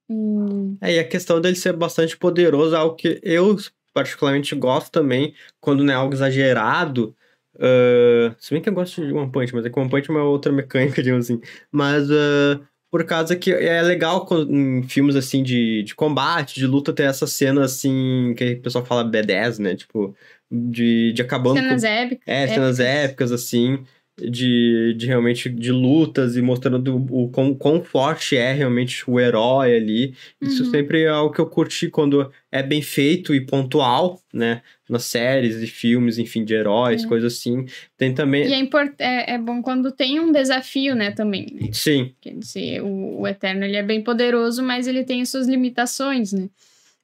Hum, 0.10 0.78
É, 0.82 0.96
e 0.96 1.00
a 1.00 1.08
questão 1.08 1.40
dele 1.40 1.56
ser 1.56 1.72
bastante 1.72 2.18
poderoso 2.18 2.76
é 2.76 2.78
algo 2.78 2.98
que 2.98 3.22
eu 3.24 3.58
particularmente 3.94 4.54
gosto 4.56 4.92
também, 4.92 5.34
quando 5.62 5.86
não 5.86 5.94
é 5.94 5.96
algo 5.96 6.14
exagerado. 6.14 7.16
Ah, 7.60 8.36
se 8.38 8.54
bem 8.54 8.62
que 8.62 8.70
eu 8.70 8.74
gosto 8.74 9.06
de 9.06 9.14
One 9.14 9.32
Punch, 9.32 9.54
mas 9.54 9.66
é 9.66 9.70
que 9.70 9.80
One 9.80 9.90
Punch 9.90 10.10
é 10.10 10.14
uma 10.14 10.24
outra 10.24 10.52
mecânica, 10.52 11.02
digamos 11.04 11.26
assim. 11.26 11.42
Mas 11.72 12.10
ah, 12.10 12.60
por 12.92 13.04
causa 13.06 13.36
que 13.36 13.52
é 13.52 13.82
legal 13.82 14.28
em 14.50 14.84
filmes 14.84 15.16
assim 15.16 15.42
de, 15.42 15.84
de 15.84 15.96
combate, 15.96 16.56
de 16.56 16.68
luta, 16.68 16.94
ter 16.94 17.04
essas 17.04 17.32
cenas 17.32 17.74
assim, 17.74 18.36
que 18.38 18.54
o 18.54 18.62
pessoal 18.62 18.86
fala 18.86 19.04
B10, 19.04 19.60
né? 19.60 19.76
Tipo, 19.76 20.16
de, 20.52 21.12
de 21.14 21.22
acabando 21.22 21.56
com 21.56 21.64
cenas 21.64 21.84
épicas. 21.84 22.24
É, 22.28 22.48
cenas 22.48 22.80
épicas, 22.80 23.32
assim, 23.32 23.84
de, 24.18 24.94
de 24.96 25.08
realmente 25.08 25.50
de 25.50 25.72
lutas 25.72 26.36
e 26.38 26.42
mostrando 26.42 27.04
o 27.10 27.30
quão, 27.30 27.54
quão 27.56 27.84
forte 27.84 28.38
é 28.38 28.54
realmente 28.54 29.04
o 29.10 29.20
herói 29.20 29.76
ali. 29.76 30.14
Isso 30.42 30.64
Uhum. 30.64 30.70
sempre 30.72 31.02
é 31.04 31.08
algo 31.10 31.34
que 31.34 31.42
eu 31.42 31.48
curti 31.48 31.90
quando 31.90 32.32
é 32.52 32.62
bem 32.62 32.82
feito 32.82 33.34
e 33.34 33.42
pontual, 33.42 34.22
né? 34.32 34.62
Nas 34.88 35.06
séries 35.06 35.56
e 35.56 35.68
filmes, 35.68 36.20
enfim, 36.20 36.46
de 36.46 36.54
heróis, 36.54 37.04
É. 37.04 37.08
coisas 37.08 37.34
assim. 37.34 37.66
Tem 37.98 38.14
também. 38.14 38.48
E 38.48 38.54
é, 38.54 38.60
import 38.60 38.94
é, 39.00 39.34
é 39.34 39.38
bom 39.40 39.62
quando 39.62 39.92
tem 39.92 40.20
um 40.20 40.32
desafio, 40.32 40.94
né, 40.94 41.10
também, 41.12 41.48
né? 41.52 41.70
Sim, 41.72 42.14
Quer 42.22 42.36
dizer, 42.36 42.82
o, 42.84 43.22
o 43.22 43.28
Eterno 43.28 43.66
ele 43.66 43.78
é 43.78 43.84
bem 43.84 44.04
poderoso, 44.04 44.62
mas 44.62 44.86
ele 44.88 45.04
tem 45.04 45.22
as 45.22 45.30
suas 45.30 45.48
limitações, 45.48 46.32
né? 46.34 46.50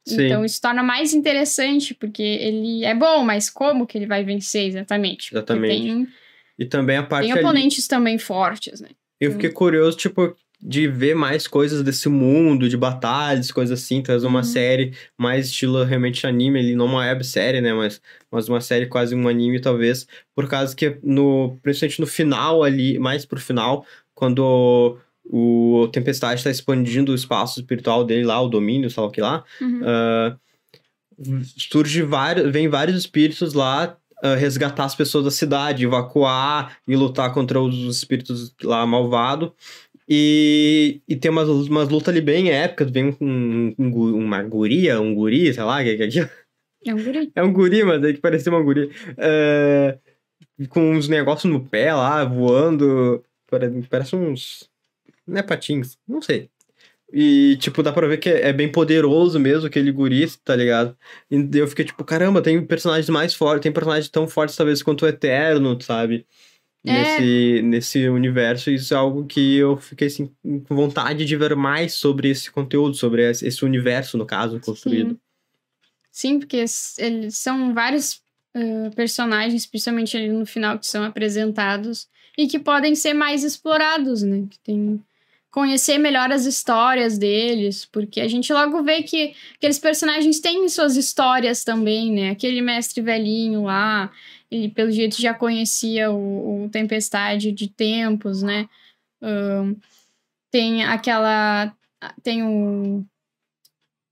sim. 0.06 0.26
Então 0.26 0.44
isso 0.46 0.62
torna 0.62 0.82
mais 0.84 1.14
interessante, 1.14 1.94
porque 1.94 2.22
ele 2.24 2.84
é 2.86 2.94
bom, 2.96 3.24
mas 3.24 3.50
como 3.50 3.86
que 3.88 3.98
ele 3.98 4.06
vai 4.08 4.24
vencer 4.24 4.66
exatamente? 4.68 5.30
Porque 5.32 5.36
Exatamente. 5.38 5.84
Tem, 5.84 6.08
e 6.60 6.66
também 6.66 6.98
a 6.98 7.04
parte 7.04 7.24
tem 7.26 7.32
ali. 7.32 7.42
oponentes 7.44 7.88
também 7.88 8.18
fortes, 8.20 8.82
né? 8.82 8.90
Eu 9.20 9.32
fiquei 9.32 9.50
curioso, 9.50 9.98
tipo, 9.98 10.36
de 10.62 10.88
ver 10.88 11.16
mais 11.16 11.48
coisas 11.48 11.82
desse 11.82 12.08
mundo, 12.10 12.68
de 12.70 12.76
batalhas, 12.78 13.52
coisas 13.52 13.82
assim, 13.82 14.02
trazer 14.02 14.28
uma 14.28 14.40
Uhum. 14.40 14.44
série 14.44 14.94
mais 15.18 15.48
estilo 15.48 15.84
realmente 15.84 16.28
anime 16.28 16.60
ali, 16.60 16.76
não 16.76 16.86
uma 16.86 17.00
websérie, 17.00 17.62
né, 17.62 17.74
mas, 17.74 18.02
mas 18.32 18.48
uma 18.50 18.60
série 18.62 18.86
quase 18.88 19.16
um 19.16 19.28
anime, 19.28 19.60
talvez, 19.62 20.06
por 20.36 20.48
causa 20.50 20.76
que, 20.76 20.98
no, 21.02 21.58
principalmente 21.64 22.02
no 22.02 22.08
final 22.08 22.62
ali, 22.64 23.00
mais 23.00 23.26
pro 23.26 23.40
final, 23.40 23.86
quando 24.14 24.98
o 25.24 25.88
Tempestade 25.94 26.40
está 26.40 26.50
expandindo 26.50 27.12
o 27.12 27.16
espaço 27.16 27.60
espiritual 27.62 28.04
dele 28.04 28.26
lá, 28.26 28.42
o 28.42 28.50
domínio, 28.50 28.90
sei 28.90 29.02
lá 29.02 29.08
o 29.08 29.12
que 29.12 29.22
lá, 29.22 29.44
Uhum. 29.62 29.82
ah, 29.84 30.38
surge 31.72 32.02
vários, 32.02 32.52
vem 32.52 32.68
vários 32.68 32.98
espíritos 32.98 33.54
lá 33.54 33.98
ah, 34.24 34.36
resgatar 34.36 34.86
as 34.86 34.96
pessoas 34.96 35.26
da 35.26 35.32
cidade, 35.32 35.86
evacuar 35.86 36.78
e 36.88 36.96
lutar 36.96 37.34
contra 37.34 37.60
os 37.62 37.98
espíritos 37.98 38.54
lá 38.64 38.86
malvados. 38.86 39.52
E, 40.08 41.02
e 41.08 41.16
tem 41.16 41.30
umas, 41.30 41.48
umas 41.48 41.88
lutas 41.90 42.10
ali 42.10 42.20
bem 42.22 42.50
épicas, 42.52 42.90
vem 42.90 43.16
um, 43.22 43.76
um, 43.78 43.92
gu- 43.92 44.16
uma 44.16 44.42
guria, 44.42 45.00
um 45.00 45.14
guri, 45.14 45.54
sei 45.54 45.64
lá, 45.64 45.84
que, 45.84 45.96
que, 45.98 46.08
que- 46.08 46.30
É 46.86 46.94
um 46.96 47.04
guri. 47.04 47.32
é 47.36 47.44
um 47.44 47.54
guri, 47.54 47.84
mas 47.84 48.04
aí 48.04 48.14
que 48.14 48.20
parecia 48.20 48.52
uma 48.52 48.62
guria. 48.64 48.90
É, 49.18 49.98
com 50.70 50.92
uns 50.94 51.08
negócios 51.08 51.52
no 51.52 51.64
pé 51.64 51.94
lá, 51.94 52.24
voando, 52.26 53.24
pare- 53.50 53.84
parece 53.90 54.16
uns... 54.16 54.68
Não 55.28 55.38
é 55.38 55.44
patins, 55.44 55.96
não 56.08 56.22
sei. 56.24 56.50
E, 57.12 57.58
tipo, 57.60 57.82
dá 57.82 57.92
pra 57.92 58.08
ver 58.08 58.18
que 58.18 58.30
é 58.30 58.50
é 58.50 58.54
bem 58.54 58.72
poderoso 58.72 59.40
mesmo, 59.40 59.66
aquele 59.66 59.92
guri, 59.92 60.30
tá 60.44 60.56
ligado? 60.56 60.96
E 61.30 61.50
eu 61.58 61.68
fiquei 61.68 61.86
tipo, 61.86 62.04
caramba, 62.04 62.42
tem 62.42 62.64
personagens 62.64 63.10
mais 63.10 63.34
fortes, 63.34 63.64
tem 63.64 63.72
personagens 63.72 64.10
tão 64.10 64.28
fortes 64.28 64.56
talvez 64.56 64.84
quanto 64.84 65.06
o 65.06 65.08
Eterno, 65.08 65.80
sabe? 65.82 66.26
É. 66.86 66.94
Nesse, 66.94 67.62
nesse 67.64 68.10
universo, 68.10 68.72
isso 68.72 68.94
é 68.94 68.98
algo 68.98 69.26
que 69.26 69.58
eu 69.58 69.78
fiquei 69.78 70.08
assim, 70.08 70.32
com 70.44 70.76
vontade 70.76 71.26
de 71.26 71.36
ver 71.36 71.56
mais 71.56 71.94
sobre 71.94 72.30
esse 72.30 72.50
conteúdo, 72.52 72.96
sobre 72.96 73.30
esse 73.30 73.66
universo, 73.66 74.18
no 74.18 74.26
caso, 74.26 74.60
construído. 74.60 75.12
Sim. 75.12 75.20
Sim, 76.12 76.40
porque 76.40 76.66
eles 76.98 77.38
são 77.38 77.74
vários 77.74 78.22
ah, 78.54 78.90
personagens, 78.96 79.66
principalmente 79.66 80.18
ali 80.18 80.30
no 80.30 80.46
final, 80.46 80.80
que 80.80 80.88
são 80.88 81.04
apresentados 81.04 82.08
e 82.38 82.48
que 82.48 82.60
podem 82.60 82.96
ser 82.96 83.14
mais 83.14 83.44
explorados, 83.44 84.24
né? 84.24 84.46
Que 84.50 84.60
tem 84.60 85.04
conhecer 85.52 85.98
melhor 85.98 86.32
as 86.32 86.46
histórias 86.46 87.18
deles, 87.18 87.86
porque 87.86 88.22
a 88.22 88.28
gente 88.28 88.52
logo 88.54 88.84
vê 88.84 89.04
que 89.04 89.34
aqueles 89.56 89.80
personagens 89.80 90.40
têm 90.40 90.68
suas 90.70 90.96
histórias 90.96 91.64
também, 91.64 92.12
né? 92.12 92.30
Aquele 92.32 92.62
mestre 92.62 93.02
velhinho 93.02 93.64
lá, 93.64 94.12
ele 94.52 94.70
pelo 94.70 94.92
jeito 94.92 95.20
já 95.20 95.34
conhecia 95.34 96.12
o, 96.12 96.66
o 96.66 96.70
Tempestade 96.70 97.52
de 97.52 97.68
tempos, 97.68 98.44
né? 98.44 98.70
Ahn, 99.22 99.76
tem 100.52 100.84
aquela 100.84 101.74
tem 102.24 102.44
o 102.44 103.06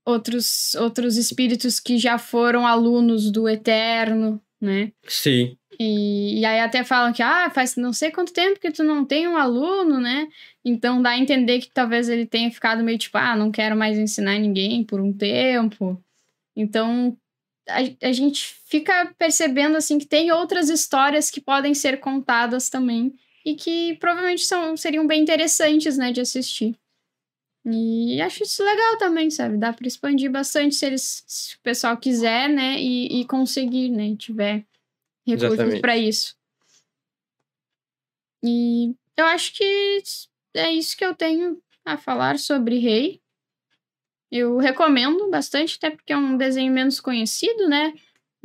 outros, 0.08 0.74
outros 0.76 1.16
espíritos 1.16 1.78
que 1.78 1.98
já 1.98 2.18
foram 2.18 2.66
alunos 2.66 3.30
do 3.30 3.46
Eterno, 3.46 4.40
né? 4.58 4.92
Sim, 5.06 5.57
E, 5.78 6.40
e 6.40 6.44
aí 6.44 6.58
até 6.60 6.82
falam 6.82 7.12
que, 7.12 7.22
ah, 7.22 7.50
faz 7.50 7.76
não 7.76 7.92
sei 7.92 8.10
quanto 8.10 8.32
tempo 8.32 8.58
que 8.58 8.70
tu 8.70 8.82
não 8.82 9.04
tem 9.04 9.28
um 9.28 9.36
aluno, 9.36 10.00
né? 10.00 10.28
Então 10.64 11.00
dá 11.00 11.10
a 11.10 11.18
entender 11.18 11.60
que 11.60 11.70
talvez 11.70 12.08
ele 12.08 12.26
tenha 12.26 12.50
ficado 12.50 12.82
meio 12.82 12.98
tipo, 12.98 13.16
ah, 13.16 13.36
não 13.36 13.52
quero 13.52 13.76
mais 13.76 13.96
ensinar 13.96 14.38
ninguém 14.38 14.82
por 14.84 15.00
um 15.00 15.12
tempo. 15.12 16.02
Então 16.56 17.16
a, 17.68 18.08
a 18.08 18.12
gente 18.12 18.56
fica 18.66 19.14
percebendo, 19.18 19.76
assim, 19.76 19.98
que 19.98 20.06
tem 20.06 20.32
outras 20.32 20.68
histórias 20.68 21.30
que 21.30 21.40
podem 21.40 21.74
ser 21.74 22.00
contadas 22.00 22.68
também 22.68 23.14
e 23.44 23.54
que 23.54 23.96
provavelmente 24.00 24.44
são, 24.44 24.76
seriam 24.76 25.06
bem 25.06 25.22
interessantes, 25.22 25.96
né, 25.96 26.10
de 26.12 26.20
assistir. 26.20 26.76
E 27.64 28.20
acho 28.22 28.42
isso 28.42 28.64
legal 28.64 28.98
também, 28.98 29.30
sabe? 29.30 29.58
Dá 29.58 29.72
para 29.72 29.86
expandir 29.86 30.30
bastante 30.30 30.74
se 30.74 30.86
eles, 30.86 31.22
se 31.26 31.54
o 31.56 31.60
pessoal 31.60 31.96
quiser, 31.96 32.48
né? 32.48 32.80
E, 32.80 33.20
e 33.20 33.24
conseguir, 33.26 33.90
né? 33.90 34.16
Tiver 34.16 34.64
recursos 35.36 35.80
para 35.80 35.96
isso. 35.96 36.36
E 38.42 38.94
eu 39.16 39.26
acho 39.26 39.54
que 39.54 40.02
é 40.54 40.72
isso 40.72 40.96
que 40.96 41.04
eu 41.04 41.14
tenho 41.14 41.60
a 41.84 41.96
falar 41.96 42.38
sobre 42.38 42.78
Rei. 42.78 43.20
Eu 44.30 44.58
recomendo 44.58 45.30
bastante, 45.30 45.76
até 45.76 45.90
porque 45.90 46.12
é 46.12 46.16
um 46.16 46.36
desenho 46.36 46.72
menos 46.72 47.00
conhecido, 47.00 47.68
né? 47.68 47.94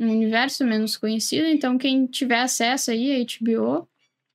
Um 0.00 0.10
universo 0.10 0.64
menos 0.64 0.96
conhecido. 0.96 1.46
Então, 1.46 1.78
quem 1.78 2.06
tiver 2.06 2.40
acesso 2.40 2.90
aí 2.90 3.12
a 3.12 3.24
HBO, 3.24 3.88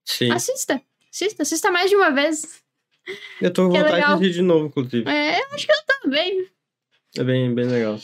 sim. 0.05 0.31
assista. 0.31 0.81
Assista, 1.11 1.41
assista 1.41 1.71
mais 1.71 1.89
de 1.89 1.95
uma 1.95 2.11
vez. 2.11 2.63
Eu 3.41 3.51
tô 3.51 3.67
com 3.67 3.75
é 3.75 3.79
vontade 3.79 3.95
legal. 3.95 4.09
de 4.09 4.23
assistir 4.23 4.33
de 4.33 4.41
novo, 4.43 4.67
inclusive. 4.67 5.09
É, 5.09 5.41
eu 5.41 5.47
acho 5.53 5.65
que 5.65 5.71
eu 5.71 5.77
também. 6.01 6.47
É 7.17 7.23
bem, 7.23 7.53
bem 7.53 7.65
legal. 7.65 7.99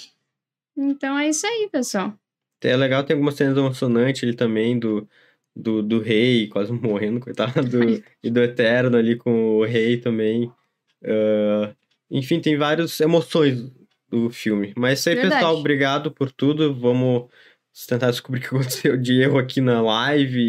Então 0.76 1.18
é 1.18 1.30
isso 1.30 1.46
aí, 1.46 1.70
pessoal. 1.72 2.14
É 2.62 2.76
legal, 2.76 3.04
tem 3.04 3.14
algumas 3.14 3.36
cenas 3.36 3.58
emocionantes 3.58 4.24
ali 4.24 4.34
também 4.34 4.80
do, 4.80 5.08
do, 5.56 5.84
do 5.84 6.00
rei, 6.00 6.48
quase 6.48 6.72
morrendo, 6.74 7.20
coitado, 7.20 7.62
do- 7.68 8.04
e 8.24 8.30
do 8.30 8.42
Eterno 8.42 8.98
ali 8.98 9.16
com 9.16 9.58
o 9.58 9.66
rei 9.66 9.98
também. 9.98 10.52
Ah, 11.04 11.74
enfim, 12.10 12.40
tem 12.40 12.58
várias 12.58 13.00
emoções 13.00 13.72
o 14.12 14.30
filme. 14.30 14.74
Mas 14.78 15.00
isso 15.00 15.10
aí, 15.10 15.16
Verdade. 15.16 15.36
pessoal, 15.42 15.58
obrigado 15.58 16.12
por 16.12 16.32
tudo. 16.32 16.74
Vamos 16.74 17.26
tentar 17.88 18.10
descobrir 18.12 18.40
o 18.40 18.42
que 18.42 18.48
aconteceu 18.56 18.98
de 18.98 19.22
erro 19.22 19.38
aqui 19.38 19.60
na 19.62 19.82
live 19.82 20.40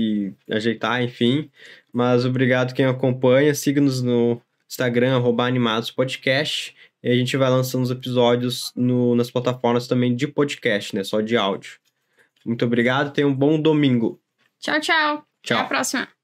e 0.49 0.55
ajeitar, 0.55 1.03
enfim. 1.03 1.51
Mas 1.93 2.25
obrigado 2.25 2.75
quem 2.75 2.85
acompanha. 2.85 3.55
Siga-nos 3.55 4.01
no 4.03 4.41
Instagram, 4.69 5.17
arroba 5.17 5.45
Animados 5.47 5.91
Podcast. 5.91 6.75
E 7.03 7.11
a 7.11 7.15
gente 7.15 7.37
vai 7.37 7.51
lançando 7.51 7.83
os 7.83 7.91
episódios 7.91 8.73
no, 8.77 9.15
nas 9.15 9.31
plataformas 9.31 9.87
também 9.87 10.15
de 10.15 10.27
podcast, 10.27 10.95
né? 10.95 11.03
Só 11.05 11.21
de 11.21 11.37
áudio. 11.37 11.79
Muito 12.47 12.64
obrigado, 12.64 13.12
tenha 13.12 13.26
um 13.26 13.34
bom 13.34 13.61
domingo. 13.61 14.20
Tchau, 14.61 14.80
tchau. 14.80 15.14
Até 15.16 15.26
Tchau. 15.42 15.61
a 15.61 15.64
próxima. 15.64 16.16